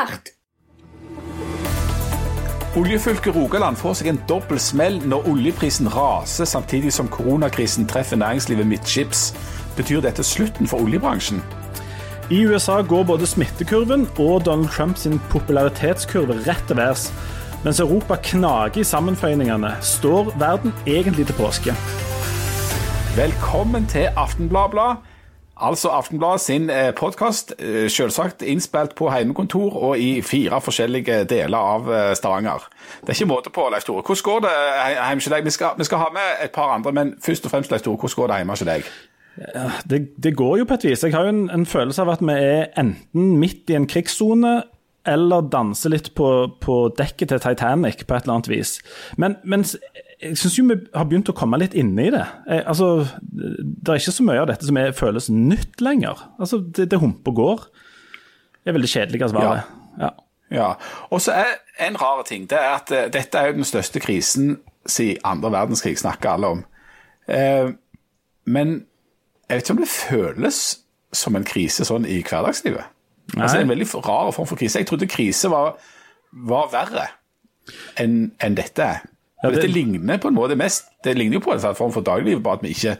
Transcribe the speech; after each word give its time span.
Smart! 0.00 0.32
Oljefylket 2.76 3.34
Rogaland 3.34 3.76
får 3.76 3.98
seg 3.98 4.08
en 4.12 4.20
dobbel 4.30 4.60
smell 4.62 5.00
når 5.10 5.26
oljeprisen 5.28 5.90
raser 5.92 6.48
samtidig 6.48 6.92
som 6.94 7.10
koronakrisen 7.10 7.88
treffer 7.90 8.16
næringslivet 8.16 8.68
midtskips. 8.70 9.34
Betyr 9.76 10.00
dette 10.06 10.24
slutten 10.24 10.70
for 10.70 10.86
oljebransjen? 10.86 11.42
I 12.30 12.44
USA 12.46 12.78
går 12.80 13.04
både 13.10 13.26
smittekurven 13.26 14.06
og 14.22 14.46
Donald 14.46 14.70
Trumps 14.72 15.08
popularitetskurve 15.34 16.38
rett 16.46 16.64
til 16.70 16.78
værs. 16.78 17.10
Mens 17.64 17.82
Europa 17.82 18.16
knager 18.30 18.80
i 18.80 18.86
sammenføyningene, 18.86 19.74
står 19.84 20.32
verden 20.40 20.72
egentlig 20.86 21.26
til 21.28 21.36
påske. 21.42 21.76
Velkommen 23.18 23.90
til 23.90 24.08
Aftenbladblad. 24.16 25.09
Altså 25.60 25.90
Aftenbladet 25.92 26.40
sin 26.40 26.70
podkast, 26.96 27.52
selvsagt 27.92 28.42
innspilt 28.42 28.94
på 28.96 29.10
heimekontor 29.12 29.76
og 29.76 29.98
i 30.00 30.22
fire 30.24 30.60
forskjellige 30.64 31.24
deler 31.28 31.58
av 31.58 31.90
eh, 31.92 32.14
Stavanger. 32.16 32.64
Det 33.02 33.12
er 33.12 33.18
ikke 33.18 33.28
måte 33.28 33.52
på, 33.52 33.66
Leif 33.72 33.84
Tore. 33.84 34.00
Hvordan 34.06 34.24
går 34.24 34.40
det 34.46 34.54
hjemme 34.94 35.20
hos 35.20 35.30
deg? 35.34 35.44
Vi 35.44 35.54
skal, 35.54 35.76
vi 35.76 35.88
skal 35.88 36.00
ha 36.00 36.08
med 36.16 36.44
et 36.46 36.54
par 36.56 36.72
andre, 36.72 36.92
men 36.96 37.14
først 37.20 37.44
og 37.44 37.52
fremst, 37.52 37.72
Leif 37.74 37.84
Tore, 37.84 38.00
hvordan 38.00 38.16
går 38.22 38.32
det 38.32 38.40
hjemme 38.40 38.56
hos 38.56 38.66
deg? 38.70 38.90
Ja, 39.40 39.70
det, 39.90 40.00
det, 40.16 40.34
går 40.36 40.58
jo 40.58 40.64
på 40.68 40.74
et 40.74 40.84
vis. 40.84 41.04
Jeg 41.04 41.14
har 41.14 41.28
jo 41.28 41.34
en, 41.34 41.46
en, 41.50 41.66
følelse 41.66 42.02
av 42.02 42.14
at 42.16 42.24
vi 42.24 42.36
er 42.36 42.66
enten 42.80 43.36
midt 43.40 43.70
i 43.70 43.76
en 43.78 43.88
krigssone 43.88 44.60
eller 45.08 45.46
danser 45.48 45.94
litt 45.94 46.10
på, 46.16 46.28
på, 46.60 46.76
dekket 46.98 47.32
til 47.32 47.40
Titanic 47.40 48.04
på 48.04 48.16
et 48.16 48.26
eller 48.26 48.36
annet 48.36 48.50
vis. 48.52 48.74
Men, 49.16 49.38
men 49.44 49.64
jeg 50.20 50.36
syns 50.36 50.56
jo 50.58 50.66
vi 50.68 50.76
har 50.92 51.06
begynt 51.08 51.30
å 51.32 51.36
komme 51.36 51.58
litt 51.60 51.74
inne 51.78 52.06
i 52.06 52.10
det. 52.12 52.24
Jeg, 52.48 52.64
altså, 52.68 52.88
det 53.30 53.88
er 53.88 54.00
ikke 54.00 54.12
så 54.12 54.24
mye 54.26 54.42
av 54.42 54.50
dette 54.50 54.66
som 54.68 54.76
er, 54.76 54.92
føles 54.96 55.30
nytt 55.32 55.80
lenger. 55.80 56.26
Altså, 56.40 56.60
det, 56.60 56.90
det 56.92 57.00
humper 57.00 57.32
og 57.32 57.38
går. 57.38 57.62
Det 58.60 58.72
er 58.72 58.76
veldig 58.76 58.90
kjedelig 58.92 59.30
svaret. 59.32 59.70
Ja. 59.96 60.10
ja. 60.10 60.10
ja. 60.56 60.66
Og 61.08 61.22
så 61.24 61.38
er 61.40 61.54
en 61.86 61.96
rar 62.00 62.20
ting. 62.28 62.44
Det 62.50 62.58
er 62.58 62.74
at 62.74 62.92
uh, 62.92 63.06
dette 63.12 63.40
er 63.40 63.50
jo 63.50 63.60
den 63.62 63.68
største 63.68 64.02
krisen 64.04 64.58
siden 64.88 65.24
andre 65.24 65.52
verdenskrig, 65.52 65.96
snakker 66.00 66.34
alle 66.34 66.52
om. 66.56 66.62
Uh, 67.24 67.72
men 68.44 68.82
jeg 69.48 69.56
vet 69.56 69.64
ikke 69.64 69.76
om 69.78 69.82
det 69.82 69.92
føles 69.92 70.58
som 71.16 71.36
en 71.36 71.48
krise 71.48 71.86
sånn 71.88 72.04
i 72.04 72.20
hverdagslivet. 72.20 72.92
Nei. 73.32 73.46
Altså, 73.46 73.62
en 73.62 73.72
veldig 73.72 73.88
rar 74.04 74.34
form 74.36 74.48
for 74.50 74.60
krise. 74.60 74.82
Jeg 74.82 74.90
trodde 74.90 75.08
krise 75.10 75.48
var, 75.50 75.78
var 76.32 76.68
verre 76.74 77.08
enn 78.00 78.34
en 78.42 78.58
dette 78.58 78.84
er. 78.84 79.02
Ja, 79.40 79.48
det... 79.48 79.56
Dette 79.56 79.72
ligner 79.72 80.20
på 80.20 80.28
en 80.28 80.36
måte 80.36 80.56
mest 80.58 80.90
Det 81.04 81.14
ligner 81.16 81.38
jo 81.38 81.44
på 81.46 81.54
en 81.54 81.62
form 81.74 81.92
for 81.94 82.04
dagligliv, 82.04 82.42
bare 82.44 82.60
at 82.60 82.64
vi 82.66 82.74
ikke 82.74 82.98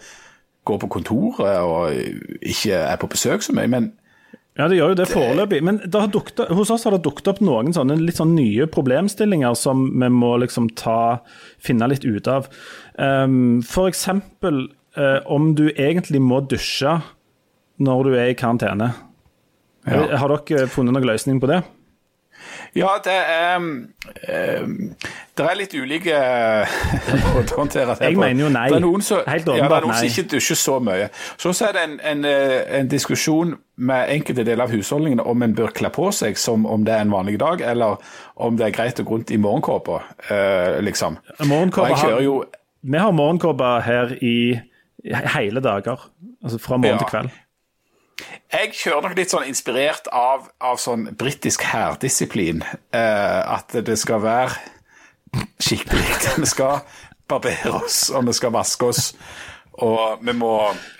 går 0.69 0.79
på 0.83 0.91
kontoret 0.93 1.59
og 1.65 1.93
ikke 2.41 2.77
er 2.77 2.97
på 3.01 3.09
besøk 3.11 3.45
så 3.45 3.55
mye. 3.57 3.69
men 3.69 3.93
ja, 4.59 4.67
det 4.69 4.77
gjør 4.77 4.93
jo 4.93 4.97
det 4.99 5.07
foreløpig. 5.09 5.61
Men 5.65 5.79
det 5.81 6.01
dukket, 6.13 6.43
hos 6.53 6.73
oss 6.75 6.85
har 6.85 6.93
det 6.93 7.05
dukket 7.07 7.31
opp 7.33 7.39
noen 7.45 7.73
sånne 7.73 7.97
litt 8.01 8.19
sånn 8.19 8.35
nye 8.37 8.67
problemstillinger 8.69 9.55
som 9.57 9.87
vi 10.03 10.11
må 10.13 10.35
liksom 10.43 10.69
ta, 10.77 11.23
finne 11.63 11.89
litt 11.89 12.05
ut 12.05 12.29
av. 12.29 12.51
Um, 12.99 13.63
for 13.65 13.89
eksempel 13.89 14.67
uh, 14.99 15.21
om 15.31 15.55
du 15.57 15.71
egentlig 15.71 16.21
må 16.21 16.43
dusje 16.51 16.99
når 17.81 18.05
du 18.05 18.17
er 18.19 18.33
i 18.33 18.37
karantene. 18.37 18.91
Ja. 19.89 20.03
Har 20.21 20.35
dere 20.35 20.69
funnet 20.69 20.93
noen 20.93 21.09
løsning 21.09 21.41
på 21.41 21.49
det? 21.49 21.63
Ja, 22.77 22.91
det 23.05 23.15
er 23.15 23.57
um, 23.57 23.71
Det 25.37 25.47
er 25.47 25.57
litt 25.59 25.75
ulike 25.75 26.21
måter 27.35 27.57
å 27.57 27.63
håndtere 27.63 27.97
det 27.99 28.11
Jeg 28.11 28.19
mener 28.21 28.45
jo 28.45 28.51
nei. 28.53 28.67
Det 28.71 28.79
er 28.79 28.85
noen 28.85 29.05
som, 29.05 29.23
ja, 29.25 29.39
det 29.47 29.57
er 29.57 29.87
noen 29.87 29.97
som 29.97 30.09
ikke 30.09 30.27
dusjer 30.35 30.61
så 30.61 30.77
mye. 30.85 31.09
Så, 31.41 31.55
så 31.57 31.71
er 31.71 31.77
det 31.77 31.85
en, 31.89 31.99
en, 32.13 32.25
eh, 32.29 32.57
en, 32.79 32.91
diskusjon 32.91 33.55
med 33.81 34.15
enkelte 34.15 34.45
deler 34.47 34.67
av 34.67 34.75
husholdningene 34.75 35.25
om 35.27 35.45
en 35.47 35.57
bør 35.57 35.75
kle 35.77 35.91
på 35.95 36.11
seg 36.15 36.39
som 36.39 36.67
om 36.69 36.85
det 36.87 36.95
er 36.95 37.05
en 37.07 37.15
vanlig 37.15 37.39
dag, 37.41 37.63
eller 37.73 38.01
om 38.37 38.59
det 38.59 38.69
er 38.69 38.77
greit 38.77 39.01
å 39.01 39.07
gå 39.09 39.19
rundt 39.19 39.33
i 39.33 39.41
morgenkåpa, 39.41 40.01
uh, 40.29 40.81
liksom. 40.85 41.21
Har, 41.41 42.19
jo, 42.25 42.43
Vi 42.81 43.01
har 43.01 43.15
morgenkåpa 43.17 43.79
her 43.87 44.17
i 44.21 44.59
hele 45.37 45.63
dager. 45.65 46.11
Altså 46.45 46.61
fra 46.61 46.77
morgen 46.77 46.99
ja. 46.99 47.01
til 47.01 47.11
kveld. 47.13 47.39
Jeg 48.51 48.73
kjører 48.75 49.07
nok 49.07 49.17
litt 49.19 49.33
sånn 49.33 49.47
inspirert 49.51 50.11
av, 50.15 50.49
av 50.59 50.81
sånn 50.83 51.09
britisk 51.19 51.63
hærdisiplin. 51.69 52.65
Eh, 52.97 53.41
at 53.57 53.77
det 53.87 53.99
skal 54.01 54.23
være 54.25 54.59
skikkelig. 55.63 56.07
Vi 56.43 56.51
skal 56.51 56.81
barbere 57.31 57.77
oss, 57.79 58.09
og 58.11 58.27
vi 58.27 58.33
skal 58.35 58.51
vaske 58.51 58.89
oss. 58.91 59.13
Og 59.87 60.25
vi 60.27 60.33
må 60.37 60.53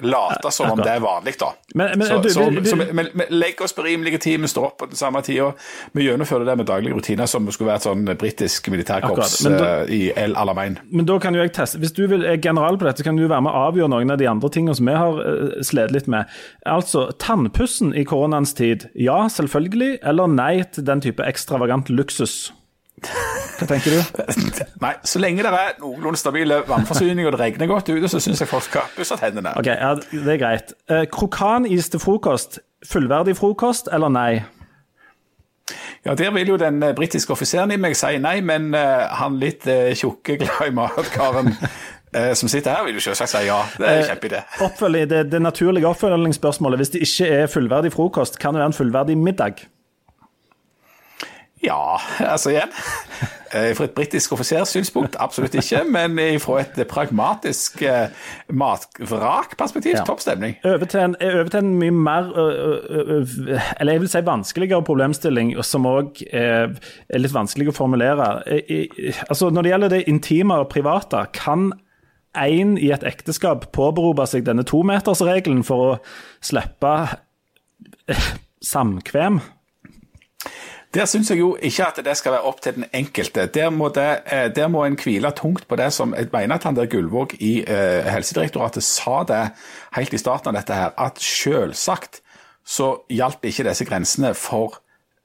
late 0.07 0.51
som 0.55 0.73
om 0.73 0.81
det 0.81 0.91
er 0.95 1.03
vanlig, 1.05 1.35
da. 1.41 1.51
Men, 1.75 1.99
men, 1.99 2.07
så, 2.07 2.19
du, 2.23 2.29
så, 2.33 2.47
du, 2.51 2.61
så 2.65 2.77
vi, 2.81 2.87
vi, 2.91 3.05
vi, 3.15 3.27
legger 3.35 3.67
oss 3.67 3.75
på 3.77 3.85
rimelig 3.87 4.21
tid, 4.25 4.41
vi 4.41 4.51
står 4.51 4.69
opp 4.71 4.79
på 4.83 4.89
den 4.91 4.99
samme 4.99 5.23
tida. 5.27 5.51
Vi 5.97 6.07
gjennomfører 6.07 6.49
det 6.49 6.57
med 6.61 6.69
daglige 6.71 6.97
rutiner 6.97 7.31
som 7.31 7.49
skulle 7.53 7.71
være 7.71 7.83
et 7.83 7.89
sånn 7.89 8.13
britisk 8.21 8.71
militærkorps 8.73 9.37
da, 9.47 9.71
i 9.91 10.03
El 10.19 10.37
Alamein. 10.41 10.79
Men 10.91 11.09
da 11.09 11.19
kan 11.23 11.37
jo 11.37 11.43
jeg 11.45 11.55
teste 11.57 11.81
Hvis 11.83 11.95
du 11.97 12.05
vil, 12.11 12.25
er 12.27 12.41
general 12.43 12.79
på 12.81 12.89
dette, 12.89 13.05
kan 13.07 13.19
du 13.19 13.27
være 13.27 13.45
med 13.47 13.53
å 13.53 13.67
avgjøre 13.71 13.93
noen 13.95 14.15
av 14.15 14.21
de 14.21 14.29
andre 14.31 14.53
tingene 14.53 14.77
som 14.77 14.89
vi 14.89 14.97
har 14.97 15.21
uh, 15.21 15.59
slitt 15.67 15.95
litt 15.95 16.09
med. 16.11 16.31
Altså, 16.69 17.09
tannpussen 17.23 17.95
i 17.97 18.07
koronaens 18.09 18.55
tid, 18.59 18.89
ja, 18.95 19.23
selvfølgelig, 19.33 19.99
eller 20.07 20.31
nei 20.31 20.55
til 20.75 20.87
den 20.87 21.05
type 21.05 21.27
ekstravagant 21.27 21.93
luksus? 21.93 22.51
Hva 23.59 23.67
tenker 23.69 23.97
du? 23.97 24.23
Nei, 24.85 24.93
Så 25.05 25.21
lenge 25.23 25.45
det 25.45 25.51
er 25.53 25.75
noenlunde 25.81 26.21
stabile 26.21 26.63
vannforsyning 26.69 27.27
og 27.29 27.35
det 27.37 27.43
regner 27.43 27.71
godt 27.71 27.91
ute, 27.93 28.09
så 28.09 28.21
syns 28.23 28.41
jeg 28.43 28.51
folk 28.51 28.65
skal 28.67 28.89
pusse 28.97 29.19
tennene. 29.21 29.53
Ok, 29.61 29.69
ja, 29.73 29.95
Det 29.99 30.35
er 30.37 30.41
greit. 30.41 30.73
Eh, 30.91 31.05
krokanis 31.13 31.91
til 31.93 32.03
frokost, 32.03 32.61
fullverdig 32.87 33.37
frokost 33.37 33.91
eller 33.93 34.13
nei? 34.13 34.33
Ja, 36.05 36.15
Der 36.15 36.31
vil 36.31 36.49
jo 36.49 36.57
den 36.57 36.83
eh, 36.83 36.95
britiske 36.97 37.33
offiseren 37.33 37.71
i 37.75 37.79
meg 37.81 37.97
si 37.99 38.17
nei, 38.19 38.41
men 38.41 38.73
uh, 38.75 39.11
han 39.21 39.37
litt 39.41 39.67
uh, 39.69 39.91
tjukke, 39.93 40.39
glad 40.41 40.71
i 40.71 40.73
mat-karen 40.75 41.53
uh, 41.53 42.33
som 42.35 42.49
sitter 42.49 42.73
her, 42.73 42.87
vil 42.89 42.97
jo 42.97 43.05
selvsagt 43.05 43.35
si 43.35 43.43
ja. 43.47 43.59
Det 43.77 43.89
er 43.89 44.01
en 44.01 44.09
kjempeidé. 44.09 44.41
Det, 45.11 45.21
det 45.33 45.43
naturlige 45.43 45.91
oppfølgingsspørsmålet, 45.93 46.81
hvis 46.81 46.95
det 46.95 47.05
ikke 47.05 47.29
er 47.43 47.53
fullverdig 47.53 47.93
frokost, 47.93 48.41
kan 48.41 48.57
det 48.57 48.65
være 48.65 48.73
en 48.73 48.79
fullverdig 48.81 49.19
middag? 49.21 49.67
Ja, 51.63 52.01
altså 52.25 52.55
igjen. 52.55 52.73
Eh, 53.51 53.75
fra 53.77 53.85
et 53.85 53.95
britisk 53.97 54.33
offiserssynspunkt 54.33 55.17
absolutt 55.21 55.57
ikke, 55.59 55.83
men 55.85 56.17
fra 56.41 56.61
et 56.63 56.79
pragmatisk 56.89 57.83
eh, 57.83 58.15
matvrakperspektiv 58.49 59.99
ja. 59.99 60.05
topp 60.07 60.23
stemning. 60.23 60.55
Over 60.65 60.87
til, 60.87 61.01
en, 61.01 61.17
over 61.21 61.51
til 61.53 61.65
en 61.65 61.75
mye 61.83 61.91
mer, 61.91 62.31
eller 63.81 63.93
jeg 63.93 64.05
vil 64.05 64.13
si 64.13 64.25
vanskeligere 64.31 64.87
problemstilling, 64.87 65.53
som 65.67 65.89
òg 65.91 66.23
er 66.31 66.73
litt 67.19 67.35
vanskelig 67.35 67.73
å 67.73 67.77
formulere. 67.77 68.31
Altså, 69.29 69.51
når 69.51 69.67
det 69.67 69.75
gjelder 69.75 69.97
det 69.97 70.03
intime 70.09 70.63
og 70.63 70.71
private, 70.73 71.27
kan 71.37 71.73
én 72.39 72.77
i 72.79 72.93
et 72.95 73.05
ekteskap 73.05 73.73
påberope 73.75 74.31
seg 74.31 74.47
denne 74.47 74.63
tometersregelen 74.63 75.65
for 75.67 75.89
å 75.91 75.97
slippe 76.39 76.95
samkvem? 78.63 79.43
Der 80.95 81.07
syns 81.07 81.31
jeg 81.31 81.39
jo 81.39 81.53
ikke 81.63 81.87
at 81.87 81.99
det 82.03 82.17
skal 82.19 82.33
være 82.35 82.49
opp 82.51 82.61
til 82.63 82.75
den 82.75 82.85
enkelte. 82.93 83.47
Der 83.47 83.71
må, 83.71 83.89
det, 83.95 84.09
eh, 84.27 84.49
der 84.55 84.69
må 84.69 84.85
en 84.85 84.99
hvile 84.99 85.31
tungt 85.31 85.69
på 85.69 85.77
det 85.77 85.93
som 85.93 86.15
Jeg 86.15 86.29
mener 86.33 86.55
at 86.55 86.65
han 86.65 86.77
der 86.77 86.87
Gullvåg 86.87 87.35
i 87.39 87.63
uh, 87.63 88.11
Helsedirektoratet 88.11 88.83
sa 88.83 89.23
det 89.29 89.51
helt 89.95 90.13
i 90.13 90.19
starten 90.19 90.51
av 90.51 90.59
dette 90.59 90.75
her, 90.75 90.91
at 90.99 91.23
selvsagt 91.23 92.21
så 92.67 92.91
hjalp 93.11 93.45
ikke 93.45 93.69
disse 93.69 93.87
grensene 93.87 94.35
for, 94.35 94.81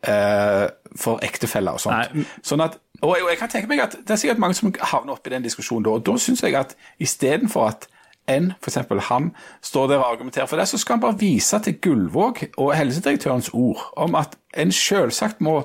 uh, 0.08 0.70
for 0.96 1.26
ektefeller 1.26 1.80
og 1.80 1.82
sånt. 1.82 2.14
Nei. 2.14 2.28
Sånn 2.46 2.62
at, 2.62 2.78
og 3.02 3.18
jeg, 3.18 3.26
jeg, 3.30 3.42
kan 3.42 3.50
tenke 3.50 3.68
meg 3.68 3.82
at 3.84 3.98
Det 4.06 4.14
er 4.14 4.22
sikkert 4.22 4.40
mange 4.40 4.56
som 4.56 4.74
havner 4.80 5.18
opp 5.18 5.28
i 5.28 5.34
den 5.34 5.44
diskusjonen 5.44 5.84
da. 5.86 5.98
og 5.98 6.06
Da 6.06 6.16
syns 6.22 6.46
jeg 6.46 6.56
at 6.56 6.78
istedenfor 7.02 7.68
at 7.74 7.90
enn 8.32 8.54
f.eks. 8.62 8.78
ham 9.10 9.32
står 9.62 9.88
der 9.88 10.02
og 10.02 10.12
argumenterer 10.12 10.50
for 10.50 10.58
det, 10.58 10.68
så 10.68 10.78
skal 10.82 10.98
han 10.98 11.06
bare 11.06 11.20
vise 11.20 11.60
til 11.60 11.80
Gullvåg 11.82 12.44
og 12.58 12.76
helsedirektørens 12.78 13.50
ord 13.54 13.92
om 13.98 14.16
at 14.16 14.38
en 14.58 14.72
selvsagt 14.72 15.42
må 15.42 15.62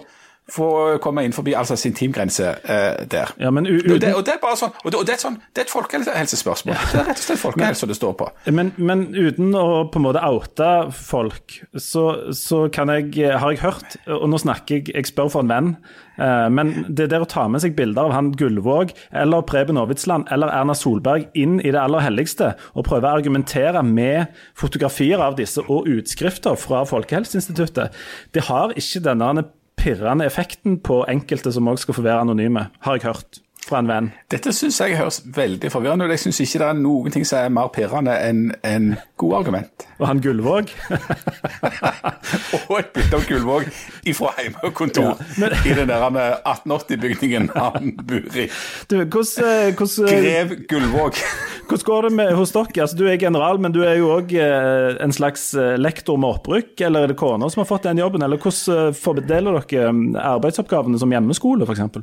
få 0.50 0.98
komme 1.02 1.24
inn 1.26 1.34
forbi 1.34 1.54
altså 1.56 1.76
sin 1.78 1.94
teamgrense 1.96 2.48
eh, 2.64 3.04
der. 3.10 3.32
Ja, 3.40 3.52
men 3.54 3.68
uten... 3.68 3.92
og, 3.92 4.00
det, 4.02 4.12
og, 4.14 4.24
det, 4.26 4.36
er 4.36 4.42
bare 4.42 4.58
sånn, 4.58 4.74
og 4.82 4.90
det, 4.90 4.98
og 4.98 5.06
det, 5.06 5.14
er, 5.16 5.22
sånn, 5.22 5.38
det 5.54 5.62
er 5.62 5.68
et 5.68 5.72
folkehelsespørsmål. 5.72 6.74
Ja. 6.76 6.88
Det 6.90 7.00
er 7.00 7.08
rett 7.10 7.22
og 7.22 7.26
slett 7.26 7.42
folkehelse 7.42 7.90
det 7.90 7.96
står 7.98 8.16
på. 8.20 8.28
Men, 8.50 8.72
men, 8.78 9.06
uten 9.14 9.54
å 9.56 9.66
på 9.90 10.00
en 10.00 10.06
måte 10.06 10.22
oute 10.26 10.70
folk, 10.96 11.60
så, 11.74 12.04
så 12.36 12.66
jeg, 12.68 13.10
har 13.16 13.54
jeg 13.54 13.62
hørt, 13.64 13.98
og 14.10 14.28
nå 14.32 14.40
snakker 14.42 14.80
jeg, 14.80 14.90
jeg 14.94 15.10
spør 15.10 15.30
for 15.32 15.44
en 15.44 15.52
venn, 15.52 15.70
eh, 16.18 16.48
men 16.52 16.74
det 16.88 17.10
der 17.12 17.24
å 17.24 17.30
ta 17.30 17.46
med 17.50 17.62
seg 17.64 17.76
bilder 17.78 18.10
av 18.10 18.16
han 18.16 18.32
Gullvåg 18.38 18.94
eller 19.22 19.46
Preben 19.48 19.80
Aavitsland 19.80 20.30
eller 20.34 20.52
Erna 20.54 20.76
Solberg 20.78 21.28
inn 21.38 21.58
i 21.60 21.70
det 21.70 21.80
aller 21.80 22.04
helligste 22.04 22.52
og 22.74 22.86
prøve 22.88 23.08
å 23.08 23.20
argumentere 23.20 23.82
med 23.86 24.34
fotografier 24.58 25.22
av 25.22 25.38
disse 25.38 25.62
og 25.70 25.88
utskrifter 25.90 26.58
fra 26.58 26.84
Folkehelseinstituttet, 26.88 27.96
det 28.34 28.46
har 28.48 28.74
ikke 28.78 29.04
denne 29.04 29.48
pirrende 29.80 30.26
effekten 30.28 30.76
på 30.84 31.00
enkelte 31.08 31.52
som 31.54 31.68
òg 31.70 31.80
skal 31.80 31.96
få 31.96 32.04
være 32.04 32.20
anonyme, 32.26 32.66
har 32.84 32.98
jeg 32.98 33.08
hørt. 33.08 33.40
Fra 33.66 33.80
en 33.80 33.90
venn. 33.90 34.08
Dette 34.32 34.52
syns 34.56 34.80
jeg 34.80 34.96
høres 34.98 35.20
veldig 35.36 35.70
forvirrende 35.72 36.06
ut. 36.06 36.14
Jeg 36.14 36.24
syns 36.24 36.40
ikke 36.44 36.60
det 36.62 36.68
er 36.70 36.78
noen 36.80 37.14
ting 37.14 37.26
som 37.28 37.40
er 37.42 37.52
mer 37.54 37.70
pirrende 37.74 38.14
enn 38.24 38.42
en 38.66 38.92
god 39.20 39.36
argument. 39.40 39.86
Og 40.00 40.06
han 40.08 40.22
Gullvåg? 40.24 40.72
og 42.70 42.74
et 42.78 42.92
bilde 42.96 43.18
av 43.18 43.26
Gullvåg 43.28 43.68
ifra 44.10 44.32
hjemmekontor 44.38 45.10
Ja, 45.10 45.28
men- 45.42 45.56
i 45.66 45.74
den 45.76 45.90
der 45.90 46.06
1880-bygningen 46.08 47.50
han 47.54 47.94
bor 48.00 48.38
i. 48.40 48.48
Du, 48.90 48.96
hos, 49.14 49.36
hos, 49.78 49.98
Grev 50.08 50.56
Gullvåg. 50.70 51.20
hvordan 51.68 51.86
går 51.86 52.08
det 52.08 52.12
med, 52.16 52.32
hos 52.38 52.54
dere? 52.56 52.82
Altså, 52.82 52.96
du 52.96 53.06
er 53.08 53.20
general, 53.20 53.60
men 53.62 53.74
du 53.74 53.82
er 53.84 54.00
jo 54.00 54.10
òg 54.16 54.32
en 54.40 55.14
slags 55.14 55.50
eh, 55.54 55.76
lektor 55.78 56.18
med 56.20 56.38
opprykk. 56.38 56.74
Eller 56.88 57.06
er 57.06 57.12
det 57.12 57.20
kona 57.20 57.50
som 57.50 57.62
har 57.62 57.70
fått 57.70 57.86
den 57.86 58.00
jobben? 58.02 58.24
Eller 58.24 58.40
hvordan 58.40 58.88
eh, 58.88 58.96
fordeler 58.96 59.60
dere 59.60 59.92
arbeidsoppgavene 60.34 60.98
som 61.00 61.12
hjemmeskole, 61.12 61.68
f.eks.? 61.68 62.00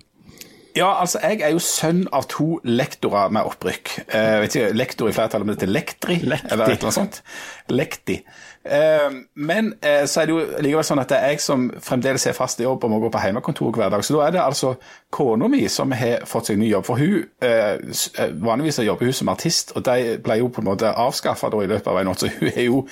Ja, 0.77 0.91
altså, 1.01 1.19
jeg 1.23 1.41
er 1.41 1.55
jo 1.55 1.61
sønn 1.63 2.03
av 2.13 2.27
to 2.29 2.59
lektorer 2.67 3.31
med 3.33 3.47
opprykk. 3.49 3.93
Eh, 4.07 4.35
vet 4.43 4.57
ikke, 4.59 4.73
Lektor 4.77 5.09
i 5.09 5.15
flertallet, 5.15 5.47
men 5.47 5.55
det 5.55 5.63
heter 5.63 5.73
lektri, 5.73 6.19
Lekti. 6.21 6.51
eller 6.53 6.69
annet 6.69 6.93
sånt. 6.93 7.21
Lekti. 7.73 8.19
Eh, 8.71 9.13
men 9.35 9.73
eh, 9.81 10.05
så 10.05 10.21
er 10.21 10.27
det 10.27 10.35
jo 10.35 10.61
likevel 10.63 10.85
sånn 10.85 11.01
at 11.01 11.11
det 11.11 11.19
er 11.19 11.33
jeg 11.33 11.43
som 11.43 11.67
fremdeles 11.83 12.27
er 12.27 12.35
fast 12.37 12.59
i 12.61 12.65
jobb 12.65 12.83
og 12.83 12.91
må 12.91 12.99
gå 13.03 13.11
på 13.13 13.21
hjemmekontor 13.23 13.71
hver 13.77 13.93
dag. 13.93 14.03
Så 14.05 14.17
da 14.17 14.25
er 14.25 14.35
det 14.35 14.43
altså 14.43 14.73
kona 15.13 15.49
mi 15.51 15.63
som 15.71 15.93
har 15.95 16.25
fått 16.27 16.51
seg 16.51 16.59
ny 16.61 16.69
jobb. 16.71 16.87
For 16.87 17.01
hun 17.01 17.23
eh, 17.45 18.35
vanligvis 18.43 18.81
jobber 18.85 19.09
hun 19.09 19.17
som 19.17 19.31
artist, 19.33 19.73
og 19.75 19.85
de 19.87 20.17
ble 20.23 20.39
jo 20.41 20.51
på 20.51 20.63
en 20.63 20.69
måte 20.69 20.91
avskaffa 20.91 21.51
i 21.57 21.71
løpet 21.71 21.89
av 21.91 22.01
en 22.01 22.11
natt, 22.11 22.21
så 22.21 22.31
hun 22.33 22.51
er 22.51 22.67
jo 22.67 22.83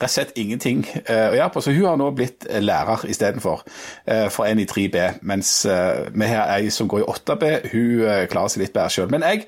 rett 0.00 0.08
og 0.08 0.14
slett 0.14 0.36
ingenting 0.40 0.84
å 0.88 1.18
gjøre 1.36 1.50
på. 1.54 1.62
Så 1.64 1.74
hun 1.76 1.86
har 1.86 1.98
nå 2.00 2.10
blitt 2.16 2.46
lærer 2.64 3.04
istedenfor, 3.12 3.62
for 4.32 4.48
en 4.48 4.62
i 4.62 4.66
3B. 4.68 4.96
Mens 5.28 5.50
vi 5.66 6.30
har 6.30 6.54
ei 6.56 6.70
som 6.72 6.88
går 6.88 7.04
i 7.04 7.10
8B, 7.12 7.50
hun 7.74 8.30
klarer 8.32 8.52
seg 8.52 8.64
litt 8.64 8.74
bedre 8.74 8.92
sjøl. 8.94 9.12
Men 9.12 9.26
jeg 9.28 9.44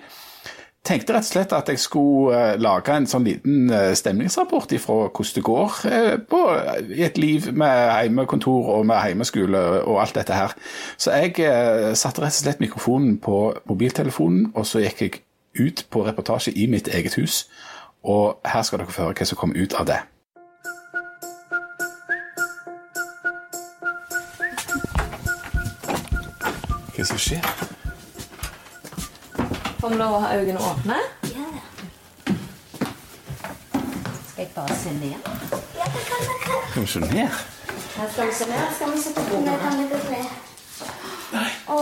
tenkte 0.83 1.15
rett 1.15 1.27
og 1.27 1.31
slett 1.31 1.53
at 1.55 1.69
jeg 1.71 1.81
skulle 1.81 2.35
eh, 2.35 2.61
lage 2.61 2.95
en 2.95 3.07
sånn 3.09 3.27
liten 3.27 3.71
eh, 3.71 3.93
stemningsrapport 3.99 4.73
ifra 4.75 4.97
hvordan 5.07 5.35
det 5.37 5.45
går 5.47 5.77
eh, 5.89 6.15
på, 6.19 6.41
i 6.91 7.05
et 7.07 7.19
liv 7.23 7.51
med 7.55 7.83
hjemmekontor 8.03 8.73
og 8.77 8.87
med 8.91 8.99
hjemmeskole 9.07 9.61
og 9.87 10.01
alt 10.03 10.19
dette 10.19 10.37
her. 10.37 10.55
Så 10.99 11.15
jeg 11.15 11.39
satte 11.99 12.25
rett 12.25 12.35
og 12.35 12.41
slett 12.43 12.63
mikrofonen 12.63 13.19
på 13.23 13.53
mobiltelefonen, 13.71 14.51
og 14.55 14.67
så 14.67 14.83
gikk 14.83 15.05
jeg 15.07 15.23
ut 15.61 15.85
på 15.91 16.03
reportasje 16.07 16.55
i 16.57 16.67
mitt 16.67 16.89
eget 16.91 17.15
hus. 17.21 17.45
Og 18.03 18.41
her 18.49 18.65
skal 18.67 18.83
dere 18.83 18.95
føre 18.95 19.15
hva 19.15 19.29
som 19.29 19.39
kom 19.39 19.55
ut 19.55 19.77
av 19.79 19.87
det. 19.87 20.01
Hva 26.97 27.07
som 27.07 27.23
skjer? 27.23 27.72
Får 29.83 29.91
vi 29.91 29.97
lov 29.99 30.13
å 30.15 30.19
ha 30.23 30.29
øynene 30.39 30.61
åpne? 30.63 30.97
Ja. 31.27 31.47
Skal 34.29 34.45
jeg 34.45 34.51
bare 34.55 34.77
se 34.79 34.93
ned? 34.95 35.25
Ja, 35.75 35.89
det 35.91 36.03
kan 36.07 36.21
jeg. 36.23 36.37
Kan 36.75 36.85
vi 36.85 36.91
se 36.93 37.01
ned? 37.03 37.41
Her 37.97 38.13
skal 38.13 38.29
vi 38.29 38.37
se 38.39 38.47
ned. 38.47 38.61
Skal 38.77 38.93
vi 38.93 39.01
se 39.03 39.15
på 39.17 39.25
Det 39.27 39.33
bordet? 39.33 39.57
kan 39.65 39.81
jeg. 39.83 41.49
Å, 41.67 41.81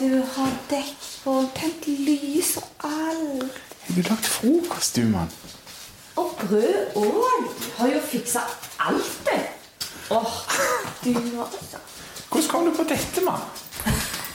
du 0.00 0.10
har 0.34 0.50
dekk 0.72 1.06
på, 1.22 1.36
tent 1.54 1.86
lys 1.86 2.50
og 2.58 2.88
alt. 2.90 3.62
Har 3.84 3.94
du 3.94 4.02
lagd 4.08 4.30
frokost, 4.34 4.98
du, 4.98 5.06
mann? 5.14 5.30
Og 6.18 6.34
brød 6.42 6.98
òg. 6.98 7.46
Du 7.62 7.70
har 7.78 7.94
jo 7.94 8.02
fiksa 8.10 8.42
alt, 8.90 9.14
det. 9.30 9.38
Åh, 10.10 10.34
du 11.04 11.14
altså. 11.14 11.78
Hvordan 12.26 12.50
kom 12.50 12.66
du 12.66 12.74
på 12.74 12.90
dette, 12.90 13.22
mann? 13.22 13.46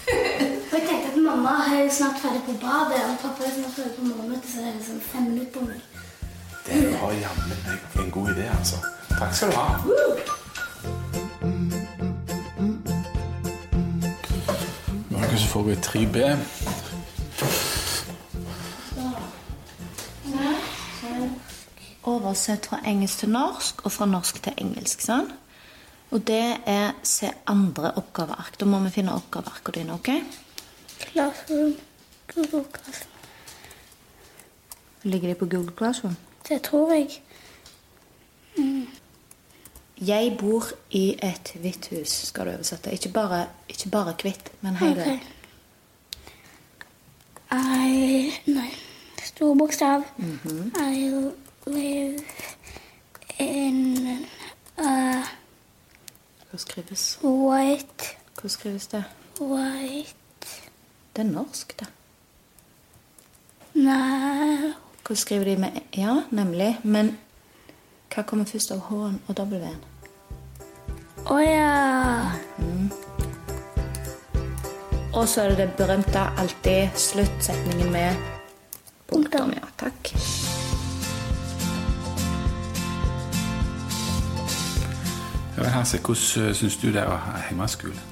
For 0.07 0.77
jeg 0.77 0.87
tenkte 0.87 1.09
at 1.11 1.17
mamma 1.39 1.75
er 1.75 1.89
snart 1.91 2.19
ferdig 2.19 2.41
på 2.45 2.51
badet, 2.51 3.03
og 3.09 3.17
pappa 3.21 3.43
er 3.43 3.51
snart 3.55 3.73
ferdig 3.75 3.91
på 3.97 4.05
morgenmøtet, 4.05 4.49
så 4.51 4.57
det 4.63 4.71
er 4.73 4.83
sånn 4.83 5.01
fem 5.01 5.27
minutter 5.31 5.53
på 5.55 5.61
meg. 5.67 5.81
Det 6.65 6.79
var 6.99 7.13
jammen 7.15 7.61
meg 7.65 8.01
en 8.03 8.11
god 8.11 8.31
idé, 8.33 8.47
altså. 8.57 8.79
Takk 9.13 9.35
skal 9.37 9.51
du 9.51 9.55
ha. 9.55 9.67
Noe 15.13 15.37
som 15.37 15.49
foregår 15.53 15.77
i 15.77 15.81
3B. 15.87 16.17
Oversett 22.09 22.67
fra 22.67 22.81
engelsk 22.87 23.23
til 23.23 23.31
norsk 23.31 23.85
og 23.85 23.95
fra 23.95 24.09
norsk 24.09 24.43
til 24.43 24.59
engelsk. 24.65 25.07
sånn. 25.07 25.31
Og 26.11 26.27
det 26.27 26.43
er 26.65 26.93
se 27.03 27.31
andre 27.47 27.93
oppgaveark. 27.95 28.59
Da 28.59 28.65
må 28.65 28.79
vi 28.83 28.95
finne 28.99 29.15
oppgavearkene 29.15 29.83
dine. 29.83 29.93
ok? 29.93 30.48
Classroom. 30.99 31.75
Google 32.35 32.65
Classroom. 32.73 33.13
Ligger 35.03 35.27
de 35.29 35.35
på 35.35 35.45
Google 35.45 35.71
Classroom? 35.77 36.15
Det 36.49 36.61
tror 36.61 36.93
jeg. 36.93 37.21
Jeg 40.01 40.37
bor 40.39 40.63
i 40.91 41.19
et 41.23 41.51
hvitt 41.59 41.87
hus, 41.91 42.09
skal 42.09 42.45
du 42.45 42.51
oversette. 42.51 42.91
Ikke 42.91 43.09
bare, 43.09 43.47
ikke 43.69 43.89
bare 43.89 44.13
hvitt, 44.21 44.51
men 44.61 44.75
hele. 44.75 45.01
Ok. 45.01 45.19
I 47.51 48.31
Nei. 48.45 48.69
Stor 49.23 49.53
bokstav. 49.53 50.03
I 50.19 51.31
live 51.67 52.19
in 53.39 54.07
a 54.77 55.23
Hva 56.49 56.57
skrives? 56.57 57.19
white 57.23 58.15
Hva 58.41 58.49
skrives 58.49 58.87
det? 58.87 59.03
White 59.41 60.15
Det 61.19 61.25
er 61.27 61.31
norsk, 61.31 61.73
da? 61.79 61.85
Nei 63.75 64.73
Hvor 65.03 65.15
skriver 65.15 65.43
de 65.43 65.55
med 65.59 65.79
Ja, 65.97 66.13
nemlig. 66.31 66.77
Men 66.83 67.17
hva 68.13 68.21
kommer 68.23 68.45
først 68.47 68.71
av 68.71 68.85
H-en 68.87 69.17
og 69.27 69.35
W-en? 69.35 69.81
Å 71.27 71.39
ja. 71.43 72.31
Og 75.11 75.27
så 75.27 75.41
er 75.41 75.51
det 75.51 75.57
det 75.57 75.73
berømte 75.81 76.23
alltid 76.39 76.95
sluttsetningen 76.95 77.91
med 77.91 78.15
punktum. 79.09 79.51
Ja, 79.57 79.67
takk. 79.81 80.13
Ja, 85.57 85.67
men 85.67 85.75
Hanse, 85.75 85.99
hvordan 85.99 86.55
syns 86.55 86.79
du 86.79 86.87
det 86.87 87.03
er 87.03 87.11
å 87.11 87.19
ha 87.27 87.43
hjemmeskole? 87.49 88.08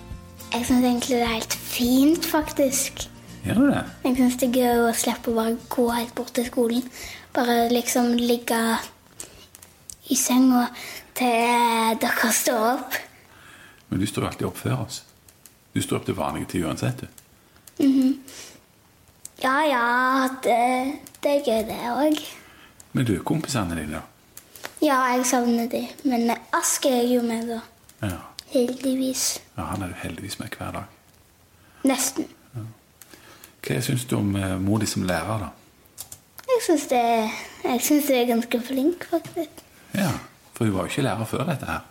Jeg 0.53 0.65
syns 0.65 0.85
egentlig 0.85 1.17
det 1.17 1.23
er 1.23 1.33
helt 1.35 1.53
fint, 1.53 2.25
faktisk. 2.25 3.09
Gjør 3.43 3.59
du 3.59 3.65
det? 3.69 3.83
Jeg 4.03 4.15
syns 4.17 4.37
det 4.41 4.47
er 4.49 4.59
gøy 4.61 4.85
å 4.87 4.93
slippe 4.95 5.31
å 5.31 5.35
bare 5.37 5.57
gå 5.71 5.87
helt 5.93 6.15
bort 6.15 6.33
til 6.35 6.47
skolen. 6.47 6.87
Bare 7.35 7.67
liksom 7.71 8.13
ligge 8.19 8.61
i 10.07 10.15
senga 10.17 10.67
til 11.17 11.99
dere 12.01 12.31
står 12.33 12.65
opp. 12.73 12.97
Men 13.89 14.01
du 14.01 14.07
står 14.07 14.23
jo 14.23 14.29
alltid 14.31 14.47
opp 14.49 14.59
før 14.59 14.81
oss. 14.85 15.01
Du 15.75 15.81
står 15.83 15.99
opp 15.99 16.07
til 16.07 16.17
vanlige 16.17 16.51
tid 16.55 16.65
uansett, 16.65 17.03
du. 17.03 17.23
Ja 19.43 19.57
ja, 19.69 20.29
det, 20.43 20.61
det 21.21 21.33
er 21.35 21.43
gøy, 21.45 21.59
det 21.67 21.81
òg. 21.93 22.23
Men 22.97 23.05
du, 23.05 23.19
kompisene 23.21 23.77
dine, 23.77 23.99
da? 23.99 24.71
Ja, 24.81 24.97
jeg 25.13 25.27
savner 25.29 25.69
de. 25.69 25.83
Men 26.09 26.31
Aske 26.57 26.89
er 26.89 27.05
jo 27.05 27.21
med, 27.25 27.45
da. 27.51 27.59
Ja. 28.01 28.17
Heldigvis. 28.53 29.41
ja, 29.57 29.61
han 29.63 29.81
er 29.83 29.87
du 29.87 29.93
heldigvis 30.03 30.39
med 30.39 30.47
hver 30.57 30.71
dag. 30.71 30.83
Nesten. 31.87 32.27
Hva 33.67 33.81
syns 33.83 34.05
du 34.07 34.15
om 34.15 34.35
eh, 34.39 34.53
mor 34.63 34.79
di 34.79 34.85
som 34.87 35.03
lærer, 35.03 35.41
da? 35.43 35.49
Jeg 36.47 36.61
syns 36.63 36.85
det 36.87 37.01
Jeg 37.63 37.81
syns 37.83 38.05
du 38.07 38.13
er 38.15 38.25
ganske 38.29 38.61
flink, 38.63 39.03
faktisk. 39.09 39.63
Ja, 39.93 40.11
For 40.53 40.65
hun 40.65 40.73
var 40.73 40.85
jo 40.87 40.91
ikke 40.93 41.01
lærer 41.05 41.25
før 41.29 41.43
dette 41.49 41.65
her. 41.67 41.83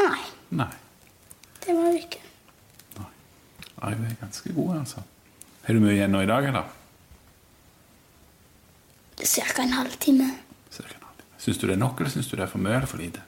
Nei, 0.00 0.20
Nei. 0.50 0.70
det 1.66 1.74
var 1.76 1.82
hun 1.90 1.96
ikke. 2.00 2.20
Nei, 2.96 3.92
hun 3.94 4.06
er 4.08 4.16
ganske 4.20 4.52
god, 4.56 4.78
altså. 4.80 5.02
Har 5.66 5.74
du 5.76 5.80
mye 5.84 5.92
igjen 5.98 6.10
nå 6.16 6.20
i 6.24 6.26
dag, 6.30 6.48
eller? 6.48 6.72
Cirka 9.20 9.62
en 9.62 9.72
halvtime. 9.76 10.30
Syns 11.40 11.56
du 11.58 11.66
det 11.66 11.72
er 11.76 11.80
nok, 11.80 12.00
eller 12.00 12.10
syns 12.12 12.26
du 12.28 12.34
det 12.36 12.42
er 12.44 12.50
for 12.52 12.60
mye 12.60 12.74
eller 12.76 12.88
for 12.88 13.00
lite? 13.00 13.22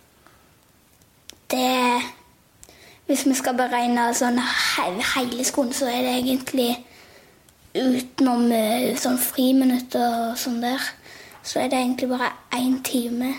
Det 1.53 2.03
Hvis 3.13 3.27
vi 3.29 3.35
skal 3.37 3.53
beregne 3.59 4.07
sånn 4.17 4.39
he- 4.41 5.03
hele 5.15 5.45
skolen, 5.45 5.73
så 5.77 5.85
er 5.93 6.01
det 6.07 6.13
egentlig 6.23 6.71
utenom 7.77 8.47
sånn 9.01 9.19
friminutter 9.21 10.31
og 10.31 10.39
sånn 10.41 10.63
der, 10.63 10.81
så 11.45 11.61
er 11.61 11.69
det 11.69 11.79
egentlig 11.83 12.09
bare 12.09 12.31
én 12.57 12.79
time. 12.85 13.35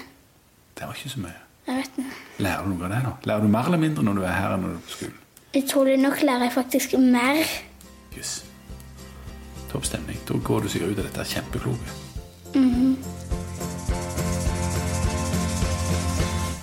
Det 0.77 0.86
var 0.86 0.94
ikke 0.94 1.10
så 1.10 1.24
mye. 1.24 1.39
Jeg 1.65 1.75
vet 1.80 1.98
ikke. 1.98 2.22
Lærer 2.46 2.63
du 2.63 2.70
noe 2.75 2.86
av 2.86 2.92
det, 2.94 3.01
da? 3.08 3.13
Lærer 3.32 3.42
du 3.42 3.48
mer 3.56 3.65
eller 3.72 3.82
mindre 3.82 4.03
når 4.06 4.13
du 4.20 4.22
er 4.27 4.36
her 4.38 4.53
enn 4.53 4.62
når 4.62 4.70
du 4.70 4.75
er 4.75 4.86
på 4.86 4.94
skolen? 4.98 5.18
Utrolig 5.63 5.98
nok 6.01 6.22
lærer 6.22 6.44
jeg 6.48 6.53
faktisk 6.53 6.94
mer. 7.00 7.42
Jøss. 8.18 8.34
Topp 9.72 9.86
stemning. 9.89 10.20
Da 10.27 10.34
går 10.38 10.62
du 10.62 10.70
sikkert 10.70 10.92
ut 10.94 11.00
av 11.01 11.10
dette 11.10 11.25
kjempekloke. 11.34 11.89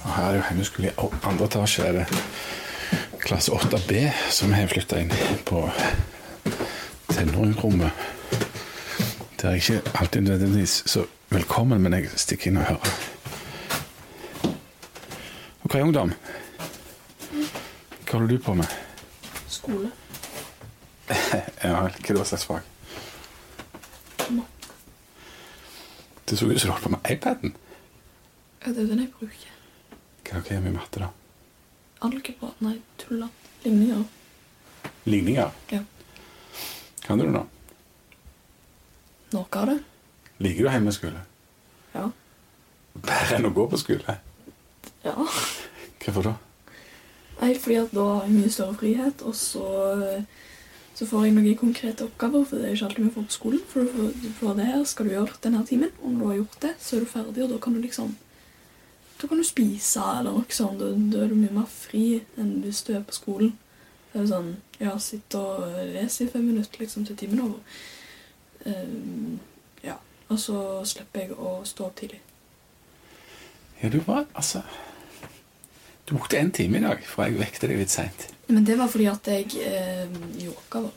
Og 0.05 0.11
Her 0.15 0.25
er 0.31 0.35
jo 0.39 0.43
hjemmeskole 0.51 0.89
i 0.91 0.95
andre 1.27 1.45
etasje. 1.51 1.83
er 1.87 1.93
det 1.93 2.07
klasse 3.21 3.53
8B 3.53 4.11
som 4.31 4.53
har 4.53 4.67
flytta 4.67 5.01
inn 5.01 5.13
på, 5.45 5.63
tenåringsrommet. 7.07 7.91
Det 9.37 9.49
er 9.49 9.55
ikke 9.61 9.81
alltid 10.01 10.21
nødvendigvis 10.21 10.83
så 10.87 11.05
velkommen, 11.29 11.83
men 11.83 11.97
jeg 11.97 12.11
stikker 12.17 12.51
inn 12.51 12.61
og 12.61 12.69
hører. 12.69 12.99
Ok, 15.65 15.77
ungdom. 15.81 16.13
Hva 17.31 18.19
holder 18.19 18.35
du 18.35 18.43
på 18.45 18.57
med? 18.59 18.77
Skole. 19.49 19.91
Ja, 21.61 21.83
hva 21.85 22.15
da 22.17 22.23
slags 22.25 22.47
fag? 22.49 22.65
Det 26.31 26.39
så 26.39 26.47
ut 26.47 26.61
som 26.61 26.71
du 26.71 26.73
holdt 26.73 26.85
på 26.87 26.93
med 26.95 27.11
iPaden. 27.11 27.53
Ja, 28.65 28.73
det 28.73 28.85
er 28.85 28.93
den 28.95 29.03
jeg 29.03 29.11
bruker. 29.13 29.51
Hva 30.25 30.39
er 30.41 30.47
det 30.49 30.61
med 30.65 30.79
matte, 30.79 31.03
da? 31.03 31.11
Algebra. 32.01 32.51
Nei, 32.65 32.79
tulla. 32.97 33.29
Ligninger. 33.63 34.05
Ligninger? 35.05 35.51
Ja. 35.69 35.83
Kan 37.05 37.19
du 37.19 37.27
det 37.27 37.33
nå? 37.35 37.47
Noe 39.35 39.61
av 39.61 39.67
det. 39.69 39.79
Liker 40.41 40.65
du 40.65 40.71
hjemmeskole? 40.73 41.25
Ja. 41.93 42.07
Bedre 42.95 43.37
enn 43.37 43.49
å 43.51 43.53
gå 43.55 43.67
på 43.71 43.79
skole? 43.81 44.17
Ja. 45.05 45.17
Hvorfor 46.01 46.25
da? 46.31 46.33
Nei, 47.41 47.53
fordi 47.57 47.77
at 47.81 47.93
da 47.97 48.07
har 48.07 48.25
jeg 48.27 48.37
mye 48.37 48.53
større 48.53 48.79
frihet, 48.81 49.23
og 49.25 49.37
så, 49.37 49.67
så 50.97 51.07
får 51.09 51.29
jeg 51.29 51.37
noen 51.37 51.61
konkrete 51.61 52.09
oppgaver, 52.09 52.45
for 52.49 52.61
det 52.61 52.71
er 52.71 52.75
ikke 52.77 52.89
alltid 52.89 53.07
vi 53.07 53.13
får 53.15 53.29
på 53.29 53.37
skolen. 53.37 53.63
For 53.69 53.85
du 53.85 53.93
får, 53.95 54.11
du 54.25 54.29
får 54.41 54.59
det 54.59 54.67
her 54.73 54.83
skal 54.89 55.09
du 55.09 55.15
gjøre 55.15 55.39
denne 55.45 55.63
timen, 55.69 55.95
og 56.01 56.17
når 56.17 56.21
du 56.21 56.29
har 56.31 56.41
gjort 56.41 56.59
det, 56.65 56.75
så 56.81 56.97
er 56.97 57.05
du 57.05 57.13
ferdig, 57.13 57.45
og 57.45 57.55
da 57.55 57.61
kan 57.63 57.77
du 57.77 57.81
liksom 57.85 58.17
Da 59.21 59.29
kan 59.29 59.39
du 59.39 59.45
spise, 59.45 60.01
eller 60.01 60.33
noe 60.33 60.55
sånt. 60.55 60.81
Da, 60.81 60.91
da 61.13 61.25
er 61.25 61.33
du 61.33 61.37
mye 61.37 61.53
mer 61.61 61.69
fri 61.69 62.23
enn 62.41 62.61
hvis 62.65 62.83
du 62.87 62.95
er 62.97 63.05
på 63.05 63.17
skolen. 63.17 63.53
Det 64.11 64.19
er 64.19 64.27
jo 64.27 64.33
sånn 64.33 64.53
Ja, 64.81 64.95
sitte 64.97 65.39
og 65.39 65.75
lese 65.93 66.25
i 66.25 66.31
fem 66.33 66.47
minutter 66.49 66.81
liksom 66.81 67.05
til 67.07 67.19
timen 67.21 67.43
er 67.43 67.51
over. 67.51 67.81
Ehm, 68.65 69.35
ja. 69.85 69.99
Og 70.33 70.41
så 70.41 70.57
slipper 70.89 71.27
jeg 71.27 71.37
å 71.37 71.59
stå 71.69 71.91
opp 71.91 71.99
tidlig. 72.01 72.23
Ja, 73.83 73.89
du 73.93 74.01
var 74.07 74.27
altså 74.33 74.63
Du 76.07 76.15
brukte 76.17 76.41
en 76.41 76.51
time 76.51 76.81
i 76.81 76.83
dag, 76.83 77.05
for 77.07 77.29
jeg 77.29 77.39
vekte 77.39 77.69
deg 77.71 77.79
litt 77.79 77.93
seint. 77.93 78.25
Men 78.49 78.65
det 78.67 78.79
var 78.81 78.89
fordi 78.91 79.07
at 79.07 79.29
jeg 79.31 79.53
eh, 79.63 80.17
gjorde 80.41 80.57
oppgaver. 80.57 80.97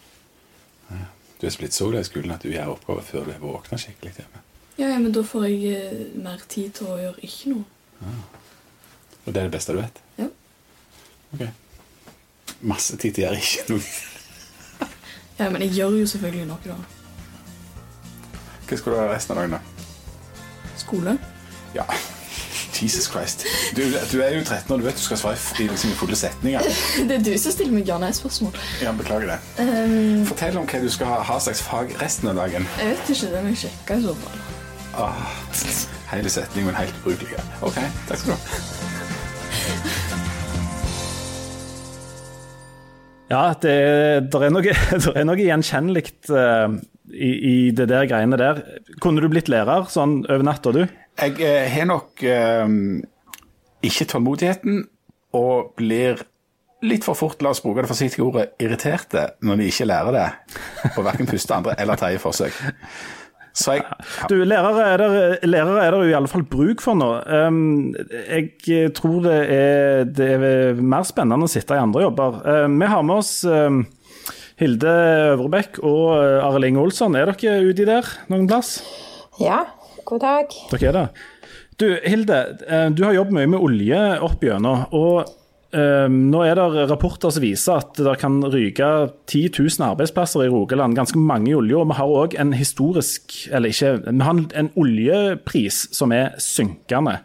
Du 1.43 1.47
er 1.47 1.57
blitt 1.59 1.75
så 1.75 1.89
glad 1.91 2.05
i 2.05 2.07
skolen 2.07 2.31
at 2.31 2.43
du 2.45 2.53
gjør 2.53 2.71
oppgaver 2.71 3.03
før 3.03 3.25
du 3.27 3.31
har 3.33 3.41
våkna 3.43 3.77
skikkelig 3.77 4.13
hjemme. 4.15 4.41
Ja, 4.77 4.87
ja, 4.87 4.97
men 4.97 5.11
da 5.11 5.21
får 5.27 5.45
jeg 5.51 5.73
eh, 5.75 6.03
mer 6.23 6.39
tid 6.47 6.71
til 6.79 6.87
å 6.87 6.95
gjøre 7.01 7.19
ikke 7.27 7.51
noe. 7.51 7.72
Og 9.25 9.29
det 9.33 9.39
er 9.39 9.47
det 9.47 9.53
beste 9.55 9.75
du 9.75 9.79
vet? 9.79 10.01
Ja. 10.19 10.27
Ok. 11.33 11.45
Masse 12.73 12.97
tid 12.99 13.19
gjøre 13.23 13.39
ikke 13.41 13.69
noe. 13.73 13.83
Ja, 15.39 15.47
men 15.49 15.63
jeg 15.65 15.71
gjør 15.73 15.95
jo 15.97 16.07
selvfølgelig 16.07 16.43
noe, 16.45 16.59
da. 16.67 16.75
Hva 18.69 18.77
skal 18.77 18.93
du 18.93 18.97
gjøre 18.99 19.13
resten 19.15 19.33
av 19.33 19.39
dagen, 19.41 19.55
da? 19.57 20.75
Skole. 20.77 21.15
Ja, 21.73 21.87
Jesus 22.77 23.07
Christ. 23.09 23.45
Du, 23.75 23.81
du 24.11 24.21
er 24.21 24.35
jo 24.37 24.43
13 24.43 24.71
og 24.71 24.79
du 24.79 24.85
vet 24.85 24.97
du 24.97 25.01
skal 25.01 25.17
svare 25.17 25.39
i 25.59 25.67
liksom, 25.67 25.95
fulle 25.97 26.15
setninger. 26.15 26.69
Det 27.09 27.17
er 27.17 27.25
du 27.25 27.31
som 27.41 27.55
stiller 27.55 27.73
meg 27.75 27.89
ja-nei-spørsmål. 27.89 28.53
Ja, 28.83 28.93
Beklager 28.97 29.33
det. 29.33 29.39
Um, 29.57 30.21
Fortell 30.29 30.57
om 30.61 30.69
hva 30.69 30.81
du 30.83 30.89
skal 30.93 31.09
ha, 31.09 31.19
ha 31.31 31.39
slags 31.41 31.63
fag 31.65 31.95
resten 32.01 32.29
av 32.33 32.39
dagen. 32.43 32.69
jeg 32.77 32.93
vet 32.93 33.13
ikke, 33.15 33.33
det 33.33 33.43
må 33.45 33.53
jeg 33.55 33.61
sjekke 33.65 33.99
i 33.99 34.05
så 34.05 34.15
fall. 34.21 34.41
Ah, 34.93 35.25
hele 36.17 36.31
setningen 36.33 36.75
helt 36.77 36.97
ubrukelig. 37.03 37.43
Ok, 37.65 37.79
takk 38.09 38.21
skal 38.21 38.33
du 38.33 38.37
ha. 38.37 38.73
Ja, 43.31 43.53
det, 43.57 43.77
der 44.33 44.45
er 44.45 44.51
noe, 44.53 44.73
der 45.05 45.15
er 45.17 45.25
noe 45.25 45.39
gjenkjennelig 45.49 46.11
uh, 46.29 46.75
i, 47.09 47.31
i 47.33 47.55
det 47.75 47.87
der 47.89 48.05
greiene 48.09 48.37
der. 48.39 48.61
Kunne 49.01 49.23
du 49.23 49.29
blitt 49.31 49.49
lærer 49.51 49.87
sånn 49.91 50.21
over 50.27 50.45
natta, 50.45 50.73
du? 50.75 50.83
Jeg 51.21 51.39
eh, 51.45 51.65
har 51.69 51.89
nok 51.89 52.21
uh, 52.25 52.67
ikke 53.85 54.09
tålmodigheten 54.11 54.83
og 55.37 55.73
blir 55.79 56.21
litt 56.83 57.05
for 57.07 57.17
fort, 57.17 57.41
la 57.41 57.53
oss 57.53 57.63
bruke 57.63 57.85
det 57.85 57.89
forsiktige 57.89 58.25
ordet, 58.25 58.49
irriterte 58.61 59.29
når 59.47 59.61
de 59.61 59.67
ikke 59.71 59.87
lærer 59.87 60.17
det 60.17 60.93
på 60.95 61.03
hverken 61.05 61.29
første, 61.29 61.55
andre 61.55 61.77
eller 61.79 61.99
tredje 61.99 62.19
forsøk. 62.21 62.57
Så 63.53 63.77
jeg 63.77 63.85
Du, 64.31 64.35
lærere 64.41 64.85
er 64.89 65.01
der, 65.01 65.17
lærere 65.45 65.83
er 65.85 65.91
der 65.93 66.05
jo 66.05 66.11
i 66.11 66.15
alle 66.17 66.31
fall 66.31 66.45
bruk 66.49 66.81
for 66.83 66.97
nå. 66.97 67.09
Um, 67.29 67.93
jeg 68.27 68.93
tror 68.97 69.19
det 69.25 69.35
er, 69.53 70.05
det 70.09 70.29
er 70.37 70.81
mer 70.81 71.05
spennende 71.07 71.47
å 71.47 71.51
sitte 71.51 71.77
i 71.77 71.83
andre 71.83 72.07
jobber. 72.07 72.41
Um, 72.65 72.79
vi 72.81 72.89
har 72.89 73.05
med 73.05 73.21
oss 73.21 73.35
um, 73.45 73.83
Hilde 74.61 74.95
Øvrebekk 75.35 75.79
og 75.83 76.07
uh, 76.17 76.47
Arild 76.47 76.71
Inge 76.71 76.81
Olsson. 76.81 77.17
Er 77.19 77.29
dere 77.29 77.61
uti 77.69 77.85
der 77.89 78.09
noen 78.33 78.49
plass? 78.49 78.79
Ja, 79.41 79.63
god 80.07 80.25
dag. 80.25 80.57
Dere 80.73 80.89
er 80.89 80.99
det. 80.99 81.05
Du, 81.81 81.87
Hilde, 82.05 82.41
uh, 82.65 82.89
du 82.93 83.05
har 83.05 83.17
jobbet 83.19 83.37
mye 83.37 83.53
med 83.53 83.65
olje 83.69 84.03
opp 84.25 84.45
gjennom. 84.45 84.87
Og 84.97 85.29
um, 85.73 86.15
nå 86.31 86.43
er 86.45 86.57
det 86.57 86.85
rapporter 86.91 87.33
som 87.33 87.43
viser 87.43 87.81
at 87.81 87.97
det 87.99 88.15
kan 88.21 88.39
ryke 88.41 88.89
10 89.29 89.41
000 89.57 89.85
arbeidsplasser 89.89 90.45
i 90.45 90.51
Rogaland. 90.53 90.97
Ganske 90.97 91.19
mange 91.19 91.51
i 91.51 91.57
olje. 91.57 91.77
Og 91.79 91.89
vi 91.91 91.97
har 91.99 92.13
òg 92.21 92.37
en 92.39 92.53
historisk 92.57 93.35
Eller 93.51 93.73
ikke, 93.73 93.95
vi 94.07 94.23
har 94.23 94.41
en 94.61 94.71
oljepris 94.79 95.87
som 95.95 96.13
er 96.15 96.37
synkende. 96.41 97.19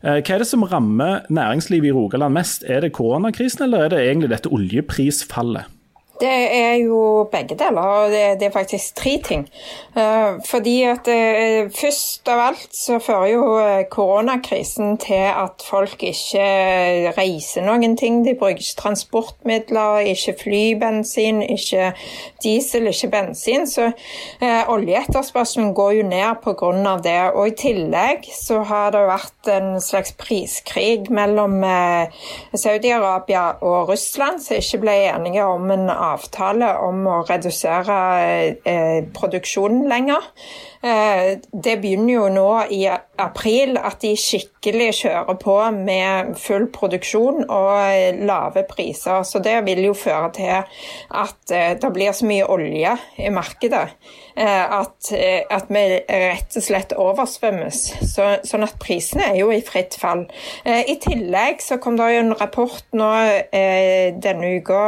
Uh, 0.00 0.18
hva 0.20 0.36
er 0.36 0.44
det 0.44 0.48
som 0.48 0.64
rammer 0.64 1.26
næringslivet 1.28 1.90
i 1.90 1.96
Rogaland 1.96 2.36
mest? 2.38 2.64
Er 2.66 2.84
det 2.84 2.94
koronakrisen, 2.96 3.66
eller 3.66 3.84
er 3.86 3.92
det 3.94 4.06
egentlig 4.06 4.32
dette 4.32 4.52
oljeprisfallet? 4.52 5.79
Det 6.20 6.28
er 6.52 6.74
jo 6.82 7.28
begge 7.32 7.56
deler, 7.56 7.80
og 7.80 8.10
det, 8.12 8.42
er 8.44 8.52
faktisk 8.52 8.96
tre 8.96 9.14
ting. 9.24 9.46
Eh, 9.96 10.36
fordi 10.44 10.82
at 10.84 11.08
eh, 11.08 11.70
først 11.72 12.28
av 12.28 12.42
alt 12.50 12.76
så 12.76 12.98
fører 13.00 13.30
jo 13.32 13.44
eh, 13.56 13.86
koronakrisen 13.88 14.98
til 15.00 15.30
at 15.30 15.64
folk 15.64 16.02
ikke 16.04 16.44
reiser 17.16 17.64
noen 17.64 17.96
ting. 17.96 18.18
De 18.26 18.34
bruker 18.36 18.60
ikke 18.60 18.82
transportmidler, 18.82 20.10
ikke 20.12 20.34
flybensin, 20.42 21.40
ikke 21.40 21.94
diesel, 22.44 22.90
ikke 22.92 23.10
bensin. 23.14 23.64
Så 23.70 23.88
oljeetterspørselen 24.68 25.72
går 25.74 25.96
jo 26.02 26.06
ned 26.10 26.44
pga. 26.44 26.96
det. 27.00 27.16
Og 27.32 27.48
i 27.48 27.56
tillegg 27.56 28.28
så 28.36 28.60
har 28.68 28.92
det 28.92 29.06
vært 29.08 29.52
en 29.56 29.80
slags 29.80 30.12
priskrig 30.20 31.08
mellom 31.10 31.62
Saudi-Arabia 32.52 33.56
og 33.64 33.88
Russland, 33.88 34.42
som 34.44 34.60
ikke 34.60 34.84
ble 34.84 34.96
enige 35.14 35.48
om 35.48 35.70
en 35.70 35.88
avtale 35.88 36.09
om 36.80 37.06
å 37.06 37.20
redusere 37.28 38.00
eh, 38.64 39.04
produksjonen 39.14 39.88
lenger. 39.90 40.26
Eh, 40.82 41.36
det 41.52 41.74
begynner 41.82 42.14
jo 42.14 42.28
nå 42.32 42.46
i 42.72 42.86
april 43.20 43.76
at 43.76 43.98
de 44.00 44.14
skikkelig 44.16 44.94
kjører 45.02 45.36
på 45.42 45.56
med 45.76 46.30
full 46.40 46.70
produksjon 46.72 47.44
og 47.44 47.74
eh, 47.82 48.16
lave 48.24 48.64
priser. 48.68 49.20
Så 49.28 49.42
det 49.44 49.58
vil 49.66 49.82
jo 49.90 49.92
føre 49.92 50.30
til 50.38 50.56
at 50.56 51.52
eh, 51.52 51.74
det 51.76 51.92
blir 51.92 52.16
så 52.16 52.28
mye 52.30 52.48
olje 52.48 52.96
i 53.20 53.28
markedet 53.34 53.90
at, 54.46 55.10
eh, 55.12 55.42
at 55.50 55.68
vi 55.68 55.82
rett 56.08 56.56
og 56.56 56.64
slett 56.64 56.94
oversvømmes. 56.96 57.80
Så, 58.08 58.26
sånn 58.48 58.64
at 58.64 58.78
prisene 58.80 59.26
er 59.30 59.38
jo 59.40 59.50
i 59.52 59.60
fritt 59.64 59.96
fall. 60.00 60.24
Eh, 60.64 60.82
I 60.88 60.96
tillegg 61.02 61.60
så 61.64 61.76
kom 61.82 61.98
det 61.98 62.08
jo 62.14 62.22
en 62.22 62.34
rapport 62.38 62.96
nå 62.96 63.10
eh, 63.52 64.16
denne 64.16 64.54
uka 64.60 64.80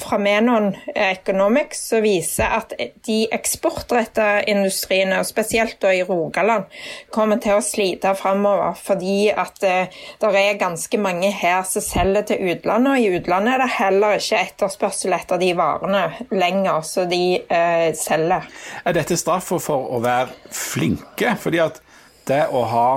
fra 0.00 0.18
Menon 0.22 0.70
Economics 0.94 1.82
som 1.90 2.04
viser 2.04 2.54
at 2.60 2.74
de 3.06 3.18
eksportrettede 3.34 4.44
industriene, 4.50 5.22
spesielt 5.26 5.80
da 5.82 5.92
i 5.94 6.04
Rogaland, 6.06 6.70
kommer 7.10 7.40
til 7.42 7.58
å 7.58 7.64
slite 7.64 8.14
framover 8.18 8.78
fordi 8.78 9.30
at 9.30 9.62
eh, 9.66 10.00
det 10.20 10.32
er 10.44 10.60
ganske 10.60 11.00
mange 11.02 11.32
her 11.34 11.64
som 11.68 11.84
selger 11.84 12.28
til 12.30 12.54
utlandet, 12.54 12.92
og 12.94 13.00
i 13.00 13.18
utlandet 13.18 13.56
er 13.56 13.64
det 13.64 13.70
heller 13.78 14.16
ikke 14.20 14.44
etterspørsel 14.44 15.14
etter 15.16 15.40
de 15.40 15.50
varene 15.58 16.04
lenger 16.30 16.84
som 16.86 17.08
de 17.10 17.22
eh, 17.40 17.90
selger. 17.98 18.46
Er 18.84 18.99
dette 19.00 19.18
straffa 19.18 19.58
for 19.62 19.90
å 19.96 20.02
være 20.04 20.52
flinke? 20.54 21.34
Fordi 21.40 21.62
at 21.64 21.80
det 22.28 22.44
å 22.52 22.64
ha 22.70 22.90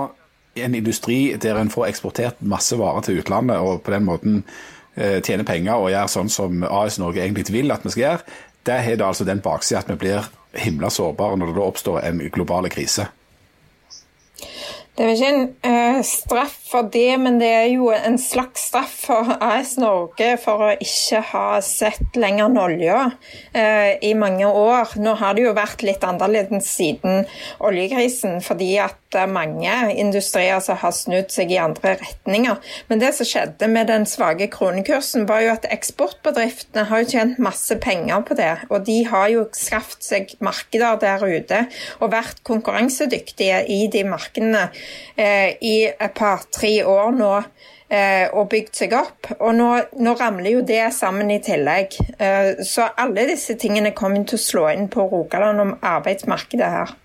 en 0.53 0.75
industri 0.77 1.33
der 1.41 1.57
en 1.57 1.71
får 1.73 1.89
eksportert 1.89 2.41
masse 2.45 2.77
varer 2.77 3.05
til 3.05 3.21
utlandet, 3.23 3.57
og 3.57 3.81
på 3.85 3.93
den 3.95 4.05
måten 4.05 4.41
eh, 4.95 5.19
tjene 5.25 5.45
penger 5.47 5.79
og 5.79 5.91
gjøre 5.93 6.11
sånn 6.13 6.29
som 6.29 6.65
AS 6.67 6.99
Norge 7.01 7.23
egentlig 7.23 7.49
vil 7.53 7.73
at 7.73 7.85
vi 7.85 7.93
skal 7.95 8.05
gjøre, 8.05 8.37
det 8.63 8.79
har 8.85 8.99
da 8.99 9.09
altså 9.09 9.25
den 9.27 9.41
baksida 9.43 9.81
at 9.81 9.89
vi 9.91 9.99
blir 10.05 10.29
himla 10.53 10.91
sårbare 10.93 11.39
når 11.39 11.51
det 11.51 11.57
da 11.57 11.65
oppstår 11.65 12.03
en 12.05 12.21
global 12.33 12.69
krise. 12.71 13.09
Det 14.93 15.01
er 15.01 15.09
vel 15.09 15.15
ikke 15.17 15.31
en 15.33 15.47
uh, 15.65 16.01
straff 16.05 16.59
for 16.73 16.89
det, 16.89 17.17
men 17.21 17.37
det 17.41 17.49
er 17.53 17.67
jo 17.75 17.91
en 17.93 18.17
slags 18.17 18.67
straff 18.71 18.95
for 19.05 19.35
AS 19.37 19.75
Norge 19.81 20.31
for 20.41 20.65
å 20.65 20.71
ikke 20.81 21.21
ha 21.29 21.47
sett 21.65 22.17
lenger 22.17 22.47
enn 22.47 22.57
olja 22.57 22.97
eh, 23.53 23.99
i 24.01 24.13
mange 24.17 24.47
år. 24.49 24.95
Nå 25.03 25.13
har 25.21 25.37
det 25.37 25.45
jo 25.45 25.53
vært 25.57 25.85
litt 25.85 26.05
annerledes 26.07 26.71
siden 26.73 27.27
oljekrisen, 27.63 28.39
fordi 28.41 28.73
at 28.81 28.97
er 29.13 29.29
mange 29.29 29.73
industrier 29.99 30.61
som 30.63 30.77
har 30.81 30.93
snudd 30.95 31.31
seg 31.33 31.51
i 31.53 31.59
andre 31.61 31.95
retninger. 31.99 32.59
Men 32.89 33.01
det 33.01 33.13
som 33.17 33.27
skjedde 33.27 33.69
med 33.71 33.89
den 33.91 34.07
svake 34.09 34.49
kronekursen, 34.53 35.27
var 35.29 35.43
jo 35.45 35.53
at 35.53 35.67
eksportbedriftene 35.73 36.87
har 36.89 37.03
jo 37.03 37.11
tjent 37.13 37.41
masse 37.43 37.77
penger 37.83 38.23
på 38.27 38.37
det. 38.39 38.51
Og 38.69 38.85
de 38.87 38.99
har 39.09 39.29
jo 39.33 39.45
skaffet 39.57 40.05
seg 40.05 40.35
markeder 40.43 40.99
der 41.01 41.23
ute 41.23 41.63
og 41.99 42.13
vært 42.13 42.43
konkurransedyktige 42.47 43.63
i 43.71 43.85
de 43.93 44.03
markedene 44.07 44.65
eh, 45.15 45.53
i 45.61 45.75
et 45.91 46.17
par-tre 46.17 46.62
år 46.87 47.13
nå 47.15 47.31
eh, 47.93 48.27
og 48.31 48.49
bygd 48.51 48.73
seg 48.83 48.95
opp. 48.97 49.29
Og 49.39 49.53
nå, 49.57 49.69
nå, 49.99 50.15
ramler 50.19 50.57
jo 50.57 50.65
det 50.65 50.85
sammen 50.95 51.31
i 51.33 51.41
tillegg. 51.43 51.97
Eh, 52.17 52.63
så 52.65 52.89
alle 52.99 53.27
disse 53.29 53.57
tingene 53.59 53.93
kommer 53.97 54.25
til 54.27 54.39
å 54.39 54.45
slå 54.47 54.67
inn 54.73 54.89
på 54.91 55.07
Rogaland 55.11 55.63
om 55.63 55.77
arbeidsmarkedet 55.79 56.75
her. 56.77 56.99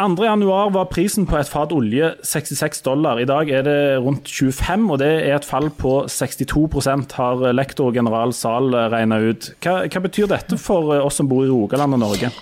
2.1 0.00 0.46
var 0.72 0.86
prisen 0.88 1.26
på 1.28 1.36
et 1.36 1.48
fat 1.50 1.74
olje 1.76 2.06
66 2.24 2.78
dollar. 2.86 3.18
I 3.20 3.26
dag 3.28 3.50
er 3.52 3.66
det 3.66 3.80
rundt 4.00 4.30
25, 4.32 4.86
og 4.94 5.02
det 5.02 5.10
er 5.26 5.34
et 5.36 5.44
fall 5.44 5.68
på 5.76 6.06
62% 6.08 7.18
har 7.18 7.44
lektor 7.52 7.92
general 7.92 8.32
Zahl 8.32 8.72
regna 8.94 9.18
ut. 9.20 9.50
Hva, 9.60 9.82
hva 9.84 10.02
betyr 10.06 10.30
dette 10.30 10.56
for 10.56 10.94
oss 11.02 11.20
som 11.20 11.28
bor 11.28 11.44
i 11.44 11.52
Rogaland 11.52 11.98
og 11.98 12.00
Norge? 12.06 12.32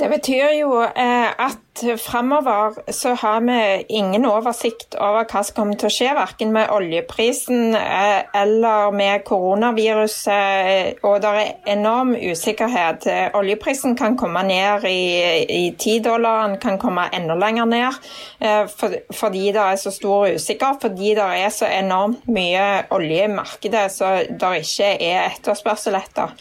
Det 0.00 0.08
betyr 0.10 0.56
jo 0.58 0.80
eh, 0.82 1.28
at 1.28 1.60
framover 1.98 2.92
så 2.92 3.14
har 3.14 3.40
vi 3.40 3.84
ingen 3.88 4.24
oversikt 4.26 4.94
over 4.94 5.24
hva 5.26 5.40
som 5.42 5.56
kommer 5.56 5.78
til 5.78 5.88
å 5.88 5.92
skje, 5.92 6.10
verken 6.14 6.52
med 6.54 6.70
oljeprisen 6.70 7.74
eh, 7.74 8.22
eller 8.36 8.94
med 8.94 9.24
koronaviruset. 9.26 11.02
Og 11.02 11.18
det 11.24 11.32
er 11.40 11.72
enorm 11.74 12.14
usikkerhet. 12.14 13.08
Oljeprisen 13.34 13.96
kan 13.98 14.16
komme 14.16 14.44
ned 14.46 14.86
i 14.86 15.74
ti 15.78 15.98
dollar, 16.04 16.46
den 16.48 16.60
kan 16.62 16.78
komme 16.78 17.08
enda 17.14 17.34
lenger 17.38 17.66
ned 17.66 17.98
eh, 18.40 18.70
fordi 19.14 19.50
det 19.54 19.64
er 19.64 19.80
så 19.80 19.90
stor 19.94 20.28
usikker, 20.36 20.78
fordi 20.82 21.14
det 21.18 21.26
er 21.40 21.50
så 21.54 21.66
enormt 21.66 22.28
mye 22.30 22.84
olje 22.94 23.24
i 23.26 23.32
markedet 23.34 23.88
så 23.92 24.14
det 24.30 24.52
ikke 24.62 24.92
er 25.02 25.32
etterspørsel 25.32 25.98
etter. 25.98 26.34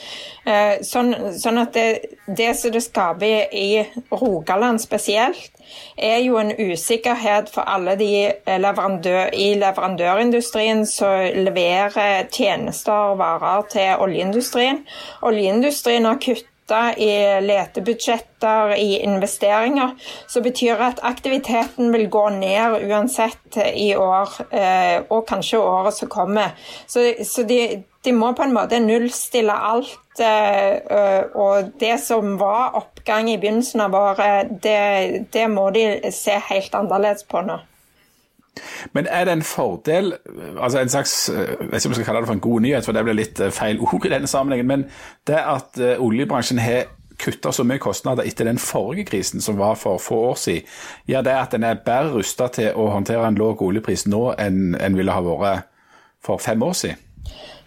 Sånn, 0.83 1.13
sånn 1.39 1.59
at 1.61 1.71
det, 1.71 2.17
det 2.27 2.49
som 2.59 2.73
det 2.73 2.81
skaper 2.83 3.53
i 3.55 3.79
Rogaland 4.11 4.81
spesielt, 4.83 5.22
spesielt, 5.23 5.51
er 5.97 6.17
jo 6.23 6.37
en 6.37 6.51
usikkerhet 6.71 7.49
for 7.49 7.61
alle 7.61 7.95
de 7.95 8.31
leverandør, 8.47 9.29
i 9.33 9.53
leverandørindustrien 9.55 10.85
som 10.85 11.19
leverer 11.35 12.27
tjenester 12.31 13.13
og 13.13 13.19
varer 13.21 13.67
til 13.71 14.01
oljeindustrien. 14.03 14.83
Oljeindustrien 15.21 16.05
har 16.05 16.19
kuttet 16.21 16.49
i 16.97 17.11
letebudsjetter, 17.43 18.75
i 18.79 18.99
investeringer, 19.03 19.95
så 20.27 20.41
betyr 20.41 20.79
at 20.81 21.01
aktiviteten 21.03 21.91
vil 21.93 22.07
gå 22.09 22.29
ned 22.29 22.79
uansett 22.87 23.57
i 23.75 23.93
år, 23.95 24.29
eh, 24.51 25.01
og 25.09 25.25
kanskje 25.27 25.59
året 25.59 25.97
som 25.97 26.09
kommer. 26.09 26.55
Så, 26.87 27.13
så 27.23 27.43
de, 27.43 27.83
de 28.05 28.13
må 28.15 28.33
på 28.35 28.43
en 28.45 28.55
måte 28.55 28.79
nullstille 28.83 29.53
alt. 29.53 29.99
Eh, 30.19 31.23
og 31.39 31.73
det 31.81 31.95
som 32.03 32.37
var 32.39 32.75
oppgang 32.77 33.31
i 33.31 33.37
begynnelsen 33.41 33.81
av 33.85 33.95
året, 33.97 34.57
det, 34.63 35.27
det 35.33 35.45
må 35.49 35.69
de 35.73 35.85
se 36.13 36.37
helt 36.49 36.75
annerledes 36.77 37.25
på 37.29 37.41
nå. 37.45 37.59
Men 38.93 39.07
er 39.09 39.25
det 39.25 39.33
en 39.33 39.41
fordel, 39.41 40.13
altså 40.61 40.79
en 40.79 40.89
slags 40.89 41.13
jeg 41.33 41.69
vet 41.71 41.79
ikke 41.79 41.87
om 41.89 41.93
jeg 41.93 41.95
skal 41.95 42.05
kalle 42.05 42.19
det 42.21 42.29
for 42.29 42.37
en 42.37 42.43
god 42.43 42.61
nyhet, 42.61 42.85
for 42.85 42.93
det 42.93 43.05
blir 43.07 43.17
litt 43.17 43.39
eh, 43.41 43.53
feil 43.53 43.81
ord 43.81 44.05
i 44.05 44.11
denne 44.13 44.29
sammenhengen, 44.29 44.69
men 44.69 44.83
det 45.27 45.39
at 45.39 45.79
eh, 45.81 46.01
oljebransjen 46.01 46.61
har 46.61 46.91
kutta 47.23 47.51
så 47.53 47.63
mye 47.65 47.81
kostnader 47.81 48.27
etter 48.27 48.45
den 48.49 48.59
forrige 48.61 49.07
krisen 49.09 49.41
som 49.41 49.57
var 49.57 49.77
for 49.79 50.01
få 50.01 50.19
år 50.31 50.37
siden, 50.41 50.69
gjør 51.09 51.25
det 51.25 51.35
at 51.39 51.57
en 51.57 51.65
er 51.65 51.81
bedre 51.85 52.17
rusta 52.17 52.49
til 52.53 52.77
å 52.77 52.89
håndtere 52.93 53.25
en 53.27 53.39
lav 53.39 53.61
oljepris 53.63 54.05
nå 54.09 54.23
enn 54.41 54.77
en 54.77 54.97
ville 54.97 55.13
ha 55.13 55.23
vært 55.25 55.69
for 56.23 56.41
fem 56.41 56.61
år 56.63 56.77
siden? 56.77 57.01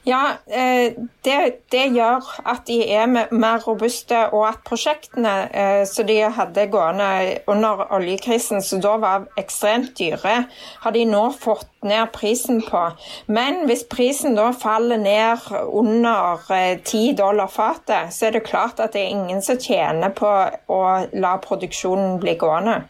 Ja, 0.07 0.37
eh, 0.47 0.93
det, 1.25 1.39
det, 1.73 1.87
gjør 1.97 2.23
at 2.47 2.69
de 2.69 2.77
er 2.95 3.09
mer 3.11 3.65
robuste, 3.67 4.21
og 4.31 4.45
at 4.47 4.61
prosjektene 4.69 5.33
eh, 5.51 5.83
som 5.91 6.07
de 6.07 6.21
hadde 6.31 6.69
gående 6.71 7.09
under 7.51 7.83
oljekrisen, 7.97 8.63
som 8.63 8.85
da 8.85 8.95
var 9.03 9.27
ekstremt 9.35 9.99
dyre, 9.99 10.37
har 10.85 10.95
de 10.95 11.03
nå 11.11 11.25
fått 11.35 11.73
ned 11.83 12.15
prisen 12.15 12.63
på. 12.63 12.85
Men 13.27 13.65
hvis 13.67 13.83
prisen 13.91 14.39
da 14.39 14.53
faller 14.55 15.03
ned 15.03 15.51
under 15.67 16.39
10 16.47 16.55
eh, 16.55 17.17
dollar 17.19 17.51
fatet, 17.51 18.15
så 18.15 18.29
er 18.29 18.39
det 18.39 18.47
klart 18.47 18.79
at 18.79 18.95
det 18.95 19.03
er 19.03 19.17
ingen 19.17 19.43
som 19.43 19.59
tjener 19.59 20.15
på 20.15 20.31
å 20.71 20.83
la 21.19 21.39
produksjonen 21.43 22.21
bli 22.23 22.39
gående. 22.39 22.85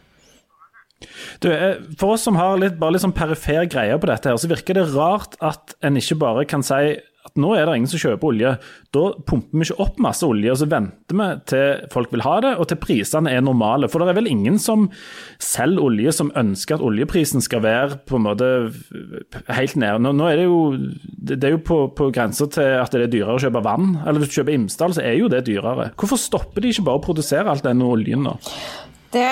Du, 1.43 1.51
for 1.99 2.15
oss 2.15 2.25
som 2.25 2.39
har 2.39 2.57
litt, 2.61 2.79
bare 2.81 2.95
litt 2.95 3.05
sånn 3.05 3.15
perifer 3.15 3.67
greie 3.69 3.99
på 4.01 4.09
dette, 4.09 4.31
her, 4.31 4.39
så 4.41 4.49
virker 4.49 4.79
det 4.79 4.87
rart 4.95 5.37
at 5.45 5.77
en 5.85 5.99
ikke 5.99 6.17
bare 6.23 6.47
kan 6.49 6.65
si 6.65 6.97
at 7.27 7.35
nå 7.39 7.51
er 7.57 7.67
det 7.67 7.75
ingen 7.75 7.89
som 7.91 7.99
kjøper 7.99 8.29
olje. 8.29 8.51
Da 8.95 9.03
pumper 9.27 9.59
vi 9.59 9.65
ikke 9.67 9.83
opp 9.83 9.97
masse 10.03 10.25
olje, 10.25 10.53
og 10.53 10.59
så 10.61 10.67
venter 10.71 11.17
vi 11.19 11.27
til 11.51 11.83
folk 11.93 12.13
vil 12.13 12.23
ha 12.23 12.35
det, 12.45 12.53
og 12.55 12.69
til 12.69 12.79
prisene 12.79 13.33
er 13.33 13.43
normale. 13.43 13.89
For 13.91 13.99
det 13.99 14.13
er 14.13 14.19
vel 14.21 14.31
ingen 14.31 14.59
som 14.61 14.87
selger 15.43 15.83
olje 15.89 16.13
som 16.15 16.31
ønsker 16.39 16.77
at 16.77 16.87
oljeprisen 16.87 17.43
skal 17.43 17.65
være 17.65 17.99
på 18.07 18.19
en 18.19 18.27
måte 18.29 18.49
helt 19.51 19.75
nede. 19.79 19.99
Nå, 20.05 20.15
nå 20.15 20.31
er 20.31 20.41
det 20.41 20.47
jo, 20.47 20.61
det 21.35 21.41
er 21.43 21.57
jo 21.57 21.63
på, 21.67 21.81
på 21.97 22.09
grensa 22.15 22.47
til 22.53 22.77
at 22.79 22.95
det 22.95 23.07
er 23.09 23.15
dyrere 23.17 23.37
å 23.37 23.43
kjøpe 23.43 23.65
vann. 23.65 23.97
Eller 24.05 24.23
hvis 24.23 24.31
du 24.31 24.39
kjøper 24.39 24.55
Imsdal, 24.55 24.95
så 24.95 25.03
er 25.03 25.19
jo 25.19 25.31
det 25.31 25.43
dyrere. 25.49 25.91
Hvorfor 25.99 26.21
stopper 26.21 26.63
de 26.63 26.71
ikke 26.71 26.87
bare 26.87 27.01
å 27.01 27.07
produsere 27.09 27.51
alt 27.51 27.67
denne 27.67 27.91
oljen 27.91 28.23
nå? 28.23 28.37
Det, 29.13 29.27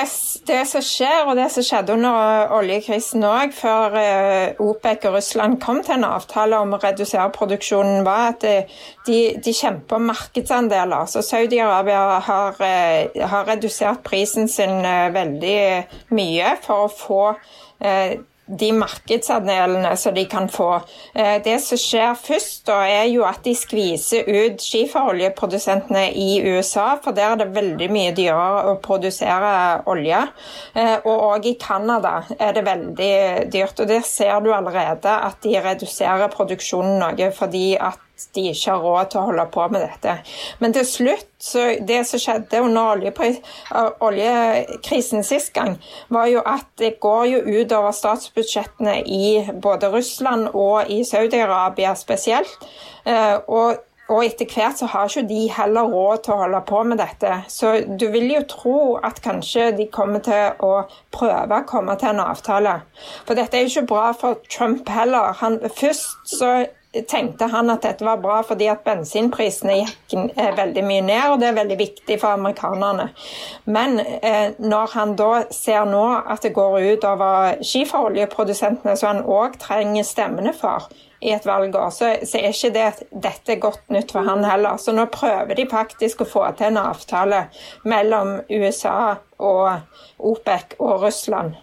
det, 0.48 0.62
som 0.70 0.84
skjer, 0.84 1.26
og 1.28 1.36
det 1.36 1.50
som 1.52 1.64
skjedde 1.66 1.96
under 1.98 2.52
oljekrisen 2.56 3.26
òg, 3.28 3.52
før 3.56 3.98
eh, 4.00 4.62
OPEC 4.64 5.08
og 5.10 5.18
Russland 5.18 5.58
kom 5.64 5.82
til 5.84 5.98
en 5.98 6.08
avtale 6.08 6.62
om 6.64 6.78
å 6.78 6.80
redusere 6.80 7.28
produksjonen, 7.36 8.06
var 8.08 8.30
at 8.32 8.46
eh, 8.48 8.78
de, 9.08 9.18
de 9.36 9.56
kjemper 9.56 10.00
om 10.00 10.08
markedsandeler. 10.14 11.10
Så 11.12 11.26
Saudi-Arabia 11.28 12.22
har, 12.24 12.62
eh, 12.64 13.20
har, 13.20 13.44
redusert 13.52 14.00
prisen 14.08 14.48
sin 14.48 14.80
veldig 15.14 15.60
mye 16.16 16.56
for 16.64 16.88
å 16.88 16.94
få 16.96 17.22
de 18.46 18.70
markedsandelene 18.78 19.96
som 19.98 20.14
de 20.14 20.26
kan 20.30 20.48
få. 20.52 20.70
Eh, 21.14 21.42
det 21.44 21.58
som 21.64 21.80
skjer 21.80 22.14
først, 22.20 22.66
da, 22.68 22.82
er 22.86 23.08
jo 23.10 23.26
at 23.26 23.42
de 23.46 23.56
skviser 23.58 24.28
ut 24.30 24.62
skiferoljeprodusentene 24.62 26.06
i 26.14 26.40
USA, 26.46 26.96
for 27.02 27.18
der 27.18 27.34
er 27.34 27.42
det 27.42 27.50
veldig 27.56 27.90
mye 27.94 28.14
dyrere 28.18 28.72
å 28.72 28.78
produsere 28.84 29.82
olje. 29.90 30.22
Eh, 30.78 30.96
og 31.02 31.28
òg 31.32 31.50
i 31.50 31.58
Canada 31.62 32.20
er 32.38 32.56
det 32.56 32.66
veldig 32.68 33.14
dyrt. 33.54 33.80
og 33.80 33.90
Der 33.90 34.06
ser 34.06 34.40
du 34.46 34.54
allerede 34.54 35.10
at 35.10 35.42
de 35.44 35.58
reduserer 35.60 36.32
produksjonen 36.34 37.00
noe 37.02 37.32
fordi 37.36 37.68
at 37.82 38.05
de 38.36 38.50
ikke 38.52 38.72
har 38.72 38.84
råd 38.84 39.10
til 39.12 39.22
å 39.22 39.26
holde 39.30 39.46
på 39.54 39.68
med 39.74 39.84
dette. 39.86 40.18
Men 40.60 40.76
til 40.76 40.88
slutt, 40.88 41.32
det 41.88 42.02
som 42.10 42.22
skjedde 42.22 42.62
under 42.64 43.04
oljekrisen 44.04 45.26
sist 45.28 45.54
gang, 45.56 45.76
var 46.10 46.30
jo 46.32 46.44
at 46.46 46.68
det 46.82 46.96
går 47.04 47.26
jo 47.34 47.42
utover 47.62 47.96
statsbudsjettene 47.96 49.02
i 49.04 49.26
både 49.62 49.92
Russland 49.94 50.54
og 50.54 50.92
i 50.92 51.04
Saudi-Arabia 51.08 51.96
spesielt. 52.00 52.56
Eh, 53.06 53.36
og 53.48 53.84
og 54.06 54.22
etter 54.22 54.46
hvert 54.46 54.78
så 54.78 54.86
har 54.92 55.10
ikke 55.10 55.26
de 55.30 55.40
heller 55.50 55.90
råd 55.90 56.20
til 56.26 56.36
å 56.36 56.42
holde 56.44 56.60
på 56.70 56.82
med 56.86 57.00
dette. 57.02 57.40
Så 57.50 57.72
du 57.98 58.06
vil 58.14 58.28
jo 58.36 58.44
tro 58.50 58.78
at 59.02 59.22
kanskje 59.26 59.72
de 59.80 59.88
kommer 59.94 60.22
til 60.26 60.62
å 60.62 60.84
prøve 61.16 61.58
å 61.58 61.66
komme 61.66 61.96
til 61.98 62.12
en 62.14 62.22
avtale. 62.28 62.76
For 63.26 63.38
dette 63.38 63.58
er 63.58 63.66
jo 63.66 63.74
ikke 63.74 63.90
bra 63.96 64.12
for 64.14 64.38
Trump 64.46 64.90
heller. 64.94 65.34
Han, 65.42 65.58
først 65.74 66.36
så 66.38 66.52
tenkte 67.10 67.48
han 67.52 67.70
at 67.74 67.84
dette 67.86 68.06
var 68.06 68.22
bra 68.24 68.40
fordi 68.46 68.68
at 68.72 68.84
bensinprisene 68.86 69.78
gikk 69.82 70.16
eh, 70.36 70.52
veldig 70.58 70.84
mye 70.88 71.06
ned, 71.06 71.24
og 71.32 71.42
det 71.42 71.50
er 71.50 71.58
veldig 71.60 71.78
viktig 71.80 72.20
for 72.22 72.36
amerikanerne. 72.38 73.10
Men 73.66 74.00
eh, 74.00 74.54
når 74.60 74.94
han 74.96 75.16
da 75.20 75.32
ser 75.54 75.88
nå 75.90 76.06
at 76.22 76.46
det 76.46 76.54
går 76.56 76.80
ut 76.94 77.10
over 77.10 77.60
skiferoljeprodusentene, 77.66 78.96
som 79.00 79.14
han 79.14 79.26
òg 79.26 79.60
trenger 79.62 80.08
stemmene 80.08 80.56
for 80.56 80.88
i 81.26 81.32
et 81.34 81.46
valgår, 81.48 81.90
så, 81.90 82.12
så 82.28 82.40
er 82.40 82.54
ikke 82.54 82.74
det, 82.76 82.88
dette 83.24 83.60
godt 83.62 83.94
nytt 83.94 84.14
for 84.14 84.28
han 84.28 84.46
heller. 84.46 84.78
Så 84.82 84.94
nå 84.94 85.08
prøver 85.14 85.58
de 85.58 85.68
faktisk 85.72 86.22
å 86.22 86.30
få 86.30 86.48
til 86.58 86.74
en 86.74 86.82
avtale 86.86 87.48
mellom 87.88 88.38
USA 88.52 89.16
og 89.42 90.20
OPEC 90.20 90.78
og 90.80 91.08
Russland. 91.08 91.56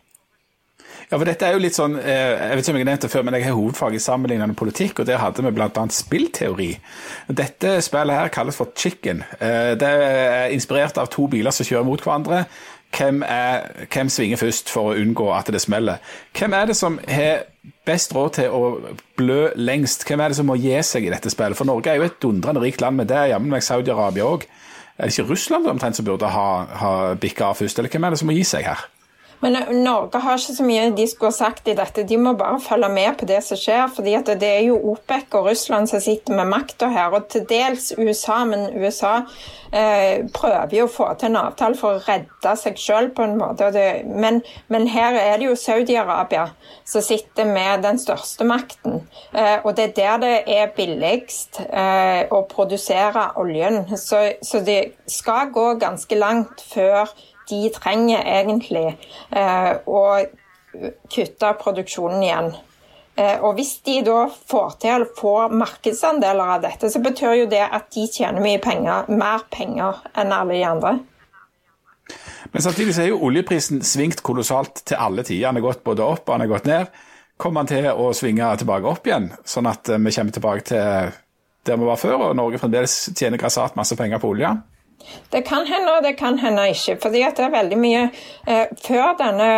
Ja, 1.12 1.18
for 1.20 1.28
dette 1.28 1.44
er 1.44 1.52
jo 1.52 1.60
litt 1.60 1.76
sånn, 1.76 1.98
eh, 2.00 2.08
Jeg 2.40 2.56
vet 2.56 2.64
ikke 2.64 2.72
om 2.72 2.76
jeg 2.78 2.86
har 2.86 2.88
nevnt 2.88 3.02
det 3.04 3.10
før, 3.12 3.24
men 3.28 3.34
jeg 3.36 3.44
har 3.44 3.52
hovedfag 3.52 3.94
i 3.94 3.98
sammenlignende 4.00 4.54
politikk, 4.56 5.00
og 5.00 5.06
der 5.06 5.18
hadde 5.20 5.42
vi 5.44 5.50
bl.a. 5.52 5.82
spillteori. 5.92 6.68
Dette 7.28 7.72
spillet 7.84 8.16
her 8.16 8.28
kalles 8.32 8.56
for 8.56 8.72
Chicken. 8.74 9.20
Eh, 9.38 9.74
det 9.76 9.90
er 9.90 10.54
inspirert 10.56 10.96
av 10.96 11.10
to 11.12 11.26
biler 11.28 11.52
som 11.52 11.68
kjører 11.68 11.84
mot 11.84 12.00
hverandre. 12.00 12.46
hvem, 12.96 13.22
er, 13.22 13.86
hvem 13.92 14.08
svinger 14.08 14.36
først 14.36 14.70
for 14.70 14.92
å 14.92 14.96
unngå 14.96 15.28
at 15.36 15.52
det 15.52 15.60
smeller. 15.60 16.00
Hvem 16.32 16.52
er 16.52 16.66
det 16.66 16.76
som 16.76 16.98
har 17.08 17.44
best 17.84 18.14
råd 18.14 18.32
til 18.32 18.48
å 18.48 18.96
blø 19.16 19.52
lengst? 19.56 20.04
Hvem 20.08 20.20
er 20.20 20.28
det 20.28 20.36
som 20.36 20.46
må 20.46 20.56
gi 20.56 20.72
seg 20.82 21.04
i 21.04 21.12
dette 21.12 21.30
spillet? 21.30 21.56
For 21.56 21.64
Norge 21.68 21.92
er 21.92 21.96
jo 21.96 22.08
et 22.08 22.20
dundrende 22.20 22.60
rikt 22.60 22.80
land, 22.80 22.96
men 22.96 23.06
det 23.06 23.16
er 23.16 23.32
jammen 23.34 23.52
meg 23.52 23.64
Saudi-Arabia 23.64 24.24
òg. 24.24 24.48
Er 24.96 25.08
det 25.08 25.12
ikke 25.12 25.28
Russland 25.28 25.66
omtrent 25.66 25.96
som 25.96 26.04
burde 26.04 26.28
ha, 26.28 26.48
ha 26.64 27.14
bikka 27.14 27.52
av 27.52 27.60
først, 27.60 27.78
eller 27.78 27.92
hvem 27.92 28.04
er 28.04 28.10
det 28.10 28.18
som 28.18 28.28
må 28.32 28.36
gi 28.36 28.44
seg 28.44 28.64
her? 28.64 28.88
Men 29.42 29.56
eh, 29.58 29.72
Norge 29.74 30.22
har 30.22 30.38
ikke 30.38 30.56
så 30.56 30.66
mye 30.66 30.90
de 30.96 31.06
skulle 31.10 31.32
ha 31.32 31.38
sagt 31.38 31.68
i 31.68 31.76
dette. 31.78 32.06
De 32.08 32.18
må 32.20 32.34
bare 32.38 32.60
følge 32.62 32.90
med 32.92 33.18
på 33.18 33.28
det 33.28 33.40
som 33.46 33.58
skjer. 33.58 33.88
fordi 33.94 34.16
det 34.32 34.48
er 34.48 34.62
jo 34.68 34.78
OPEC 34.92 35.34
og 35.38 35.50
Russland 35.50 35.90
som 35.90 36.00
sitter 36.00 36.36
med 36.38 36.50
makta 36.52 36.88
her, 36.92 37.10
og 37.12 37.28
til 37.32 37.46
dels 37.48 37.92
USA. 37.98 38.42
Men 38.48 38.70
USA 38.76 39.22
eh, 39.72 40.22
prøver 40.34 40.76
jo 40.76 40.86
å 40.86 40.92
få 40.92 41.08
til 41.18 41.32
en 41.32 41.40
avtale 41.42 41.78
for 41.78 41.98
å 41.98 42.04
redde 42.06 42.54
seg 42.58 42.78
sjøl 42.80 43.10
på 43.16 43.26
en 43.26 43.36
måte. 43.40 43.70
Det, 43.74 43.86
men, 44.06 44.42
men, 44.72 44.86
her 44.92 45.18
er 45.18 45.40
det 45.40 45.48
jo 45.50 45.58
Saudi-Arabia 45.58 46.48
som 46.88 47.04
sitter 47.04 47.48
med 47.48 47.84
den 47.86 48.00
største 48.02 48.46
makten. 48.48 49.02
Eh, 49.32 49.58
og 49.64 49.74
det 49.78 49.90
er 49.90 49.96
der 49.98 50.22
det 50.22 50.34
er 50.54 50.72
billigst 50.76 51.62
eh, 51.66 52.28
å 52.30 52.44
produsere 52.50 53.30
oljen. 53.40 53.84
Så, 53.98 54.22
så 54.42 54.62
det 54.64 54.80
skal 55.10 55.50
gå 55.54 55.72
ganske 55.82 56.18
langt 56.18 56.62
før 56.72 57.10
de 57.50 57.62
trenger 57.74 58.22
egentlig 58.22 58.86
eh, 59.30 59.72
å 59.86 60.02
kutte 61.12 61.54
produksjonen 61.60 62.22
igjen. 62.22 62.52
Eh, 63.14 63.38
og 63.44 63.54
Hvis 63.58 63.74
de 63.84 63.98
da 64.06 64.24
får 64.30 64.76
til 64.80 65.04
å 65.04 65.10
få 65.18 65.34
markedsandeler 65.52 66.56
av 66.56 66.62
dette, 66.64 66.90
så 66.90 67.02
betyr 67.04 67.42
jo 67.42 67.48
det 67.50 67.64
at 67.66 67.90
de 67.92 68.06
tjener 68.08 68.40
mye 68.44 68.60
penger, 68.62 69.10
mer 69.12 69.44
penger 69.52 70.00
enn 70.16 70.32
alle 70.32 70.56
de 70.56 70.66
andre. 70.68 70.94
Men 72.52 72.64
samtidig 72.64 72.94
så 72.96 73.04
er 73.04 73.12
jo 73.12 73.22
oljeprisen 73.28 73.80
svingt 73.86 74.20
kolossalt 74.24 74.82
til 74.88 75.00
alle 75.00 75.24
tider. 75.24 75.48
Den 75.48 75.60
har 75.60 75.68
gått 75.70 75.84
både 75.84 76.04
opp 76.04 76.26
og 76.26 76.34
den 76.34 76.46
har 76.46 76.54
gått 76.54 76.68
ned. 76.68 77.02
Kommer 77.40 77.64
den 77.64 77.72
til 77.72 77.88
å 77.92 78.10
svinge 78.16 78.48
tilbake 78.60 78.88
opp 78.88 79.06
igjen, 79.08 79.30
sånn 79.44 79.68
at 79.70 79.88
eh, 79.92 80.00
vi 80.00 80.14
kommer 80.16 80.38
tilbake 80.38 80.66
til 80.72 81.12
der 81.62 81.78
vi 81.78 81.86
var 81.86 81.98
før, 82.00 82.16
og 82.26 82.34
Norge 82.34 82.58
fremdeles 82.58 82.94
tjener 83.14 83.38
grassat 83.38 83.76
masse 83.78 83.94
penger 83.94 84.18
på 84.18 84.32
olje? 84.32 84.48
Det 85.32 85.44
kan 85.48 85.66
hende, 85.66 85.96
og 85.96 86.04
det 86.04 86.16
kan 86.18 86.38
hende 86.38 86.68
ikke. 86.70 86.98
fordi 87.02 87.24
det 87.36 87.44
er 87.44 87.54
veldig 87.56 87.78
mye 87.78 88.02
eh, 88.48 88.66
Før 88.82 89.14
denne 89.18 89.50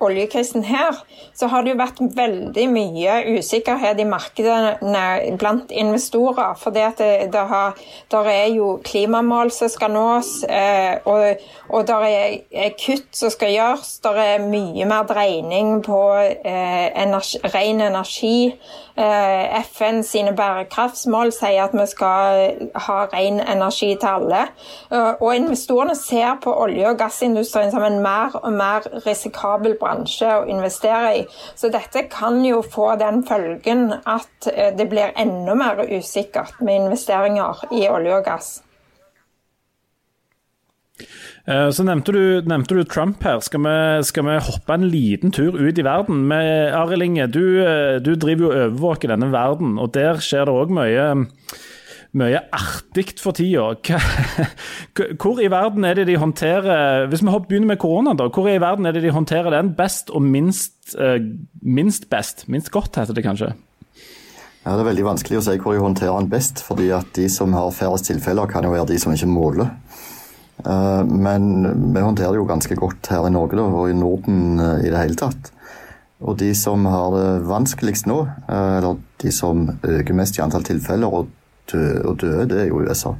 oljekrisen 0.00 0.64
her, 0.64 0.98
så 1.34 1.46
har 1.46 1.62
det 1.64 1.72
jo 1.72 1.78
vært 1.78 2.00
veldig 2.16 2.66
mye 2.68 3.16
usikkerhet 3.38 4.00
i 4.00 4.08
markedene 4.08 5.36
blant 5.40 5.72
investorer. 5.72 6.56
For 6.60 6.74
det, 6.74 6.98
det, 7.32 7.44
har, 7.48 7.76
der 8.12 8.30
er 8.30 8.46
jo 8.52 8.76
klimamål 8.84 9.52
som 9.54 9.70
skal 9.72 9.94
nås, 9.94 10.32
eh, 10.48 10.98
og, 11.04 11.46
og 11.68 11.86
der 11.88 12.08
er, 12.08 12.38
er, 12.52 12.74
kutt 12.80 13.08
som 13.16 13.32
skal 13.32 13.54
gjøres. 13.54 13.98
Der 14.04 14.20
er 14.20 14.48
mye 14.48 14.88
mer 14.88 15.06
dreining 15.08 15.80
på 15.86 16.00
eh, 16.18 16.88
energi, 17.02 17.40
ren 17.54 17.80
energi. 17.88 18.36
Eh, 18.96 19.60
FN 19.60 20.02
sine 20.02 20.32
bærekraftsmål 20.36 21.32
sier 21.36 21.66
at 21.66 21.74
vi 21.76 21.84
skal 21.90 22.68
ha 22.86 22.98
ren 23.12 23.40
energi 23.40 23.90
til 24.00 24.08
alle. 24.08 24.42
Eh, 24.92 25.12
og 25.20 25.36
investorene 25.36 25.96
ser 25.96 26.38
på 26.42 26.54
olje- 26.64 26.88
og 26.88 26.98
gassindustrien 26.98 27.70
som 27.70 27.84
en 27.84 28.00
mer 28.02 28.38
og 28.42 28.52
mer 28.52 28.88
risikabel 29.06 29.76
bransje 29.80 30.30
å 30.32 30.46
investere 30.48 31.16
i. 31.18 31.24
Så 31.54 31.68
dette 31.68 32.06
kan 32.08 32.40
jo 32.44 32.62
få 32.62 32.94
den 32.96 33.24
følgen 33.28 33.92
at 34.06 34.48
eh, 34.52 34.72
det 34.76 34.88
blir 34.88 35.12
enda 35.16 35.54
mer 35.54 35.84
usikkert 35.90 36.60
med 36.60 36.86
investeringer 36.86 37.66
i 37.72 37.88
olje 37.88 38.16
og 38.16 38.24
gass. 38.24 38.62
Eh, 41.46 41.68
så 41.70 41.84
nevnte 41.86 42.10
du, 42.10 42.22
nevnte 42.42 42.74
du, 42.74 42.82
Trump 42.90 43.22
her. 43.22 43.38
Skal 43.44 43.62
vi, 43.62 43.76
skal 44.08 44.26
vi, 44.26 44.36
hoppe 44.48 44.74
en 44.74 44.88
liten 44.90 45.32
tur 45.34 45.54
ut 45.54 45.78
i 45.78 45.86
verden? 45.86 46.26
Arild 46.34 47.06
Inge, 47.06 47.28
du, 47.30 47.44
eh, 47.62 47.96
du, 48.02 48.16
driver 48.18 48.48
jo 48.48 48.50
og 48.50 48.58
overvåker 48.64 49.14
denne 49.14 49.30
verden, 49.34 49.76
og 49.78 49.92
der 49.94 50.18
skjer 50.22 50.48
det 50.48 50.56
òg 50.56 50.74
mye, 50.74 51.04
mye 52.18 52.40
artig 52.50 53.12
for 53.22 53.36
tida. 53.36 53.76
Hvor 55.22 55.38
i 55.42 55.50
verden 55.52 55.86
er 55.86 56.00
det 56.00 56.08
de 56.08 56.16
håndterer 56.18 57.06
Hvis 57.12 57.22
vi 57.22 57.30
begynner 57.30 57.74
med 57.74 57.78
korona, 57.82 58.16
da. 58.18 58.26
Hvor 58.32 58.50
i 58.50 58.58
verden 58.62 58.88
er 58.88 58.96
det 58.96 59.04
de 59.06 59.14
håndterer 59.14 59.54
den 59.54 59.70
best 59.78 60.10
og 60.10 60.26
minst, 60.26 60.96
eh, 60.98 61.20
minst 61.62 62.10
best? 62.10 62.48
Minst 62.50 62.72
godt, 62.74 62.98
heter 62.98 63.14
det 63.14 63.26
kanskje? 63.28 63.52
Ja, 64.66 64.74
Det 64.74 64.82
er 64.82 64.90
veldig 64.90 65.06
vanskelig 65.06 65.38
å 65.38 65.46
si 65.46 65.60
hvor 65.62 65.76
de 65.76 65.84
håndterer 65.84 66.18
den 66.18 66.32
best, 66.32 66.58
fordi 66.66 66.90
at 66.90 67.14
de 67.14 67.28
som 67.30 67.54
har 67.54 67.70
færrest 67.70 68.10
tilfeller, 68.10 68.50
kan 68.50 68.66
jo 68.66 68.74
være 68.74 68.90
de 68.90 68.98
som 68.98 69.14
ikke 69.14 69.30
måler. 69.30 69.70
Eh, 70.64 71.04
men 71.04 71.92
vi 71.94 72.00
håndterer 72.00 72.32
det 72.32 72.40
jo 72.40 72.48
ganske 72.48 72.78
godt 72.78 73.10
her 73.12 73.26
i 73.28 73.34
Norge 73.34 73.58
da, 73.58 73.66
og 73.66 73.90
i 73.90 73.96
Norden 73.96 74.60
eh, 74.62 74.86
i 74.86 74.92
det 74.92 75.02
hele 75.02 75.18
tatt. 75.20 75.52
Og 76.24 76.38
de 76.40 76.52
som 76.56 76.86
har 76.88 77.10
det 77.12 77.28
vanskeligst 77.48 78.08
nå, 78.08 78.22
eh, 78.48 78.72
eller 78.78 79.00
de 79.22 79.32
som 79.34 79.66
øker 79.82 80.16
mest 80.16 80.38
i 80.38 80.44
antall 80.44 80.64
tilfeller 80.66 81.12
og 81.12 81.32
døde, 81.68 82.46
det 82.48 82.60
er 82.62 82.70
jo 82.70 82.84
USA. 82.86 83.16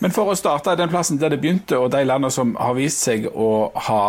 Men 0.00 0.12
for 0.16 0.32
å 0.32 0.36
starte 0.38 0.72
den 0.80 0.88
plassen 0.88 1.18
der 1.20 1.34
det 1.34 1.40
begynte, 1.42 1.76
og 1.76 1.90
de 1.92 2.00
landene 2.06 2.32
som 2.32 2.54
har 2.56 2.72
vist 2.78 3.02
seg 3.04 3.26
å 3.28 3.68
ha 3.88 4.04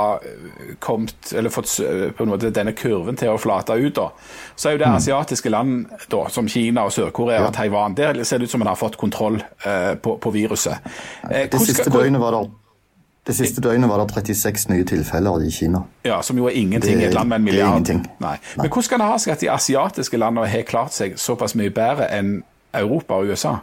kommet, 0.84 1.34
eller 1.36 1.52
fått 1.52 1.74
på 2.16 2.24
en 2.24 2.32
måte 2.32 2.52
denne 2.56 2.72
kurven 2.78 3.20
til 3.20 3.34
å 3.34 3.40
flate 3.42 3.76
ut, 3.76 3.92
da, 3.98 4.08
så 4.56 4.70
er 4.70 4.78
jo 4.78 4.82
det 4.84 4.88
mm. 4.88 4.98
asiatiske 5.02 5.52
land 5.52 5.92
da, 6.12 6.24
som 6.32 6.48
Kina 6.52 6.86
og 6.88 6.96
Sør-Korea 6.96 7.44
og 7.48 7.54
Taiwan 7.56 7.96
Der 7.98 8.24
ser 8.24 8.40
det 8.40 8.48
ut 8.48 8.54
som 8.54 8.64
man 8.64 8.72
har 8.72 8.80
fått 8.80 8.96
kontroll 9.02 9.42
eh, 9.42 9.94
på, 10.00 10.16
på, 10.22 10.32
viruset. 10.32 10.80
Eh, 11.28 11.50
det, 11.52 11.60
siste 11.60 11.84
skal, 11.84 11.98
døgnet 11.98 12.24
var 12.24 12.38
det, 12.38 12.44
det 13.28 13.36
siste 13.36 13.64
døgnet 13.64 13.92
var 13.92 14.00
det 14.06 14.16
36 14.16 14.70
nye 14.72 14.86
tilfeller 14.88 15.44
i 15.44 15.52
Kina. 15.52 15.84
Ja, 16.08 16.22
Som 16.22 16.40
jo 16.40 16.48
er 16.48 16.56
ingenting 16.56 17.02
i 17.02 17.10
et 17.10 17.18
land 17.18 17.30
med 17.30 17.42
en 17.42 17.50
milliard. 17.50 17.92
Nei. 17.92 18.06
Nei. 18.24 18.38
Men 18.56 18.72
hvordan 18.72 18.94
kan 18.94 19.04
det 19.04 19.10
ha 19.12 19.20
seg 19.20 19.36
at 19.36 19.44
de 19.44 19.52
asiatiske 19.52 20.22
landene 20.24 20.48
har 20.48 20.64
klart 20.70 20.96
seg 20.96 21.20
såpass 21.20 21.58
mye 21.60 21.74
bedre 21.76 22.08
enn 22.16 22.40
Europa 22.74 23.20
og 23.20 23.34
USA? 23.34 23.60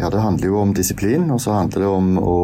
Ja, 0.00 0.10
Det 0.10 0.20
handler 0.20 0.46
jo 0.46 0.60
om 0.60 0.74
disiplin, 0.74 1.30
og 1.30 1.40
så 1.40 1.56
handler 1.56 1.82
det 1.82 1.88
om 1.90 2.18
å, 2.22 2.36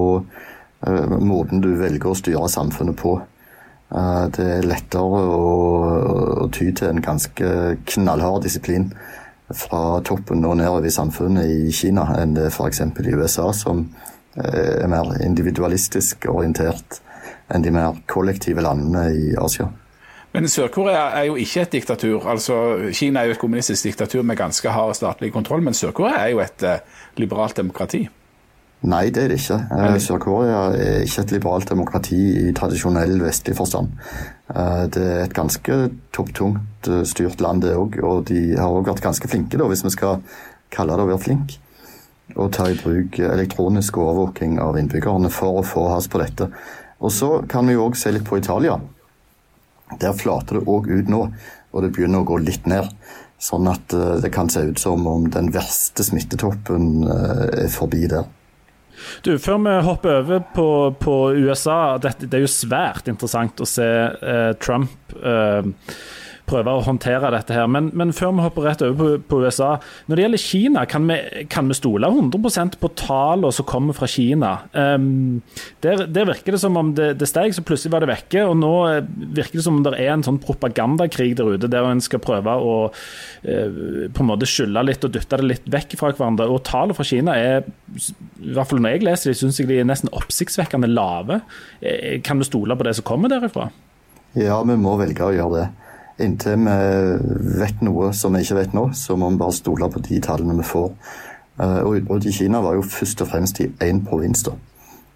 uh, 0.88 1.18
måten 1.22 1.60
du 1.62 1.70
velger 1.78 2.10
å 2.10 2.16
styre 2.18 2.48
samfunnet 2.50 2.98
på. 2.98 3.12
Uh, 3.94 4.26
det 4.34 4.46
er 4.56 4.66
lettere 4.66 5.20
å, 5.22 5.44
å, 6.42 6.48
ty 6.50 6.72
til 6.74 6.90
en 6.90 7.04
ganske 7.04 7.52
knallhard 7.94 8.42
disiplin 8.42 8.88
fra 9.54 10.00
toppen 10.02 10.42
og 10.48 10.56
nedover 10.58 10.88
i 10.88 10.94
samfunnet 10.94 11.46
i 11.46 11.70
Kina 11.70 12.08
enn 12.18 12.34
det 12.34 12.48
f.eks. 12.50 12.82
i 12.82 13.14
USA, 13.14 13.52
som 13.54 13.86
uh, 13.86 14.82
er 14.82 14.90
mer 14.90 15.14
individualistisk 15.22 16.26
orientert 16.34 16.98
enn 17.54 17.62
de 17.62 17.70
mer 17.70 18.02
kollektive 18.10 18.66
landene 18.66 19.12
i 19.14 19.34
Asia. 19.38 19.70
Men 20.34 20.48
Sør-Korea 20.50 21.12
er 21.14 21.28
jo 21.28 21.36
ikke 21.38 21.62
et 21.62 21.72
diktatur. 21.76 22.26
altså 22.26 22.54
Kina 22.92 23.20
er 23.20 23.30
jo 23.30 23.36
et 23.36 23.38
kommunistisk 23.38 23.86
diktatur 23.86 24.22
med 24.26 24.36
ganske 24.36 24.70
hard 24.70 24.94
statlig 24.98 25.30
kontroll, 25.32 25.62
men 25.62 25.74
Sør-Korea 25.78 26.24
er 26.24 26.32
jo 26.32 26.40
et 26.42 26.64
uh, 26.66 26.80
liberalt 27.22 27.56
demokrati. 27.56 28.08
Nei, 28.84 29.04
det 29.14 29.22
er 29.22 29.30
det 29.30 29.38
ikke. 29.38 29.60
Uh, 29.70 29.94
Sør-Korea 30.02 30.64
er 30.74 31.04
ikke 31.06 31.22
et 31.22 31.34
liberalt 31.36 31.70
demokrati 31.70 32.18
i 32.48 32.54
tradisjonell 32.56 33.22
vestlig 33.22 33.54
forstand. 33.56 33.94
Uh, 34.50 34.90
det 34.90 35.04
er 35.04 35.22
et 35.28 35.36
ganske 35.36 35.76
topptungt 36.12 36.90
styrt 37.06 37.40
land, 37.40 37.62
det 37.62 37.76
òg. 37.78 38.00
Og 38.02 38.26
de 38.26 38.56
har 38.58 38.74
òg 38.74 38.90
vært 38.90 39.04
ganske 39.06 39.30
flinke, 39.30 39.60
da, 39.60 39.70
hvis 39.70 39.84
vi 39.86 39.94
skal 39.94 40.18
kalle 40.74 40.98
det 40.98 41.06
å 41.06 41.12
være 41.12 41.22
flink. 41.28 41.54
Og 42.34 42.50
ta 42.56 42.66
i 42.72 42.80
bruk 42.80 43.20
elektronisk 43.22 44.02
overvåking 44.02 44.58
av 44.58 44.82
innbyggerne 44.82 45.30
for 45.30 45.62
å 45.62 45.64
få 45.68 45.86
has 45.94 46.10
på 46.10 46.18
dette. 46.18 46.50
Og 46.98 47.14
så 47.14 47.36
kan 47.46 47.70
vi 47.70 47.78
jo 47.78 47.86
òg 47.86 47.94
se 48.00 48.10
litt 48.10 48.26
på 48.26 48.42
Italia. 48.42 48.80
Der 50.00 50.14
flater 50.16 50.58
det 50.58 50.68
òg 50.70 50.88
ut 50.88 51.10
nå, 51.12 51.26
og 51.74 51.84
det 51.84 51.92
begynner 51.94 52.22
å 52.22 52.28
gå 52.28 52.38
litt 52.42 52.66
ned. 52.70 52.88
Sånn 53.40 53.68
at 53.68 53.92
eh, 53.92 54.16
det 54.22 54.32
kan 54.34 54.48
se 54.52 54.62
ut 54.70 54.80
som 54.80 55.04
om 55.10 55.28
den 55.32 55.50
verste 55.54 56.06
smittetoppen 56.06 57.04
eh, 57.04 57.44
er 57.66 57.70
forbi 57.72 58.06
der. 58.10 58.24
Du, 59.26 59.34
Før 59.42 59.58
vi 59.58 59.74
hopper 59.84 60.20
over 60.20 60.42
på, 60.54 60.68
på 61.00 61.16
USA, 61.34 61.98
det, 61.98 62.14
det, 62.24 62.38
er 62.38 62.44
jo 62.44 62.50
svært 62.50 63.08
interessant 63.10 63.60
å 63.60 63.68
se 63.68 63.86
eh, 63.86 64.52
Trump 64.62 65.16
eh, 65.18 65.66
prøve 66.48 66.72
å 66.72 66.82
håndtere 66.84 67.30
dette 67.32 67.54
her. 67.56 67.68
Men, 67.70 67.90
men 67.96 68.12
før 68.16 68.34
vi 68.36 68.44
hopper 68.44 68.66
rett 68.68 68.82
over 68.84 68.96
på, 68.98 69.22
på, 69.30 69.40
USA. 69.44 69.74
Når 70.08 70.16
det 70.16 70.24
gjelder 70.24 70.42
Kina, 70.42 70.84
kan 70.88 71.06
vi, 71.08 71.18
kan 71.52 71.70
vi 71.70 71.76
stole 71.78 72.10
100% 72.10 72.78
på 72.80 72.90
tallene 73.00 73.52
som 73.54 73.68
kommer 73.68 73.96
fra 73.96 74.08
Kina? 74.10 74.52
Um, 74.72 75.40
der, 75.84 76.04
der, 76.06 76.28
virker 76.28 76.56
det 76.56 76.62
som 76.62 76.76
om 76.80 76.92
det, 76.96 77.14
det 77.20 77.28
steg, 77.30 77.54
så 77.56 77.64
plutselig 77.66 77.94
var 77.94 78.04
det 78.04 78.10
vekke. 78.12 78.44
Og 78.48 78.58
nå 78.60 78.72
eh, 78.90 79.00
virker 79.38 79.60
det 79.60 79.66
som 79.66 79.78
om 79.78 79.86
det 79.86 79.94
er 79.98 80.12
en 80.14 80.26
sånn 80.26 80.40
propagandakrig 80.42 81.32
der 81.38 81.54
ute, 81.54 81.70
der 81.70 81.88
en 81.88 82.02
skal 82.04 82.22
prøve 82.24 82.58
å 82.60 82.74
uh, 82.90 83.80
på 84.14 84.24
en 84.24 84.30
måte 84.30 84.48
skylde 84.48 84.84
litt 84.84 85.04
og 85.06 85.14
dytte 85.14 85.40
det 85.40 85.48
litt 85.48 85.70
vekk 85.72 85.96
fra 86.00 86.12
hverandre. 86.12 86.50
Og 86.52 86.64
tallene 86.68 86.96
fra 86.96 87.08
Kina 87.08 87.38
er, 87.40 87.64
i 87.94 88.52
hvert 88.54 88.70
fall 88.70 88.84
når 88.84 88.98
jeg 88.98 89.08
leser 89.08 89.32
de, 89.32 89.38
syns 89.40 89.60
jeg 89.60 89.70
de 89.70 89.80
er 89.80 89.88
nesten 89.88 90.12
oppsiktsvekkende 90.12 90.90
lave. 90.92 91.40
Eh, 91.80 92.20
kan 92.24 92.40
vi 92.40 92.48
stole 92.48 92.76
på 92.76 92.86
det 92.86 92.96
som 92.98 93.06
kommer 93.06 93.32
derifra? 93.32 93.70
Ja, 94.34 94.58
vi 94.66 94.76
må 94.80 94.96
velge 94.98 95.26
å 95.26 95.34
gjøre 95.34 95.60
det. 95.60 95.66
Inntil 96.22 96.62
vi 96.62 97.58
vet 97.58 97.80
noe 97.82 98.12
som 98.14 98.34
vi 98.36 98.44
ikke 98.44 98.60
vet 98.60 98.74
nå, 98.76 98.88
så 98.94 99.16
må 99.18 99.32
vi 99.32 99.40
bare 99.40 99.56
stole 99.56 99.88
på 99.90 100.02
de 100.06 100.20
tallene 100.22 100.54
vi 100.60 100.66
får. 100.66 100.92
Eh, 101.60 101.80
og 101.82 101.98
Utbruddet 101.98 102.30
i 102.30 102.36
Kina 102.38 102.60
var 102.62 102.78
jo 102.78 102.86
først 102.86 103.22
og 103.24 103.30
fremst 103.30 103.60
i 103.60 103.68
én 103.82 104.04
provins. 104.06 104.42
da. 104.42 104.54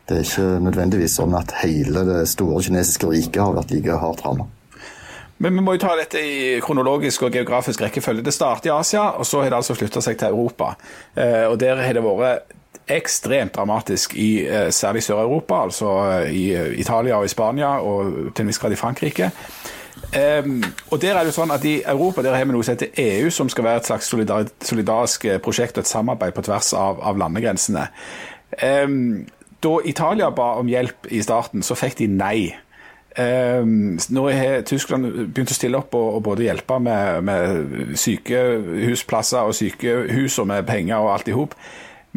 Det 0.08 0.16
er 0.16 0.24
ikke 0.24 0.60
nødvendigvis 0.64 1.18
sånn 1.18 1.34
at 1.36 1.52
hele 1.62 2.04
det 2.08 2.22
store 2.28 2.62
kinesiske 2.64 3.10
riket 3.10 3.42
har 3.42 3.54
vært 3.54 3.74
like 3.74 3.98
hardt 4.00 4.24
rammet. 4.24 4.46
Men 5.38 5.54
vi 5.54 5.62
må 5.62 5.76
jo 5.76 5.82
ta 5.84 5.94
dette 5.94 6.18
i 6.18 6.60
kronologisk 6.60 7.22
og 7.22 7.32
geografisk 7.36 7.82
rekkefølge. 7.84 8.24
Det 8.26 8.34
starter 8.34 8.72
i 8.72 8.74
Asia, 8.74 9.10
og 9.14 9.26
så 9.26 9.42
har 9.42 9.52
det 9.52 9.60
altså 9.60 9.76
flytta 9.78 10.00
seg 10.02 10.18
til 10.18 10.32
Europa. 10.32 10.74
Eh, 11.14 11.44
og 11.46 11.58
Der 11.60 11.76
har 11.76 11.92
det 11.92 12.02
vært 12.02 12.56
ekstremt 12.88 13.54
dramatisk 13.54 14.16
i 14.16 14.46
eh, 14.46 14.70
særlig 14.72 15.02
Sør-Europa, 15.02 15.62
altså 15.62 15.92
i 16.26 16.56
Italia 16.80 17.18
og 17.18 17.24
i 17.24 17.28
Spania, 17.28 17.78
og 17.78 18.32
til 18.34 18.42
en 18.42 18.50
viss 18.50 18.58
grad 18.58 18.72
i 18.72 18.80
Frankrike. 18.80 19.30
Um, 20.08 20.62
og 20.88 21.02
der 21.02 21.18
er 21.18 21.26
det 21.28 21.34
sånn 21.36 21.50
at 21.52 21.64
I 21.68 21.82
Europa 21.84 22.22
der 22.24 22.32
har 22.32 22.46
vi 22.48 22.54
noe 22.54 22.64
som 22.64 22.78
heter 22.78 22.94
EU, 22.96 23.28
som 23.34 23.50
skal 23.52 23.66
være 23.66 23.82
et 23.82 23.90
slags 23.90 24.08
solidarisk 24.08 25.26
prosjekt 25.44 25.76
og 25.76 25.84
et 25.84 25.90
samarbeid 25.90 26.32
på 26.36 26.46
tvers 26.46 26.72
av, 26.72 27.02
av 27.04 27.20
landegrensene. 27.20 27.90
Um, 28.62 29.26
da 29.60 29.74
Italia 29.84 30.30
ba 30.30 30.54
om 30.60 30.70
hjelp 30.70 31.10
i 31.12 31.20
starten, 31.22 31.64
så 31.66 31.76
fikk 31.76 31.98
de 32.00 32.08
nei. 32.08 32.38
Um, 33.18 33.98
nå 34.14 34.28
har 34.30 34.62
Tyskland 34.68 35.08
begynt 35.34 35.50
å 35.50 35.56
stille 35.56 35.80
opp 35.80 35.96
og, 35.98 36.18
og 36.18 36.24
både 36.28 36.46
hjelpe 36.46 36.78
med, 36.78 37.24
med, 37.26 37.94
sykehusplasser 37.98 39.48
og 39.48 39.56
sykehus 39.58 40.38
og 40.38 40.46
med 40.52 40.66
penger 40.68 41.02
og 41.02 41.16
alt 41.16 41.28
i 41.28 41.34
hop. 41.34 41.56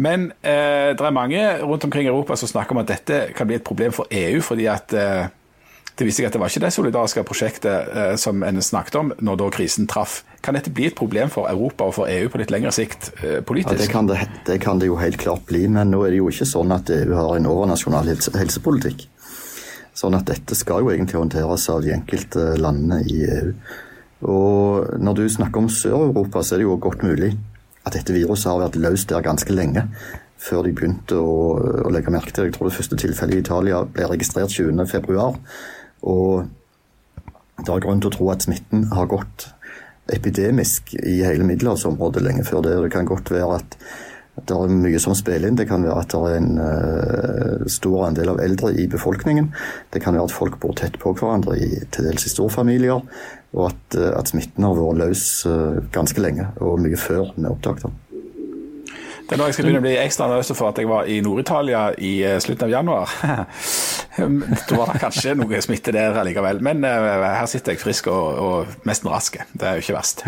Men 0.02 0.30
uh, 0.46 0.94
det 0.94 1.04
er 1.04 1.16
mange 1.16 1.42
rundt 1.64 1.88
omkring 1.90 2.06
i 2.06 2.12
Europa 2.12 2.38
som 2.38 2.52
snakker 2.52 2.78
om 2.78 2.84
at 2.84 2.92
dette 2.94 3.22
kan 3.36 3.50
bli 3.50 3.58
et 3.58 3.66
problem 3.66 3.96
for 3.96 4.08
EU. 4.12 4.42
fordi 4.46 4.70
at 4.70 4.94
uh, 4.94 5.26
det 6.02 6.10
viste 6.10 6.24
seg 6.24 6.30
at 6.30 6.36
det 6.36 6.42
var 6.42 6.52
ikke 6.52 6.64
det 6.66 6.74
solidariske 6.76 7.24
prosjektet 7.30 7.94
uh, 7.94 8.14
som 8.20 8.44
en 8.46 8.62
snakket 8.66 8.98
om 9.00 9.14
når 9.22 9.40
da 9.42 9.50
krisen 9.54 9.88
traff. 9.90 10.22
Kan 10.42 10.58
dette 10.58 10.74
bli 10.74 10.90
et 10.90 10.98
problem 10.98 11.30
for 11.34 11.50
Europa 11.50 11.88
og 11.88 11.96
for 12.00 12.12
EU 12.12 12.30
på 12.34 12.42
litt 12.42 12.54
lengre 12.54 12.74
sikt 12.76 13.12
politisk? 13.48 13.78
Ja, 13.78 13.86
det, 13.86 13.92
kan 13.94 14.10
det, 14.10 14.20
det, 14.48 14.58
kan 14.64 14.82
det, 14.82 14.90
jo 14.90 14.98
helt 14.98 15.22
klart 15.22 15.46
bli, 15.50 15.68
men 15.70 15.94
nå 15.94 16.02
er 16.06 16.16
det 16.16 16.22
jo 16.22 16.32
ikke 16.34 16.50
sånn 16.50 16.74
at 16.74 16.90
EU 16.90 17.14
har 17.14 17.38
en 17.38 17.50
overnasjonal 17.52 18.10
helse, 18.10 18.34
helsepolitikk. 18.34 19.06
Sånn 20.02 20.18
at 20.18 20.26
dette 20.32 20.58
skal 20.58 20.82
jo 20.82 20.90
egentlig 20.90 21.20
håndteres 21.20 21.68
av 21.70 21.84
de 21.86 21.94
enkelte 21.94 22.56
landene 22.58 23.04
i 23.06 23.22
EU. 23.28 23.54
Og 24.32 24.98
når 25.02 25.18
du 25.18 25.24
snakker 25.30 25.64
om 25.64 25.70
Sør-Europa, 25.70 26.44
så 26.44 26.56
er 26.56 26.62
det 26.62 26.68
jo 26.70 26.82
godt 26.82 27.06
mulig 27.06 27.34
at 27.86 27.96
dette 27.96 28.14
viruset 28.14 28.50
har 28.52 28.62
vært 28.62 28.78
løst 28.82 29.10
der 29.10 29.26
ganske 29.26 29.54
lenge 29.54 29.88
før 30.42 30.66
de 30.66 30.74
begynte 30.74 31.18
å, 31.18 31.36
å 31.86 31.92
legge 31.94 32.14
merke 32.14 32.34
til. 32.34 32.48
Jeg 32.48 32.56
tror 32.56 32.70
det 32.70 32.78
første 32.78 32.98
tilfellet 32.98 33.38
i 33.38 33.44
Italia 33.44 33.84
ble 33.86 34.08
registrert 34.10 34.54
20.2. 34.54 35.28
Og 36.08 36.48
det 37.62 37.70
er 37.70 37.84
grunn 37.84 38.02
til 38.02 38.10
å 38.10 38.16
tro 38.16 38.30
at 38.34 38.46
smitten 38.46 38.88
har 38.96 39.10
gått 39.12 39.52
epidemisk 40.12 40.96
i 40.98 41.20
hele 41.22 41.46
middelhavsområdet 41.48 42.24
lenge 42.26 42.46
før 42.48 42.66
det. 42.66 42.78
Det 42.86 42.94
kan 42.96 43.10
godt 43.10 43.32
være 43.32 43.60
at 43.60 43.78
det 44.48 44.56
er 44.56 44.74
mye 44.74 45.00
som 45.02 45.16
spiller 45.18 45.50
inn. 45.50 45.58
Det 45.60 45.68
kan 45.70 45.84
være 45.86 46.02
at 46.02 46.14
det 46.14 46.22
er 46.26 46.38
en 46.40 46.52
uh, 46.58 47.68
stor 47.70 48.08
andel 48.08 48.34
av 48.34 48.42
eldre 48.44 48.72
i 48.80 48.88
befolkningen. 48.90 49.52
Det 49.94 50.02
kan 50.04 50.18
være 50.18 50.30
at 50.30 50.36
folk 50.36 50.58
bor 50.64 50.74
tett 50.78 50.98
på 51.02 51.14
hverandre 51.14 51.60
i 51.60 51.70
til 51.94 52.08
dels 52.10 52.26
i 52.26 52.34
storfamilier. 52.34 53.04
Og 53.52 53.68
at, 53.68 54.00
uh, 54.00 54.12
at 54.18 54.32
smitten 54.32 54.66
har 54.66 54.78
vært 54.80 55.04
løs 55.04 55.26
uh, 55.46 55.84
ganske 55.94 56.24
lenge, 56.24 56.48
og 56.64 56.80
mye 56.82 57.00
før 57.00 57.36
vi 57.36 57.52
oppdaget 57.52 57.90
den. 57.90 58.00
Det 59.32 59.38
er 59.38 59.40
nå 59.40 59.46
jeg 59.48 59.56
skal 59.56 59.64
begynne 59.64 59.80
å 59.80 59.86
bli 59.86 59.94
ekstra 59.96 60.26
nervøs 60.28 60.52
for 60.52 60.68
at 60.74 60.80
jeg 60.82 60.90
var 60.92 61.08
i 61.08 61.22
Nord-Italia 61.24 61.86
i 62.04 62.12
slutten 62.44 62.68
av 62.68 62.74
januar. 62.74 63.14
da 64.20 64.76
var 64.76 64.92
det 64.92 65.00
kanskje 65.06 65.38
noe 65.40 65.62
smitte 65.64 65.94
der 65.96 66.20
allikevel. 66.20 66.60
Men 66.60 66.84
her 66.84 67.48
sitter 67.48 67.78
jeg 67.78 67.80
frisk 67.80 68.12
og, 68.12 68.42
og 68.44 68.86
mest 68.90 69.08
rask. 69.08 69.40
Det 69.56 69.70
er 69.70 69.80
jo 69.80 69.86
ikke 69.86 69.96
verst. 69.96 70.26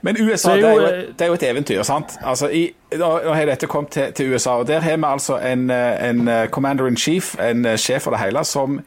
Men 0.00 0.16
USA 0.16 0.54
det 0.56 0.64
er, 0.64 0.72
jo, 0.72 0.86
det 1.12 1.24
er 1.24 1.26
jo, 1.26 1.36
et 1.36 1.42
eventyr. 1.42 1.82
sant? 1.82 2.16
Altså, 2.24 2.48
i, 2.48 2.70
nå, 2.96 3.10
har 3.34 3.48
dette 3.50 3.68
kommet 3.68 3.92
til, 3.92 4.12
til, 4.16 4.32
USA, 4.32 4.56
og 4.60 4.66
der 4.68 4.80
har 4.80 4.96
vi 4.96 5.04
altså 5.04 5.38
en, 5.38 5.70
en 5.70 6.28
eh, 6.28 6.48
commander 6.48 6.88
in 6.88 6.96
chief, 6.96 7.34
en 7.40 7.66
eh, 7.66 7.76
sjef 7.76 8.06
for 8.06 8.16
det 8.16 8.22
hele, 8.24 8.44
som 8.44 8.80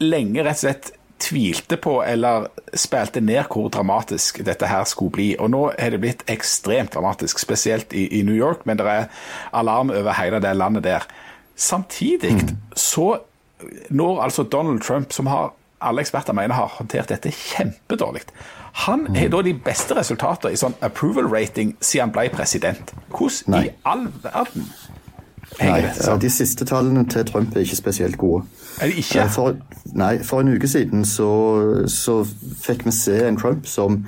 lenge 0.00 0.44
rett 0.44 0.60
og 0.60 0.62
slett 0.62 0.92
tvilte 1.20 1.76
på 1.76 2.00
eller 2.02 2.48
spilte 2.74 3.20
ned 3.20 3.44
hvor 3.52 3.68
dramatisk 3.72 4.40
dette 4.46 4.68
her 4.70 4.84
skulle 4.88 5.14
bli. 5.14 5.28
Og 5.38 5.50
nå 5.52 5.62
har 5.78 5.94
det 5.94 6.00
blitt 6.02 6.24
ekstremt 6.30 6.94
dramatisk, 6.94 7.38
spesielt 7.38 7.92
i, 7.92 8.06
i 8.18 8.22
New 8.26 8.36
York, 8.36 8.66
men 8.66 8.80
det 8.80 8.86
er 8.88 9.08
alarm 9.52 9.92
over 9.94 10.16
hele 10.18 10.40
det 10.42 10.56
landet 10.56 10.84
der. 10.88 11.06
Samtidig 11.56 12.32
mm. 12.40 12.56
så 12.76 13.18
når 13.90 14.22
altså 14.22 14.42
Donald 14.42 14.80
Trump, 14.80 15.12
som 15.12 15.26
har 15.26 15.52
alle 15.80 16.00
eksperter 16.04 16.32
mener 16.36 16.54
har 16.54 16.72
håndtert 16.76 17.08
dette 17.08 17.32
kjempedårlig. 17.32 18.22
Han 18.86 19.06
har 19.16 19.28
da 19.32 19.42
de 19.42 19.54
beste 19.64 19.96
resultatene 19.96 20.54
i 20.54 20.60
sånn 20.60 20.76
approval 20.84 21.28
rating 21.32 21.74
siden 21.80 22.08
han 22.08 22.14
ble 22.14 22.28
president. 22.32 22.92
Hvordan 23.10 23.56
Nei. 23.56 23.62
i 23.66 23.72
all 23.88 24.06
verden 24.22 24.68
Nei, 25.58 25.80
ja, 25.82 26.16
De 26.16 26.30
siste 26.30 26.64
tallene 26.68 27.04
til 27.10 27.26
Trump 27.28 27.56
er 27.56 27.64
ikke 27.66 27.78
spesielt 27.78 28.18
gode. 28.20 28.44
Er 28.80 28.90
de 28.90 29.02
ikke? 29.02 29.24
Eh, 29.24 29.32
for, 29.34 29.56
nei, 29.98 30.12
for 30.24 30.40
en 30.40 30.52
uke 30.54 30.70
siden 30.70 31.04
så, 31.04 31.30
så 31.90 32.20
fikk 32.62 32.86
vi 32.86 32.94
se 32.94 33.18
en 33.26 33.38
Trump 33.40 33.66
som, 33.68 34.04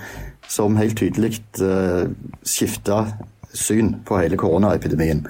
som 0.49 0.79
helt 0.79 0.97
tydelig 1.01 1.43
uh, 1.61 2.07
skifta 2.47 3.05
syn 3.53 3.97
på 4.07 4.21
hele 4.23 4.39
koronaepidemien. 4.41 5.27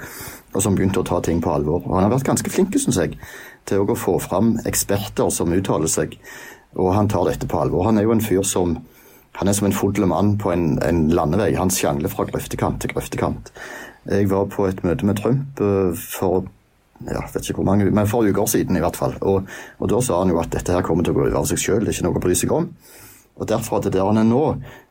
Og 0.52 0.62
som 0.62 0.76
begynte 0.76 1.00
å 1.00 1.08
ta 1.08 1.22
ting 1.24 1.40
på 1.42 1.50
alvor. 1.50 1.82
Og 1.88 1.96
han 1.96 2.06
har 2.06 2.12
vært 2.12 2.28
ganske 2.28 2.52
flink, 2.52 2.76
synes 2.78 3.00
jeg, 3.00 3.16
til 3.66 3.82
å 3.82 3.96
få 3.98 4.18
fram 4.20 4.58
eksperter 4.68 5.32
som 5.32 5.54
uttaler 5.56 5.90
seg. 5.90 6.18
Og 6.76 6.92
han 6.94 7.08
tar 7.08 7.24
dette 7.28 7.48
på 7.48 7.60
alvor. 7.60 7.88
Han 7.88 7.98
er 7.98 8.06
jo 8.06 8.14
en 8.14 8.24
fyr 8.24 8.44
som 8.46 8.76
han 9.38 9.48
er 9.48 9.56
som 9.56 9.66
en 9.66 9.72
full 9.72 9.96
mann 10.06 10.36
på 10.38 10.52
en, 10.52 10.76
en, 10.84 11.06
landevei. 11.08 11.54
Han 11.56 11.72
sjangler 11.72 12.12
fra 12.12 12.26
grøftekant 12.28 12.82
til 12.82 12.92
grøftekant. 12.92 13.48
Jeg 14.10 14.30
var 14.30 14.48
på 14.50 14.66
et 14.66 14.82
møte 14.86 15.06
med 15.06 15.20
Trump 15.20 15.60
uh, 15.62 15.94
for 15.94 16.46
ja, 17.02 17.22
vet 17.32 17.48
ikke 17.48 17.58
hvor 17.58 17.66
mange, 17.66 17.88
men 17.90 18.06
for 18.06 18.26
uker 18.26 18.46
siden 18.46 18.78
i 18.78 18.82
hvert 18.82 18.98
fall. 18.98 19.16
Og, 19.26 19.48
og, 19.78 19.88
da 19.90 19.98
sa 20.02 20.20
han 20.20 20.30
jo 20.30 20.38
at 20.42 20.52
dette 20.54 20.74
her 20.74 20.84
kommer 20.86 21.02
til 21.02 21.16
å 21.16 21.18
gå 21.18 21.24
over 21.30 21.48
seg 21.50 21.58
sjøl, 21.58 21.80
det 21.82 21.90
er 21.90 21.96
ikke 21.96 22.06
noe 22.06 22.20
å 22.20 22.22
bry 22.22 22.36
seg 22.38 22.54
om. 22.54 22.68
Og 23.42 23.48
Derfor 23.48 23.78
er 23.78 23.86
det 23.86 23.94
der 23.96 24.06
han 24.06 24.20
er 24.20 24.28
nå, 24.28 24.42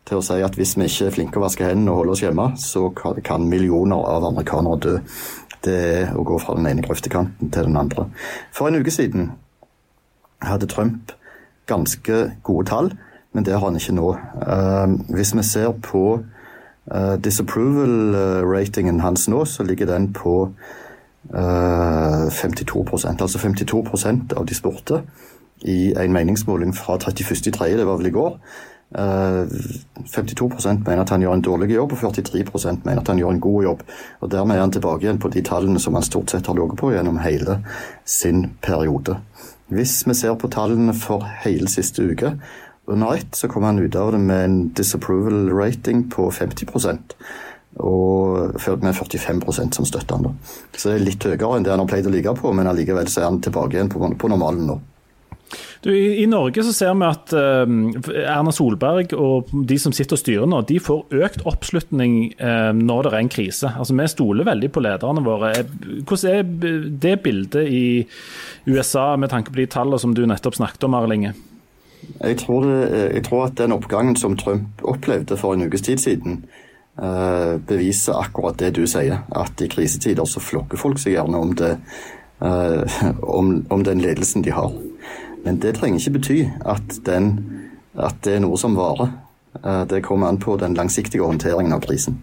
til 0.10 0.20
å 0.20 0.26
si 0.26 0.42
at 0.44 0.58
hvis 0.60 0.74
vi 0.76 0.90
ikke 0.90 1.08
er 1.08 1.16
flinke 1.16 1.40
å 1.40 1.46
vaske 1.46 1.64
hendene 1.64 1.94
og 1.94 2.02
holde 2.02 2.18
oss 2.18 2.24
hjemme, 2.26 2.50
så 2.60 2.90
kan 2.98 3.48
millioner 3.48 4.04
av 4.12 4.28
amerikanere 4.28 4.82
dø. 4.84 4.98
Det 5.64 5.78
er 5.78 6.12
å 6.18 6.26
gå 6.28 6.40
fra 6.42 6.58
den 6.58 6.68
ene 6.68 6.84
grøftekanten 6.84 7.54
til 7.54 7.70
den 7.70 7.80
andre. 7.80 8.10
For 8.52 8.68
en 8.68 8.82
uke 8.82 8.92
siden 8.92 9.30
hadde 10.44 10.68
Trump 10.68 11.14
ganske 11.70 12.24
gode 12.44 12.68
tall 12.68 12.92
men 13.32 13.46
det 13.48 13.56
har 13.56 13.66
han 13.66 13.80
ikke 13.80 13.96
nå. 13.96 14.12
Uh, 14.44 14.98
hvis 15.16 15.34
vi 15.36 15.44
ser 15.48 15.72
på 15.84 16.20
disapproval-ratingen 17.22 19.00
hans 19.04 19.28
nå, 19.30 19.46
så 19.46 19.64
ligger 19.64 19.86
den 19.86 20.08
på 20.14 20.50
uh, 21.30 22.26
52% 22.34 23.22
Altså 23.22 23.38
52% 23.38 24.34
av 24.34 24.46
de 24.50 24.58
spurte 24.58 25.02
i 25.62 25.94
en 25.94 26.14
meningsmåling 26.14 26.74
fra 26.74 26.98
31.3., 26.98 27.78
det 27.78 27.86
var 27.86 27.98
vel 28.02 28.10
i 28.10 28.16
går. 28.16 28.38
52% 28.92 30.84
mener 30.84 31.02
at 31.02 31.10
han 31.10 31.22
gjør 31.24 31.34
en 31.38 31.42
dårlig 31.46 31.76
jobb, 31.76 31.94
og 31.94 32.00
43 32.16 32.44
mener 32.84 33.02
at 33.02 33.08
han 33.08 33.18
gjør 33.22 33.30
en 33.32 33.40
god 33.40 33.64
jobb. 33.64 33.84
Og 34.20 34.32
Dermed 34.32 34.56
er 34.56 34.62
han 34.62 34.72
tilbake 34.72 35.06
igjen 35.06 35.20
på 35.20 35.32
de 35.32 35.42
tallene 35.42 35.80
som 35.80 35.94
han 35.96 36.04
stort 36.04 36.32
sett 36.32 36.48
har 36.48 36.56
ligget 36.58 36.80
på 36.80 36.92
gjennom 36.92 37.22
hele 37.24 37.64
sin 38.06 38.52
periode. 38.62 39.18
Hvis 39.72 40.08
vi 40.08 40.14
ser 40.14 40.36
på 40.36 40.48
tallene 40.52 40.94
for 40.94 41.24
hele 41.46 41.70
siste 41.72 42.04
uke, 42.04 42.34
under 42.92 43.16
ett 43.16 43.36
så 43.36 43.50
kom 43.52 43.64
han 43.68 43.80
ut 43.80 43.96
av 43.96 44.12
det 44.12 44.20
med 44.22 44.46
en 44.46 44.60
disapproval 44.78 45.50
rating 45.50 46.06
på 46.12 46.30
50% 46.32 47.16
og 47.80 48.52
med 48.84 48.96
45% 48.96 49.78
som 49.78 49.86
støtter 49.88 50.16
han. 50.16 50.24
da. 50.24 50.32
Så 50.76 50.90
det 50.90 50.96
er 50.96 51.06
litt 51.06 51.24
høyere 51.24 51.56
enn 51.56 51.66
det 51.66 51.72
han 51.72 51.84
har 51.84 51.90
pleid 51.90 52.08
å 52.10 52.14
ligge 52.14 52.34
på, 52.36 52.52
men 52.56 52.68
allikevel 52.68 53.08
så 53.08 53.22
er 53.22 53.30
han 53.30 53.44
tilbake 53.44 53.78
igjen 53.78 53.92
på, 53.92 54.02
på 54.20 54.32
normalen 54.32 54.68
nå. 54.68 54.82
Du, 55.82 55.90
i, 55.90 56.22
i, 56.22 56.28
Norge 56.30 56.64
så 56.64 56.72
ser 56.76 56.92
vi 56.94 57.08
at 57.08 57.34
uh, 57.34 57.66
Erna 58.22 58.54
Solberg 58.54 59.16
og 59.18 59.50
de 59.68 59.80
som 59.82 59.96
sitter 59.96 60.16
og 60.16 60.22
styrer 60.22 60.50
nå, 60.50 60.62
de 60.70 60.78
får 60.84 61.16
økt 61.26 61.46
oppslutning 61.50 62.36
uh, 62.38 62.70
når 62.78 63.08
det 63.08 63.12
er 63.12 63.20
en 63.20 63.32
krise. 63.34 63.72
Altså 63.74 63.98
Vi 63.98 64.08
stoler 64.14 64.48
veldig 64.48 64.70
på 64.72 64.84
lederne 64.86 65.24
våre. 65.26 65.54
Hvordan 66.06 66.36
er 66.36 66.92
det 67.02 67.16
bildet 67.26 67.66
i 67.66 67.86
USA 68.70 69.16
med 69.18 69.34
tanke 69.34 69.52
på 69.52 69.64
de 69.64 69.72
tallene 69.74 70.00
som 70.02 70.14
du 70.16 70.22
nettopp 70.30 70.60
snakket 70.60 70.86
om, 70.86 71.00
Arlinge? 71.00 71.34
Jeg 72.24 72.38
tror, 72.38 72.66
det, 72.66 73.14
jeg 73.14 73.24
tror, 73.24 73.46
at 73.46 73.58
den 73.58 73.72
oppgangen 73.72 74.16
som 74.16 74.38
Trump 74.38 74.84
opplevde 74.84 75.38
for 75.38 75.54
en 75.54 75.66
ukes 75.66 75.82
tid 75.82 75.98
siden, 75.98 76.46
uh, 77.02 77.58
beviser 77.68 78.20
akkurat 78.20 78.60
det 78.60 78.76
du 78.78 78.86
sier. 78.88 79.24
At 79.36 79.62
i 79.62 79.70
krisetider 79.72 80.26
så 80.26 80.44
flokker 80.44 80.78
folk 80.78 81.02
seg 81.02 81.18
gjerne 81.18 81.42
om, 81.42 81.54
det, 81.58 81.76
uh, 82.42 83.02
om, 83.40 83.54
om 83.70 83.86
den 83.86 84.02
ledelsen 84.02 84.46
de 84.46 84.54
har. 84.54 84.74
Men 85.46 85.62
det 85.62 85.76
trenger 85.78 86.00
ikke 86.00 86.18
bety 86.20 86.40
at, 86.66 87.00
den, 87.06 87.32
at 87.98 88.22
det 88.26 88.38
er 88.38 88.46
noe 88.46 88.58
som 88.58 88.78
varer. 88.78 89.14
Uh, 89.62 89.84
det 89.90 90.04
kommer 90.06 90.30
an 90.30 90.42
på 90.42 90.58
den 90.62 90.78
langsiktige 90.78 91.26
håndteringen 91.26 91.74
av 91.74 91.82
krisen. 91.86 92.22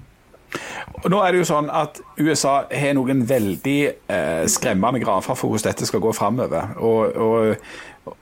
Og 1.04 1.10
nå 1.12 1.20
er 1.22 1.32
det 1.32 1.42
jo 1.42 1.48
sånn 1.50 1.68
at 1.70 2.00
USA 2.18 2.62
har 2.72 2.94
noen 2.96 3.20
veldig 3.28 3.78
eh, 3.86 4.44
skremmende 4.50 5.00
grafer 5.02 5.36
for 5.38 5.52
hvordan 5.52 5.70
dette 5.70 5.86
skal 5.86 6.02
gå 6.02 6.14
framover. 6.16 6.72
Og, 6.82 7.14
og, 7.14 7.68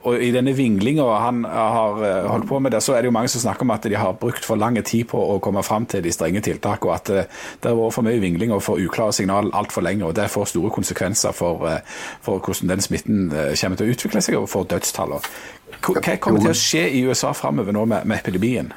og, 0.03 0.15
i 0.23 0.29
denne 0.33 0.53
vinglinga 0.55 1.05
han 1.21 1.43
har 1.47 2.01
eh, 2.05 2.27
holdt 2.29 2.47
på 2.49 2.59
med 2.63 2.73
det, 2.75 2.81
så 2.83 2.95
er 2.95 3.03
det 3.03 3.11
jo 3.11 3.15
mange 3.15 3.31
som 3.31 3.43
snakker 3.43 3.65
om 3.65 3.73
at 3.75 3.87
de 3.89 3.97
har 3.97 4.15
brukt 4.19 4.45
for 4.45 4.59
lang 4.59 4.77
tid 4.83 5.07
på 5.11 5.19
å 5.19 5.39
komme 5.43 5.63
fram 5.65 5.87
til 5.89 6.03
de 6.05 6.13
strenge 6.13 6.43
tiltakene, 6.45 6.89
og 6.89 6.95
at 6.95 7.11
eh, 7.13 7.29
det 7.63 7.71
har 7.71 7.77
vært 7.79 7.97
for 7.97 8.07
mye 8.07 8.21
vingling 8.23 8.53
og 8.55 8.63
for 8.65 8.81
uklare 8.81 9.15
signal 9.15 9.51
altfor 9.57 9.85
lenge. 9.85 10.05
og 10.05 10.15
Det 10.17 10.29
får 10.31 10.51
store 10.53 10.71
konsekvenser 10.73 11.35
for, 11.35 11.67
eh, 11.69 11.99
for 12.21 12.43
hvordan 12.43 12.73
den 12.73 12.83
smitten 12.83 13.27
kommer 13.29 13.77
til 13.77 13.87
å 13.87 13.95
utvikle 13.95 14.23
seg, 14.23 14.39
og 14.41 14.49
for 14.51 14.67
dødstallene. 14.69 15.35
Hva 15.83 16.17
kommer 16.21 16.41
til 16.41 16.53
å 16.53 16.57
skje 16.57 16.85
i 16.95 17.03
USA 17.07 17.33
framover 17.37 17.75
nå 17.75 17.85
med, 17.85 18.05
med 18.07 18.21
epidemien? 18.21 18.71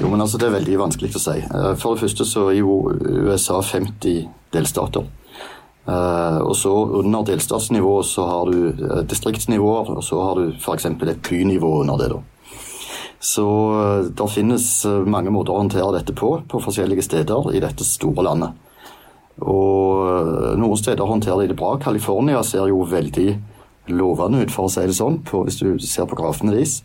Jo, 0.00 0.08
men 0.08 0.20
altså 0.20 0.38
Det 0.38 0.48
er 0.48 0.54
veldig 0.56 0.78
vanskelig 0.80 1.14
å 1.16 1.20
si. 1.20 1.40
For 1.80 1.94
det 1.94 2.06
første 2.06 2.26
så 2.28 2.46
er 2.50 2.60
jo 2.62 2.76
USA 3.28 3.60
50 3.60 4.24
delstater. 4.54 5.08
Uh, 5.82 6.38
og 6.46 6.54
så 6.56 6.70
Under 6.70 7.24
delstatsnivå 7.26 8.02
så 8.06 8.26
har 8.26 8.50
du 8.50 8.58
uh, 8.70 9.00
distriktsnivåer, 9.02 9.90
og 9.96 10.04
så 10.04 10.20
har 10.22 10.38
du 10.38 10.52
f.eks. 10.54 10.86
et 10.86 11.22
bynivå 11.28 11.80
under 11.80 11.98
det. 11.98 12.10
da. 12.12 12.20
Så 13.18 13.46
uh, 13.46 14.04
det 14.06 14.28
finnes 14.30 14.68
mange 15.06 15.32
måter 15.34 15.54
å 15.54 15.62
håndtere 15.64 15.96
dette 15.98 16.14
på 16.14 16.36
på 16.48 16.60
forskjellige 16.62 17.06
steder 17.08 17.50
i 17.54 17.62
dette 17.62 17.86
store 17.86 18.26
landet. 18.28 18.54
Og 19.42 20.58
Noen 20.60 20.78
steder 20.78 21.08
håndterer 21.08 21.42
de 21.42 21.50
det 21.50 21.58
bra. 21.58 21.74
California 21.80 22.42
ser 22.46 22.68
jo 22.70 22.84
veldig 22.86 23.30
lovende 23.90 24.44
ut, 24.44 24.52
for 24.52 24.68
å 24.68 24.70
si 24.70 24.84
det 24.86 24.94
sånn, 24.94 25.22
på, 25.26 25.40
hvis 25.46 25.58
du 25.58 25.80
ser 25.82 26.06
på 26.06 26.18
grafene 26.18 26.52
deres, 26.54 26.82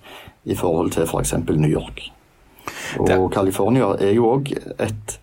i 0.48 0.56
forhold 0.58 0.94
til 0.96 1.06
f.eks. 1.06 1.36
For 1.46 1.60
New 1.60 1.70
York. 1.70 2.02
Og 3.04 3.28
California 3.34 3.92
er 4.02 4.16
jo 4.16 4.32
òg 4.32 4.56
et 4.56 5.18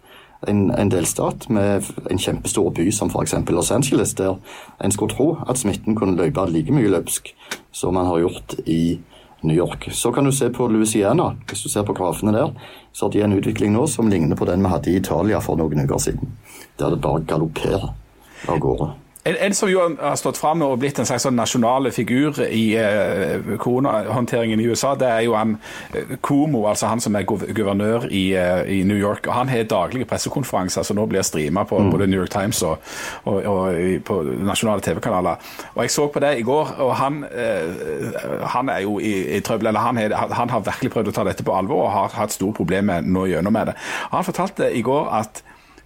en, 0.48 0.70
en, 0.70 0.90
delstat 0.90 1.48
med 1.48 1.84
en 2.10 2.18
kjempestor 2.18 2.70
by 2.74 2.90
som 2.92 3.10
f.eks. 3.10 3.34
Los 3.50 3.70
Angeles, 3.70 4.14
der 4.14 4.38
en 4.84 4.92
skulle 4.92 5.14
tro 5.14 5.36
at 5.48 5.58
smitten 5.58 5.94
kunne 5.94 6.16
løpe 6.16 6.46
like 6.50 6.72
mye 6.72 6.90
løpsk 6.92 7.34
som 7.72 7.94
man 7.94 8.06
har 8.06 8.18
gjort 8.24 8.54
i 8.66 8.98
New 9.44 9.56
York. 9.56 9.88
Så 9.92 10.12
kan 10.12 10.24
du 10.24 10.32
se 10.32 10.50
på 10.50 10.68
Louisiana. 10.68 11.34
Hvis 11.48 11.62
du 11.62 11.68
ser 11.68 11.82
på 11.82 11.92
grafene 11.92 12.32
der, 12.32 12.52
så 12.92 13.06
har 13.06 13.12
de 13.12 13.22
en 13.22 13.32
utvikling 13.32 13.72
nå 13.72 13.86
som 13.86 14.08
ligner 14.08 14.36
på 14.36 14.48
den 14.48 14.64
vi 14.64 14.72
hadde 14.72 14.90
i 14.90 14.96
Italia 14.96 15.40
for 15.44 15.60
noen 15.60 15.84
uker 15.84 15.98
siden. 15.98 16.36
Der 16.78 16.90
det 16.90 17.00
bare 17.04 17.24
galopperer 17.28 17.92
av 18.48 18.58
gårde. 18.58 18.92
En, 19.24 19.36
en, 19.40 19.54
som 19.54 19.70
jo 19.70 19.80
har 19.80 20.16
stått 20.20 20.36
fram 20.36 20.62
og 20.66 20.78
blitt 20.82 20.98
en 21.00 21.06
slags 21.08 21.24
sånn 21.24 21.38
nasjonale 21.38 21.88
figur 21.96 22.36
i 22.44 22.74
eh, 22.76 23.54
koronahåndteringen 23.56 24.60
i 24.60 24.66
USA, 24.68 24.90
det 25.00 25.08
er 25.08 25.22
jo 25.24 25.36
han 25.38 25.54
eh, 25.96 26.18
Komo, 26.20 26.66
altså 26.68 26.90
han 26.90 27.00
som 27.00 27.16
er 27.16 27.24
guvernør 27.24 28.04
i, 28.10 28.24
eh, 28.36 28.68
i, 28.68 28.82
New 28.84 28.98
York. 29.00 29.24
og 29.24 29.38
Han 29.38 29.48
har 29.48 29.64
daglige 29.70 30.08
pressekonferanser 30.10 30.84
som 30.84 30.98
nå 31.00 31.06
blir 31.08 31.24
streama 31.24 31.64
på 31.64 31.78
mm. 31.80 31.88
både 31.94 32.10
New 32.12 32.20
York 32.20 32.34
Times 32.34 32.60
og, 32.68 32.84
og, 33.24 33.40
og 33.48 34.04
på 34.04 34.18
nasjonale 34.44 34.84
TV-kanaler. 34.84 35.40
Og 35.72 35.82
Jeg 35.86 35.96
så 35.96 36.06
på 36.12 36.20
det 36.20 36.34
i 36.42 36.44
går, 36.44 36.76
og 36.84 36.92
han, 37.00 37.24
eh, 37.24 38.44
han 38.52 38.68
er 38.68 38.84
jo 38.84 38.98
i, 39.00 39.14
i 39.38 39.40
trøbbel. 39.40 39.72
eller 39.72 39.80
han, 39.80 40.02
han, 40.36 40.52
har 40.52 40.68
virkelig 40.68 40.92
prøvd 40.92 41.08
å 41.14 41.16
ta 41.16 41.24
dette 41.24 41.48
på 41.48 41.56
alvor 41.56 41.86
og 41.86 41.96
har 41.96 42.20
hatt 42.20 42.36
store 42.36 42.52
problemer 42.52 43.00
nå 43.00 43.24
gjennom 43.32 43.56
med 43.56 43.72
det. 43.72 43.78
Han 44.12 44.28
fortalte 44.28 44.68
i 44.68 44.84
går 44.84 45.08
at 45.16 45.44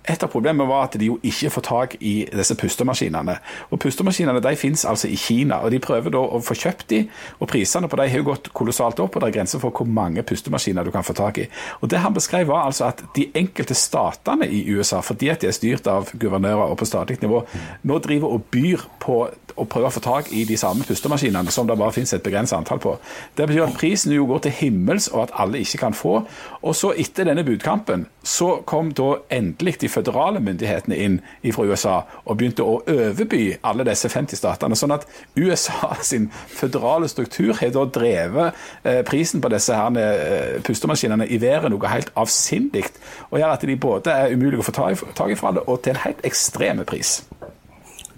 et 0.09 0.23
av 0.25 0.31
problemene 0.33 0.69
var 0.69 0.87
at 0.87 0.97
de 1.01 1.11
jo 1.11 1.19
ikke 1.27 1.51
får 1.53 1.65
tak 1.69 1.97
i 2.01 2.15
disse 2.33 2.57
pustemaskinene. 2.59 3.37
Og 3.71 3.81
Pustemaskinene 3.83 4.41
de 4.45 4.55
finnes 4.59 4.85
altså 4.89 5.11
i 5.11 5.17
Kina, 5.21 5.61
og 5.65 5.73
de 5.75 5.81
prøver 5.83 6.15
da 6.15 6.23
å 6.23 6.41
få 6.45 6.57
kjøpt 6.59 6.89
de, 6.93 7.03
og 7.39 7.51
prisene 7.53 7.91
på 7.91 7.99
de 8.01 8.09
har 8.09 8.23
jo 8.23 8.29
gått 8.31 8.51
kolossalt 8.57 9.01
opp, 9.05 9.17
og 9.17 9.23
det 9.23 9.31
er 9.31 9.37
grenser 9.39 9.63
for 9.63 9.75
hvor 9.75 9.89
mange 9.89 10.25
pustemaskiner 10.27 10.87
du 10.87 10.93
kan 10.95 11.07
få 11.07 11.17
tak 11.19 11.43
i. 11.45 11.49
Og 11.83 11.89
Det 11.93 12.01
han 12.03 12.15
beskrev 12.15 12.49
var 12.49 12.67
altså 12.67 12.89
at 12.89 13.03
de 13.17 13.29
enkelte 13.37 13.77
statene 13.77 14.49
i 14.49 14.65
USA, 14.73 15.01
fordi 15.05 15.31
at 15.33 15.43
de 15.43 15.51
er 15.51 15.57
styrt 15.57 15.87
av 15.91 16.13
guvernører 16.19 16.73
og 16.73 16.79
på 16.81 16.89
statlig 16.89 17.21
nivå, 17.23 17.45
nå 17.83 17.99
driver 18.05 18.37
og 18.37 18.49
byr 18.53 18.85
på 19.03 19.21
å 19.59 19.67
prøve 19.67 19.91
å 19.91 19.95
få 19.95 20.03
tak 20.05 20.33
i 20.33 20.45
de 20.49 20.57
samme 20.61 20.87
pustemaskinene 20.87 21.53
som 21.55 21.67
det 21.69 21.77
bare 21.79 21.95
finnes 21.97 22.13
et 22.15 22.25
begrenset 22.25 22.59
antall 22.59 22.81
på. 22.83 22.95
Det 23.37 23.49
betyr 23.49 23.67
at 23.67 23.79
prisen 23.79 24.15
jo 24.15 24.29
går 24.31 24.47
til 24.47 24.57
himmels, 24.61 25.09
og 25.13 25.27
at 25.27 25.35
alle 25.43 25.63
ikke 25.65 25.83
kan 25.83 25.97
få. 25.97 26.21
Og 26.63 26.77
så 26.77 26.93
etter 26.97 27.29
denne 27.29 27.47
budkampen 27.47 28.07
så 28.29 28.49
kom 28.69 28.91
da 28.93 29.15
endelig 29.33 29.79
de 29.81 29.89
føderale 29.89 30.41
myndighetene 30.45 30.97
inn 31.01 31.15
fra 31.55 31.65
USA 31.65 31.95
og 32.27 32.37
begynte 32.37 32.67
å 32.67 32.83
overby 32.83 33.55
alle 33.65 33.87
disse 33.89 34.11
50 34.13 34.37
statene. 34.37 34.77
Sånn 34.77 34.93
at 34.93 35.07
USA 35.39 35.95
sin 36.11 36.29
føderale 36.33 37.09
struktur 37.09 37.55
har 37.57 37.73
da 37.73 37.87
drevet 37.95 38.61
eh, 38.83 39.01
prisen 39.09 39.41
på 39.41 39.53
disse 39.55 39.77
her 39.77 39.97
eh, 40.03 40.59
pustemaskinene 40.67 41.25
i 41.25 41.41
været 41.41 41.73
noe 41.73 41.89
helt 41.95 42.13
avsindig, 42.21 42.85
og 43.31 43.41
gjør 43.41 43.55
at 43.55 43.65
de 43.65 43.79
både 43.81 44.13
er 44.13 44.37
umulige 44.37 44.61
å 44.61 44.69
få 44.69 44.77
tak 44.77 45.33
i 45.33 45.39
fra 45.39 45.55
det, 45.57 45.65
og 45.65 45.81
til 45.85 45.97
en 45.97 46.05
helt 46.05 46.21
ekstreme 46.29 46.85
pris. 46.89 47.23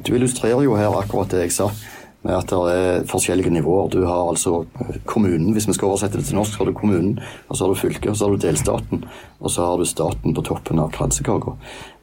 Du 0.00 0.14
illustrerer 0.16 0.64
jo 0.64 0.74
her 0.80 0.98
akkurat 0.98 1.30
det 1.30 1.46
jeg 1.46 1.58
sa 1.60 1.70
med 2.22 2.37
at 2.37 2.50
det 2.52 2.72
er 2.76 3.06
forskjellige 3.09 3.52
nivåer. 3.54 3.88
Du 3.92 4.02
har 4.04 4.28
altså 4.28 4.64
kommunen, 5.09 5.54
hvis 5.56 5.68
vi 5.68 5.76
skal 5.76 5.88
oversette 5.88 6.20
det 6.20 6.26
til 6.28 6.37
norsk, 6.37 6.52
så 6.52 6.62
har 6.62 6.68
du 6.68 6.76
kommunen, 6.76 7.14
og 7.48 7.56
så 7.56 7.64
har 7.64 7.72
du 7.72 7.80
fylket, 7.80 8.11
og 8.12 8.16
så 8.16 8.26
har 8.26 8.35
du 8.35 8.42
delstaten, 8.44 9.04
og 9.40 9.54
så 9.54 9.68
har 9.70 9.80
du 9.80 9.88
staten 9.88 10.37
på 10.37 10.44
toppen 10.44 10.83
av 10.83 10.92
kransekaka. 10.92 11.54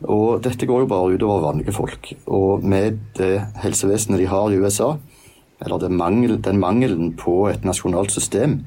Og 0.10 0.42
dette 0.46 0.70
går 0.70 0.84
jo 0.84 0.90
bare 0.90 1.14
utover 1.14 1.46
vanlige 1.46 1.76
folk. 1.76 2.10
Og 2.26 2.66
med 2.66 2.98
det 3.20 3.36
helsevesenet 3.62 4.24
de 4.24 4.32
har 4.32 4.50
i 4.50 4.58
USA, 4.58 4.96
eller 5.62 5.90
mangel, 5.90 6.38
den 6.42 6.60
mangelen 6.62 7.14
på 7.18 7.48
et 7.50 7.66
nasjonalt 7.66 8.12
system, 8.14 8.64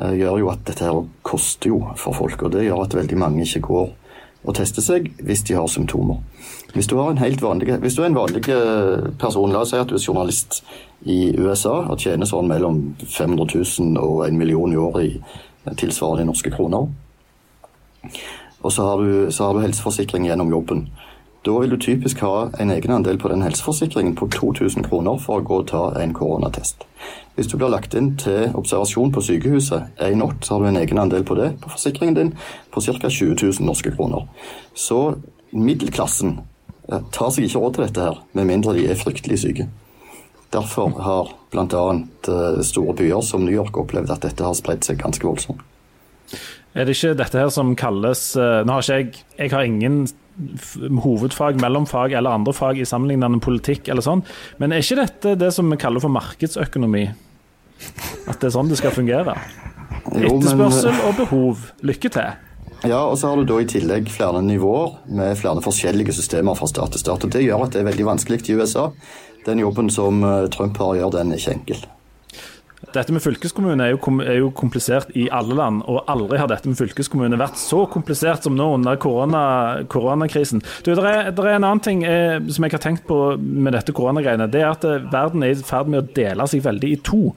eh, 0.00 0.14
gjør 0.18 0.38
jo 0.38 0.50
at 0.50 0.66
dette 0.66 0.84
her 0.86 1.06
koster 1.22 1.70
jo 1.70 1.80
for 1.96 2.14
folk. 2.14 2.42
Og 2.42 2.52
det 2.52 2.66
gjør 2.66 2.84
at 2.84 2.94
veldig 2.94 3.18
mange 3.18 3.46
ikke 3.46 3.66
går 3.66 3.88
og 4.44 4.54
tester 4.54 4.82
seg 4.82 5.10
hvis 5.22 5.42
de 5.48 5.58
har 5.58 5.66
symptomer. 5.66 6.22
Hvis 6.74 6.86
du, 6.86 6.96
vanlig, 6.96 7.78
hvis 7.80 7.94
du, 7.96 8.02
er 8.02 8.06
en 8.10 8.18
vanlig 8.18 8.42
eh, 8.52 9.08
person, 9.18 9.52
la 9.52 9.62
oss 9.64 9.72
si 9.72 9.78
at 9.80 9.88
du 9.88 9.96
er 9.96 10.04
journalist 10.04 10.62
i 11.08 11.32
USA 11.38 11.78
og 11.88 11.98
tjener 12.02 12.28
sånn 12.28 12.50
mellom 12.50 12.82
500 13.00 13.48
000 13.80 13.96
og 14.02 14.26
en 14.26 14.38
million 14.38 14.72
i 14.72 14.76
året 14.76 15.76
tilsvarende 15.80 16.28
norske 16.28 16.52
kroner, 16.52 16.88
og 18.60 18.72
så 18.72 18.84
har, 18.84 19.02
du, 19.02 19.30
så 19.32 19.44
har 19.44 19.54
du 19.54 19.62
helseforsikring 19.62 20.26
gjennom 20.26 20.50
jobben. 20.50 20.88
Da 21.46 21.54
vil 21.62 21.70
du 21.70 21.76
typisk 21.80 22.20
ha 22.20 22.48
en 22.60 22.70
egenandel 22.74 23.18
på 23.18 23.30
den 23.30 23.42
helseforsikringen 23.42 24.16
på 24.18 24.26
2000 24.34 24.84
kroner 24.88 25.20
for 25.22 25.38
å 25.38 25.46
gå 25.46 25.60
og 25.62 25.68
ta 25.70 25.82
en 26.00 26.14
koronatest. 26.16 26.82
Hvis 27.36 27.46
du 27.46 27.56
blir 27.56 27.70
lagt 27.70 27.94
inn 27.94 28.16
til 28.18 28.50
observasjon 28.58 29.12
på 29.14 29.22
sykehuset 29.22 30.02
en 30.02 30.18
natt, 30.18 30.42
så 30.42 30.56
har 30.56 30.64
du 30.64 30.70
en 30.72 30.80
egenandel 30.80 31.24
på 31.24 31.38
det 31.38 31.52
på 31.62 31.70
forsikringen 31.70 32.18
din 32.18 32.32
på 32.74 32.82
ca. 32.82 33.08
20 33.08 33.38
000 33.38 33.68
norske 33.68 33.94
kroner. 33.94 34.26
Så 34.74 35.14
middelklassen 35.52 36.40
tar 36.88 37.32
seg 37.34 37.48
ikke 37.48 37.62
råd 37.62 37.76
til 37.76 37.86
dette 37.86 38.06
her, 38.08 38.20
med 38.38 38.48
mindre 38.48 38.74
de 38.76 38.86
er 38.88 38.98
fryktelig 38.98 39.42
syke. 39.44 39.68
Derfor 40.54 40.94
har 41.04 41.34
bl.a. 41.52 41.82
Eh, 42.28 42.60
store 42.64 42.94
byer 42.96 43.20
som 43.24 43.44
New 43.44 43.52
York 43.52 43.76
opplevd 43.76 44.12
at 44.14 44.24
dette 44.24 44.44
har 44.44 44.56
spredd 44.56 44.86
seg 44.86 45.00
ganske 45.02 45.26
voldsomt. 45.26 45.60
Er 46.76 46.88
det 46.88 46.96
ikke 46.96 47.16
dette 47.18 47.40
her 47.40 47.50
som 47.52 47.72
kalles 47.80 48.22
eh, 48.36 48.62
Nå 48.68 48.74
har 48.76 48.84
ikke 48.84 48.96
jeg 48.98 49.22
Jeg 49.38 49.52
har 49.54 49.64
ingen 49.64 50.02
hovedfag, 51.02 51.58
mellomfag 51.58 52.12
eller 52.14 52.36
andre 52.36 52.52
fag 52.54 52.78
i 52.78 52.86
sammenlignende 52.86 53.40
politikk 53.42 53.88
eller 53.90 54.04
sånn, 54.06 54.20
men 54.62 54.70
er 54.70 54.84
ikke 54.84 55.00
dette 55.00 55.32
det 55.40 55.48
som 55.56 55.66
vi 55.66 55.78
kaller 55.82 56.04
for 56.04 56.14
markedsøkonomi? 56.14 57.08
At 58.30 58.38
det 58.38 58.46
er 58.46 58.54
sånn 58.54 58.70
det 58.70 58.78
skal 58.78 58.94
fungere? 58.94 59.34
Etterspørsel 60.14 60.94
og 61.08 61.18
behov. 61.18 61.64
Lykke 61.82 62.12
til. 62.14 62.38
Ja, 62.86 63.00
og 63.02 63.16
så 63.18 63.32
har 63.32 63.40
du 63.40 63.48
da 63.48 63.56
i 63.58 63.66
tillegg 63.66 64.10
flere 64.12 64.38
nivåer 64.44 65.00
med 65.10 65.38
flere 65.40 65.62
forskjellige 65.64 66.14
systemer 66.14 66.54
fra 66.54 66.68
stat 66.70 66.94
til 66.94 67.02
stat. 67.02 67.24
og 67.26 67.32
Det 67.34 67.42
gjør 67.42 67.64
at 67.64 67.74
det 67.74 67.82
er 67.82 67.88
veldig 67.90 68.06
vanskelig 68.12 68.44
i 68.46 68.58
USA 68.60 68.90
den 69.48 69.62
jobben 69.64 69.90
som 69.90 70.24
eh, 70.24 70.46
Trump 70.52 70.78
har 70.82 70.98
gjør 70.98 71.14
den 71.18 71.32
ikke 71.36 71.54
enkel. 71.56 71.86
Dette 72.78 73.10
med 73.10 73.22
fylkeskommune 73.24 73.88
er, 73.90 73.96
er 74.22 74.36
jo, 74.38 74.50
komplisert 74.54 75.10
i 75.18 75.26
alle 75.34 75.56
land, 75.58 75.80
og 75.90 76.06
aldri 76.10 76.38
har 76.38 76.48
dette 76.50 76.70
med 76.70 76.78
fylkeskommune 76.78 77.38
vært 77.40 77.58
så 77.58 77.82
komplisert 77.90 78.46
som 78.46 78.54
nå 78.56 78.68
under 78.76 78.98
korona, 79.02 79.40
koronakrisen. 79.90 80.62
Du, 80.86 80.92
det 80.92 81.02
er, 81.02 81.32
er, 81.32 81.48
en 81.56 81.66
annen 81.66 81.82
ting 81.82 82.04
eh, 82.06 82.38
som 82.54 82.64
jeg 82.64 82.76
har 82.76 82.82
tenkt 82.84 83.04
på 83.08 83.18
med 83.38 83.74
dette 83.74 83.94
koronagreiene. 83.96 84.46
Det 84.52 84.62
er 84.62 84.70
at 84.70 84.86
eh, 84.86 85.08
verden 85.10 85.42
er 85.42 85.56
i 85.56 85.66
ferd 85.66 85.90
med 85.90 86.04
å 86.04 86.12
dele 86.14 86.46
seg 86.50 86.62
veldig 86.68 86.92
i 86.94 87.00
to. 87.08 87.32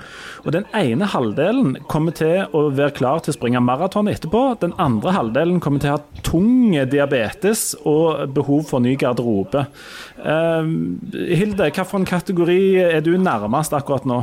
Og 0.46 0.52
Den 0.54 0.68
ene 0.78 1.10
halvdelen 1.10 1.74
kommer 1.90 2.14
til 2.16 2.46
å 2.54 2.68
være 2.70 2.96
klar 3.00 3.26
til 3.26 3.34
å 3.34 3.38
springe 3.40 3.64
maraton 3.66 4.12
etterpå. 4.12 4.44
Den 4.62 4.76
andre 4.82 5.16
halvdelen 5.18 5.58
kommer 5.64 5.82
til 5.82 5.96
å 5.96 5.98
ha 5.98 6.22
tung 6.28 6.78
diabetes 6.92 7.72
og 7.82 8.30
behov 8.36 8.70
for 8.70 8.84
ny 8.84 8.94
garderobe. 9.00 9.66
Eh, 10.22 10.72
Hilde, 11.34 11.72
hvilken 11.74 12.06
kategori 12.08 12.62
er 12.86 13.02
du 13.02 13.16
nærmest 13.18 13.74
akkurat 13.74 14.06
nå? 14.06 14.22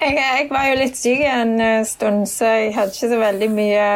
Jeg, 0.00 0.14
jeg, 0.16 0.46
var 0.48 0.68
jo 0.70 0.76
litt 0.80 0.96
syk 0.96 1.22
en 1.28 1.58
eh, 1.60 1.82
stund, 1.84 2.24
så 2.30 2.48
jeg 2.56 2.70
hadde 2.72 2.94
ikke 2.94 3.10
så 3.10 3.18
veldig 3.20 3.48
mye 3.52 3.88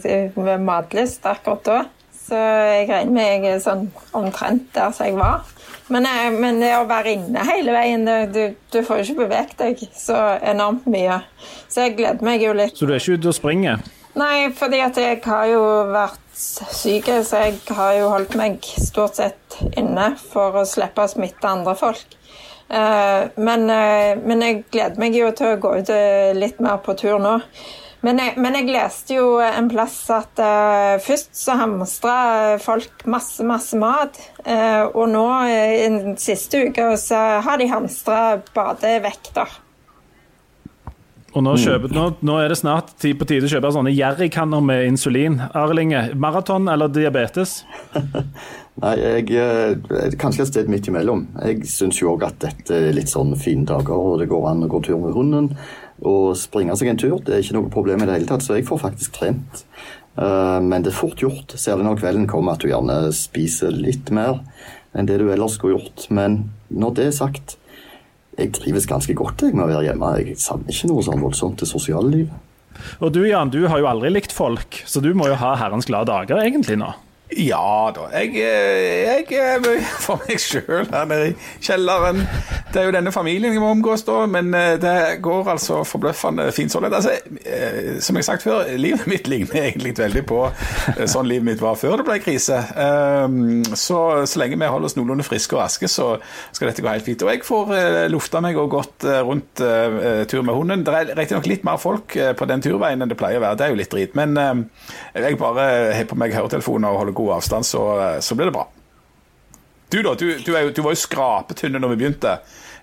eh, 0.00 0.52
matlyst 0.64 1.26
akkurat 1.28 1.66
da. 1.66 1.80
Så 2.22 2.38
jeg 2.38 2.86
regner 2.88 3.12
med 3.12 3.28
jeg 3.28 3.50
er 3.50 3.60
sånn 3.60 3.82
omtrent 4.16 4.70
der 4.72 4.94
som 4.96 5.10
jeg 5.10 5.18
var. 5.18 5.42
Men, 5.92 6.06
jeg, 6.08 6.30
men, 6.40 6.60
det 6.62 6.70
å 6.78 6.86
være 6.88 7.12
inne 7.18 7.44
hele 7.44 7.74
veien, 7.74 8.08
du, 8.32 8.42
du, 8.72 8.78
får 8.80 9.02
jo 9.02 9.04
ikke 9.04 9.26
beveget 9.26 9.58
deg 9.60 9.82
så 9.98 10.16
enormt 10.40 10.86
mye. 10.88 11.20
Så 11.68 11.84
jeg 11.84 11.98
gleder 11.98 12.24
meg 12.24 12.44
jo 12.46 12.54
litt. 12.56 12.78
Så 12.78 12.88
du 12.88 12.94
er 12.94 13.02
ikke 13.02 13.18
ute 13.20 13.32
og 13.34 13.36
springer? 13.36 13.84
Nei, 14.16 14.48
fordi 14.56 14.80
at 14.84 14.96
jeg 15.00 15.20
har 15.24 15.46
jo 15.50 15.60
vært 15.92 16.20
syk, 16.36 17.12
så 17.28 17.44
jeg 17.44 17.60
har 17.76 17.94
jo 17.98 18.08
holdt 18.12 18.38
meg 18.40 18.64
stort 18.80 19.20
sett 19.20 19.60
inne 19.76 20.14
for 20.16 20.62
å 20.62 20.66
slippe 20.68 21.04
å 21.04 21.12
smitte 21.12 21.48
andre 21.48 21.76
folk. 21.76 22.16
Eh, 22.72 23.28
men, 23.36 23.70
eh, 23.70 24.16
men 24.24 24.42
jeg 24.44 24.64
gleder 24.72 25.00
meg 25.00 25.16
jo 25.16 25.28
til 25.36 25.52
å 25.52 25.60
gå 25.60 25.76
ut 25.82 25.92
eh, 25.92 26.32
litt 26.36 26.60
mer 26.64 26.80
på 26.84 26.96
tur 26.96 27.20
nå. 27.20 27.38
Men 28.02 28.18
jeg, 28.18 28.34
men 28.42 28.56
jeg 28.58 28.70
leste 28.72 29.18
jo 29.18 29.26
en 29.44 29.68
plass 29.70 29.94
at 30.10 30.40
uh, 30.42 30.96
først 30.98 31.36
så 31.38 31.54
hamstra 31.54 32.14
folk 32.58 33.04
masse, 33.06 33.44
masse 33.46 33.78
mat. 33.78 34.18
Uh, 34.42 34.90
og 34.90 35.06
nå, 35.12 35.22
i 35.46 35.84
den 35.84 36.16
siste 36.18 36.64
uka, 36.66 36.96
så 36.98 37.20
har 37.46 37.62
de 37.62 37.68
hamstra 37.70 38.40
badevekter. 38.56 39.54
Og 41.32 41.46
nå, 41.46 41.54
kjøper, 41.62 41.94
nå, 41.94 42.08
nå, 42.26 42.40
er 42.42 42.50
det 42.50 42.58
snart 42.58 42.90
tid 43.00 43.16
på 43.20 43.30
tide 43.30 43.46
å 43.46 43.52
kjøpe 43.54 43.70
sånne 43.72 43.94
jerrykanner 43.94 44.66
med 44.66 44.82
insulin. 44.90 45.38
Arlinge, 45.56 46.08
maraton 46.18 46.66
eller 46.74 46.90
diabetes? 46.92 47.60
Nei, 48.80 48.94
jeg 48.96 49.36
er 49.36 50.14
kanskje 50.16 50.46
et 50.46 50.48
sted 50.48 50.70
midt 50.72 50.88
imellom. 50.88 51.26
Jeg 51.44 51.66
syns 51.68 51.98
jo 52.00 52.14
òg 52.14 52.24
at 52.24 52.38
dette 52.40 52.72
er 52.72 52.94
litt 52.96 53.12
sånn 53.12 53.34
fine 53.36 53.66
dager, 53.68 53.92
og 53.92 54.22
det 54.22 54.30
går 54.30 54.46
an 54.48 54.64
å 54.64 54.70
gå 54.72 54.80
tur 54.86 55.02
med 55.02 55.12
hunden. 55.16 55.50
Og 56.08 56.32
springe 56.40 56.74
seg 56.80 56.88
en 56.90 57.00
tur, 57.00 57.18
det 57.20 57.36
er 57.36 57.44
ikke 57.44 57.58
noe 57.58 57.72
problem 57.72 58.02
i 58.02 58.08
det 58.08 58.16
hele 58.16 58.30
tatt, 58.30 58.42
så 58.42 58.56
jeg 58.56 58.66
får 58.66 58.80
faktisk 58.86 59.18
trent. 59.18 59.64
Eh, 60.16 60.58
men 60.64 60.82
det 60.82 60.90
er 60.90 60.98
fort 60.98 61.20
gjort, 61.20 61.52
særlig 61.60 61.86
når 61.86 62.00
kvelden 62.00 62.30
kommer, 62.30 62.56
at 62.56 62.64
du 62.64 62.72
gjerne 62.72 63.12
spiser 63.16 63.76
litt 63.76 64.10
mer 64.14 64.40
enn 64.96 65.08
det 65.08 65.20
du 65.20 65.28
ellers 65.32 65.58
skulle 65.60 65.76
gjort. 65.76 66.08
Men 66.08 66.40
når 66.72 66.96
det 66.96 67.06
er 67.10 67.14
sagt, 67.20 67.58
jeg 68.40 68.54
trives 68.56 68.88
ganske 68.88 69.14
godt 69.16 69.44
jeg, 69.44 69.52
med 69.52 69.66
å 69.66 69.70
være 69.70 69.86
hjemme. 69.90 70.10
Jeg 70.24 70.40
savner 70.40 70.72
ikke 70.72 70.88
noe 70.90 71.04
sånn 71.04 71.20
voldsomt 71.20 71.60
til 71.60 71.68
sosiale 71.68 72.12
liv. 72.12 72.34
Og 73.04 73.12
du 73.12 73.20
Jan, 73.28 73.52
du 73.52 73.66
har 73.68 73.82
jo 73.82 73.88
aldri 73.90 74.10
likt 74.10 74.32
folk, 74.32 74.80
så 74.88 75.04
du 75.04 75.12
må 75.14 75.28
jo 75.28 75.36
ha 75.38 75.54
herrens 75.60 75.86
glade 75.88 76.08
dager 76.08 76.40
egentlig 76.40 76.78
nå? 76.80 76.88
Ja 77.36 77.90
da. 77.94 78.08
Jeg, 78.12 78.34
jeg 78.34 79.26
er 79.38 79.62
for 80.02 80.22
meg 80.26 80.40
sjøl 80.42 80.88
her 80.90 81.06
nede 81.08 81.32
i 81.32 81.36
kjelleren. 81.62 82.26
Det 82.72 82.80
er 82.80 82.86
jo 82.88 82.92
denne 82.94 83.12
familien 83.12 83.52
jeg 83.52 83.60
må 83.60 83.68
omgås, 83.74 84.04
da, 84.06 84.22
men 84.30 84.48
eh, 84.56 84.78
det 84.80 85.20
går 85.24 85.50
altså 85.52 85.82
forbløffende 85.84 86.46
fint 86.56 86.72
sånn. 86.72 86.86
Altså, 86.88 87.18
eh, 87.44 87.98
som 88.00 88.16
jeg 88.16 88.24
har 88.24 88.28
sagt 88.30 88.46
før, 88.46 88.70
livet 88.80 89.04
mitt 89.10 89.28
ligner 89.28 89.66
egentlig 89.66 89.92
veldig 89.98 90.22
på 90.28 90.38
eh, 90.48 91.04
sånn 91.10 91.28
livet 91.28 91.50
mitt 91.50 91.62
var 91.62 91.76
før 91.80 92.00
det 92.00 92.06
ble 92.08 92.16
krise. 92.24 92.62
Ehm, 92.80 93.62
så, 93.76 94.00
så 94.28 94.40
lenge 94.40 94.56
vi 94.60 94.70
holder 94.72 94.88
oss 94.88 94.96
noenlunde 94.96 95.26
friske 95.26 95.56
og 95.56 95.62
raske, 95.62 95.90
så 95.90 96.14
skal 96.52 96.70
dette 96.70 96.84
gå 96.84 96.90
helt 96.92 97.06
fint. 97.06 97.24
Og 97.26 97.32
jeg 97.32 97.44
får 97.44 97.74
lufta 98.12 98.40
meg 98.44 98.56
og 98.60 98.72
gått 98.72 99.06
rundt 99.26 99.60
tur 99.60 100.44
med 100.46 100.56
hunden. 100.56 100.84
Det 100.86 100.96
er 100.96 101.12
riktignok 101.18 101.48
litt 101.50 101.66
mer 101.66 101.80
folk 101.80 102.16
på 102.38 102.48
den 102.48 102.64
turveien 102.64 103.04
enn 103.04 103.10
det 103.10 103.18
pleier 103.20 103.40
å 103.40 103.44
være, 103.44 103.58
det 103.60 103.66
er 103.66 103.74
jo 103.74 103.80
litt 103.80 103.92
drit. 103.92 104.16
Men 104.18 104.36
jeg 105.16 105.38
bare 105.40 105.66
har 105.92 106.08
på 106.08 106.18
meg 106.18 106.34
høretelefoner 106.36 106.92
og 106.92 107.02
holder 107.02 107.16
god 107.20 107.21
god 107.22 107.38
avstand, 107.38 107.68
så, 107.68 107.86
så 108.20 108.36
blir 108.38 108.50
det 108.50 108.56
bra. 108.58 108.66
Du 109.92 109.98
da, 110.02 110.14
du, 110.14 110.26
du, 110.40 110.52
jo, 110.52 110.68
du 110.72 110.82
var 110.82 110.94
jo 110.94 111.00
skrapetynn 111.02 111.76
når 111.76 111.94
vi 111.94 112.02
begynte. 112.04 112.36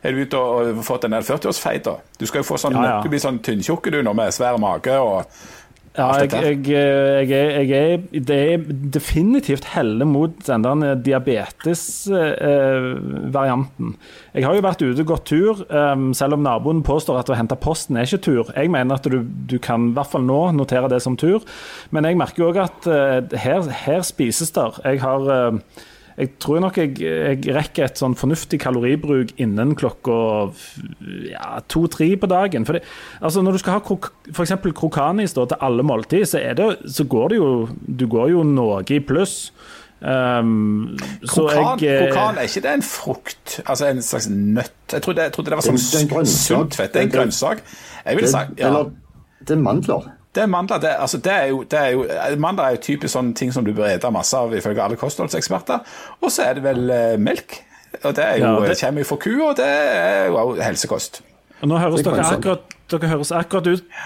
Er 0.05 0.15
du 0.15 0.21
ute 0.23 0.39
og, 0.39 0.73
og 0.77 0.83
fått 0.85 1.07
en 1.07 1.17
40-årsfeit? 1.17 1.81
da? 1.87 1.95
Du 2.19 2.27
skal 2.29 2.43
jo 2.43 2.47
få 2.51 2.59
sånn, 2.61 2.77
ja, 2.77 2.97
ja. 2.97 2.99
du 3.03 3.09
blir 3.11 3.21
sånn 3.23 3.41
tynntjukk 3.43 3.89
du 3.91 3.99
nå, 4.05 4.13
med 4.15 4.35
svær 4.35 4.59
mage 4.61 4.93
og 5.01 5.39
ja, 5.97 6.21
jeg, 6.21 6.29
jeg, 6.33 6.67
jeg, 6.67 7.29
jeg, 7.69 7.71
er, 7.73 7.97
det 8.13 8.53
er 8.53 8.57
definitivt 8.93 9.65
heller 9.73 10.05
mot 10.05 10.29
den 10.45 10.63
der 10.63 10.95
diabetesvarianten. 11.05 13.87
Eh, 13.89 13.93
jeg 14.37 14.45
har 14.45 14.53
jo 14.55 14.67
vært 14.67 14.85
ute 14.85 15.01
og 15.03 15.11
gått 15.13 15.25
tur, 15.31 15.55
selv 16.15 16.33
om 16.37 16.43
naboen 16.45 16.85
påstår 16.85 17.15
at 17.23 17.31
å 17.33 17.39
hente 17.39 17.57
posten 17.59 17.93
er 17.97 18.03
ikke 18.07 18.25
tur. 18.29 18.45
Jeg 18.53 18.67
mener 18.71 18.93
at 18.99 19.05
du, 19.09 19.17
du 19.23 19.57
kan 19.63 19.81
i 19.89 19.93
hvert 19.97 20.11
fall 20.13 20.25
nå 20.27 20.41
notere 20.55 20.91
det 20.93 21.01
som 21.03 21.15
tur, 21.19 21.39
men 21.95 22.05
jeg 22.05 22.19
merker 22.21 22.41
òg 22.51 22.57
at 22.63 22.81
her, 23.41 23.61
her, 23.83 24.01
spises 24.05 24.51
der. 24.55 24.71
Jeg 24.85 24.97
har 25.03 25.21
jeg 26.19 26.33
tror 26.43 26.59
nok 26.59 26.77
jeg, 26.81 26.97
jeg, 26.99 27.39
rekker 27.55 27.85
et 27.85 27.99
sånn 27.99 28.15
fornuftig 28.19 28.59
kaloribruk 28.59 29.31
innen 29.39 29.71
klokka 29.79 30.17
ja, 31.29 31.61
to-tre 31.71 32.09
på 32.19 32.27
dagen. 32.27 32.67
For 32.67 32.75
det, 32.75 32.83
altså 33.23 33.43
når 33.45 33.55
du 33.55 33.61
skal 33.63 33.77
ha 33.77 33.83
krok, 33.85 34.11
f.eks. 34.33 34.57
krokanis 34.75 35.37
da, 35.37 35.47
til 35.47 35.63
alle 35.63 35.85
måltid, 35.87 36.27
så, 36.27 36.43
det, 36.59 36.67
så, 36.91 37.07
går 37.07 37.31
det 37.31 37.39
jo 37.39 37.51
Du 37.79 38.07
går 38.11 38.33
jo 38.33 38.43
noe 38.43 38.81
i 38.83 38.99
pluss. 38.99 39.37
Um, 39.99 40.95
krokan, 41.27 41.79
jeg, 41.83 41.87
eh, 41.87 42.05
krokan, 42.07 42.37
er 42.39 42.51
ikke 42.51 42.63
det 42.67 42.75
en 42.77 42.85
frukt? 42.87 43.57
Altså 43.65 43.89
en 43.89 44.03
slags 44.03 44.29
nøtt? 44.31 44.77
Jeg 44.91 45.03
trodde, 45.07 45.27
jeg 45.27 45.35
trodde 45.35 45.55
det 45.55 45.59
var 45.59 45.69
sånn 45.71 45.79
sunt 45.79 46.75
fett. 46.75 46.93
Det 46.93 47.05
er 47.05 47.07
en 47.07 47.15
grønnsak. 47.15 47.63
Jeg 48.03 48.19
ville 48.19 48.31
sagt 48.31 48.59
ja. 48.59 48.75
Det 49.39 49.55
er 49.55 49.63
mandler. 49.63 50.11
Det 50.35 50.43
er 50.43 50.51
mandler. 50.51 50.81
Det, 50.81 50.91
altså, 51.01 51.17
det 51.25 51.33
er 51.33 51.47
jo, 51.49 51.63
det 51.63 51.79
er 51.79 51.95
jo, 51.95 52.03
mandler 52.37 52.67
er 52.67 52.77
jo 52.77 52.83
typisk 52.85 53.13
sånne 53.15 53.33
ting 53.37 53.53
som 53.53 53.65
du 53.65 53.73
bør 53.73 53.89
ete 53.89 54.11
masse 54.13 54.37
av 54.37 54.53
ifølge 54.53 54.83
alle 54.83 54.99
kostholdseksperter. 54.99 55.81
Og 56.21 56.29
så 56.31 56.45
er 56.45 56.59
det 56.59 56.65
vel 56.67 56.85
eh, 56.93 57.17
melk. 57.17 57.57
Og 58.03 58.13
det, 58.15 58.27
jo, 58.37 58.45
ja, 58.45 58.69
det... 58.69 58.77
kommer 58.83 59.01
jo 59.01 59.09
fra 59.09 59.17
ku, 59.23 59.33
og 59.47 59.57
det 59.57 59.65
er 59.65 60.29
jo 60.29 60.53
helsekost. 60.61 61.23
Og 61.59 61.71
nå 61.71 61.81
høres 61.81 62.05
dere 62.05 62.27
akkurat, 62.29 62.77
dere 62.91 63.11
høres 63.11 63.33
akkurat 63.35 63.67
ut 63.73 63.99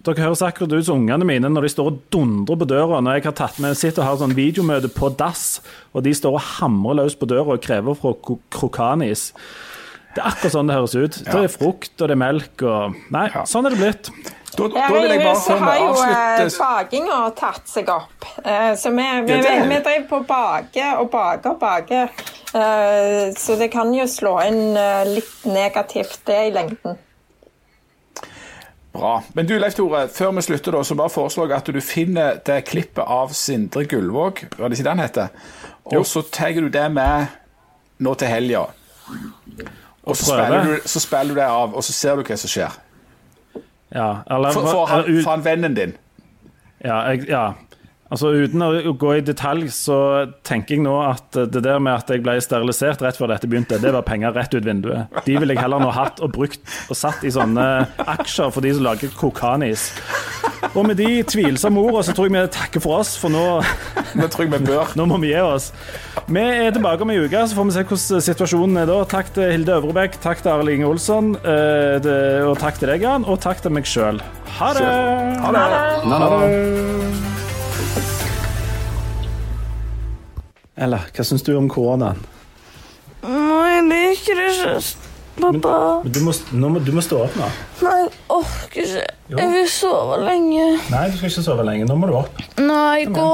dere 0.00 0.24
høres 0.24 0.40
akkurat 0.40 0.72
ut 0.72 0.86
som 0.86 1.02
ungene 1.02 1.26
mine 1.28 1.48
når 1.52 1.66
de 1.66 1.70
står 1.74 1.90
og 1.90 1.96
dundrer 2.14 2.56
på 2.62 2.68
døra 2.70 3.02
når 3.04 3.18
jeg 3.18 3.26
har 3.26 3.34
tatt 3.36 3.58
med, 3.60 3.76
sitter 3.76 4.00
og 4.00 4.08
har 4.08 4.20
sånn 4.22 4.36
videomøte 4.38 4.88
på 4.94 5.10
dass, 5.20 5.60
og 5.92 6.06
de 6.06 6.14
står 6.16 6.38
og 6.38 6.46
hamrer 6.56 7.02
løs 7.02 7.18
på 7.20 7.28
døra 7.28 7.58
og 7.58 7.64
krever 7.64 7.98
fra 8.00 8.14
krokanis. 8.56 9.26
Det 10.14 10.22
er 10.22 10.30
akkurat 10.32 10.54
sånn 10.56 10.72
det 10.72 10.78
høres 10.78 10.96
ut. 10.96 11.18
Ja. 11.20 11.34
Det 11.34 11.42
er 11.44 11.52
frukt, 11.52 11.92
og 11.98 12.08
det 12.08 12.16
er 12.16 12.22
melk 12.22 12.64
og 12.64 12.96
Nei, 13.12 13.26
ja. 13.28 13.44
sånn 13.46 13.68
er 13.68 13.76
det 13.76 13.82
blitt. 13.82 14.10
Da, 14.50 14.66
da 14.66 14.86
vil 14.90 15.06
jeg 15.06 15.20
bare 15.22 15.56
vi 15.56 15.82
avslutter 15.86 16.46
eh, 16.46 16.54
Bakinga 16.58 17.18
tatt 17.38 17.68
seg 17.70 17.90
opp. 17.92 18.26
Uh, 18.42 18.72
så 18.76 18.90
vi, 18.90 19.04
vi, 19.28 19.36
vi, 19.36 19.52
vi 19.70 19.78
driver 19.84 20.08
på 20.10 20.22
bake 20.26 20.88
og 20.98 21.10
bake 21.12 21.52
og 21.52 21.60
bake. 21.60 22.00
Uh, 22.50 23.30
så 23.38 23.54
det 23.60 23.70
kan 23.70 23.94
jo 23.94 24.08
slå 24.10 24.34
inn 24.48 24.74
litt 25.12 25.46
negativt, 25.46 26.18
det 26.26 26.40
i 26.48 26.50
lengden. 26.56 26.98
Bra. 28.92 29.22
Men 29.32 29.46
du 29.46 29.54
Leif 29.58 29.76
Tore, 29.78 30.08
før 30.10 30.32
vi 30.34 30.42
slutter, 30.42 30.74
da, 30.74 30.82
så 30.84 30.96
bare 30.98 31.14
foreslår 31.14 31.52
jeg 31.52 31.62
at 31.62 31.70
du 31.70 31.80
finner 31.84 32.40
det 32.46 32.58
klippet 32.66 33.06
av 33.06 33.30
Sindre 33.38 33.84
Gullvåg, 33.86 34.42
var 34.58 34.70
det 34.70 34.80
ikke 34.80 34.88
den 34.88 35.02
heter? 35.04 35.30
Og 35.94 36.06
så 36.06 36.24
tar 36.26 36.58
du 36.58 36.68
det 36.72 36.88
med 36.92 37.30
nå 38.02 38.14
til 38.18 38.32
helga. 38.32 38.66
Og 40.02 40.16
så 40.16 40.32
spiller, 40.32 40.64
du, 40.66 40.88
så 40.88 41.02
spiller 41.02 41.34
du 41.34 41.40
det 41.40 41.46
av, 41.46 41.74
og 41.76 41.84
så 41.86 41.94
ser 41.94 42.18
du 42.18 42.26
hva 42.26 42.38
som 42.40 42.50
skjer. 42.50 42.78
Ja, 43.90 44.22
eller, 44.30 44.54
for, 44.54 44.68
for, 44.70 44.86
han, 44.90 45.08
for 45.22 45.32
han 45.34 45.44
vennen 45.44 45.74
din. 45.74 45.96
Ja, 46.84 47.02
jeg, 47.10 47.26
ja, 47.28 47.48
Altså 48.10 48.32
Uten 48.34 48.62
å 48.64 48.92
gå 48.98 49.12
i 49.14 49.22
detalj, 49.22 49.68
så 49.70 49.96
tenker 50.46 50.74
jeg 50.74 50.82
nå 50.82 50.96
at 51.04 51.36
det 51.54 51.60
der 51.62 51.78
med 51.78 51.94
at 51.94 52.08
jeg 52.10 52.24
ble 52.24 52.34
sterilisert 52.42 53.04
rett 53.04 53.18
før 53.20 53.30
dette 53.30 53.46
begynte, 53.46 53.78
det 53.78 53.92
var 53.94 54.02
penger 54.06 54.34
rett 54.34 54.56
ut 54.56 54.66
vinduet. 54.66 55.14
De 55.28 55.36
ville 55.38 55.54
jeg 55.54 55.62
heller 55.62 55.82
nå 55.82 55.92
hatt 55.94 56.18
og 56.18 56.34
brukt 56.34 56.58
og 56.90 56.98
satt 56.98 57.22
i 57.22 57.30
sånne 57.30 57.66
aksjer 58.02 58.50
for 58.50 58.66
de 58.66 58.74
som 58.74 58.88
lager 58.88 59.14
kokanis. 59.14 59.92
Og 60.74 60.84
med 60.86 60.98
de 61.00 61.22
tvilsomme 61.26 61.80
ordene 61.80 62.04
så 62.04 62.12
tror 62.14 62.28
jeg 62.28 62.34
vi 62.34 62.42
takker 62.52 62.82
for 62.84 63.00
oss, 63.00 63.14
for 63.18 63.32
nå 63.32 63.44
Nå 64.18 64.26
tror 64.30 64.44
jeg 64.44 64.52
vi 64.52 64.60
bør. 64.66 64.92
Nå 64.98 65.06
må 65.08 65.18
vi 65.22 65.32
gi 65.32 65.40
oss. 65.42 65.70
Vi 66.30 66.42
er 66.42 66.70
tilbake 66.74 67.04
om 67.06 67.12
ei 67.14 67.20
uke, 67.22 67.42
så 67.48 67.56
får 67.56 67.68
vi 67.68 67.74
se 67.76 67.84
hvordan 67.88 68.24
situasjonen 68.26 68.82
er 68.82 68.90
da. 68.90 68.98
Takk 69.10 69.32
til 69.36 69.50
Hilde 69.54 69.76
Øvrebekk, 69.78 70.18
takk 70.22 70.42
til 70.44 70.52
Arild 70.52 70.74
Inge 70.74 70.88
Olsson, 70.90 71.32
eh, 71.42 72.44
og 72.46 72.58
takk 72.60 72.80
til 72.80 72.92
deg, 72.92 73.06
Jan, 73.06 73.26
og 73.26 73.40
takk 73.42 73.62
til 73.64 73.74
meg 73.74 73.88
sjøl. 73.88 74.20
Ha 74.58 74.72
det! 74.76 74.88
Ha 75.44 75.54
det. 75.56 75.66
Ha 76.10 76.18
det. 76.32 76.50
Ella, 80.80 81.02
hva 81.12 81.26
syns 81.26 81.44
du 81.44 81.52
om 81.58 81.68
koronaen? 81.70 82.20
Nei, 83.20 83.66
jeg 83.74 83.86
liker 83.90 84.38
det 84.38 84.50
ikke. 84.54 85.09
Pappa. 85.40 85.74
Men, 86.04 86.12
du, 86.14 86.20
må, 86.26 86.34
må, 86.68 86.82
du, 86.84 86.92
må, 86.96 87.04
stå 87.04 87.22
opp 87.24 87.36
nå. 87.40 87.48
Nei, 87.82 87.96
jeg 88.02 88.12
orker 88.36 88.84
ikke. 88.84 89.04
Jo. 89.30 89.38
Jeg 89.40 89.52
vil 89.54 89.68
sove 89.72 90.20
lenge. 90.24 90.64
Nei, 90.92 91.02
du 91.10 91.18
skal 91.18 91.32
ikke 91.32 91.44
sove 91.46 91.66
lenge. 91.68 91.88
Nå 91.88 91.98
må 91.98 92.10
du 92.10 92.16
opp. 92.20 92.40
Nei, 92.60 93.04
gå. 93.10 93.28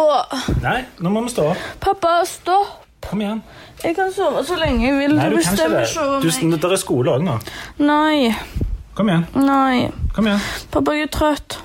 Nei, 0.64 0.80
nå 1.02 1.12
må 1.14 1.24
vi 1.26 1.34
stå 1.34 1.50
opp. 1.52 1.70
Pappa, 1.84 2.18
stopp. 2.28 2.82
Kom 3.06 3.20
igjen. 3.22 3.42
Jeg 3.84 3.94
kan 3.94 4.10
sove 4.14 4.42
så 4.46 4.56
lenge 4.58 4.82
jeg 4.82 4.96
vil. 4.98 5.16
Nei, 5.18 5.30
du, 5.30 5.36
du 5.36 5.42
kan 5.44 5.54
ikke 5.54 5.70
det. 5.76 5.86
Du, 6.24 6.56
det 6.56 6.72
er 6.72 6.80
skole 6.80 7.16
òg 7.18 7.26
nå. 7.26 7.38
Nei. 7.82 8.32
Kom 8.96 9.10
igjen. 9.12 9.26
Nei. 9.36 9.90
Kom 10.16 10.30
igjen. 10.30 10.42
Pappa, 10.74 10.96
jeg 10.96 11.10
er 11.10 11.12
trøtt. 11.14 11.60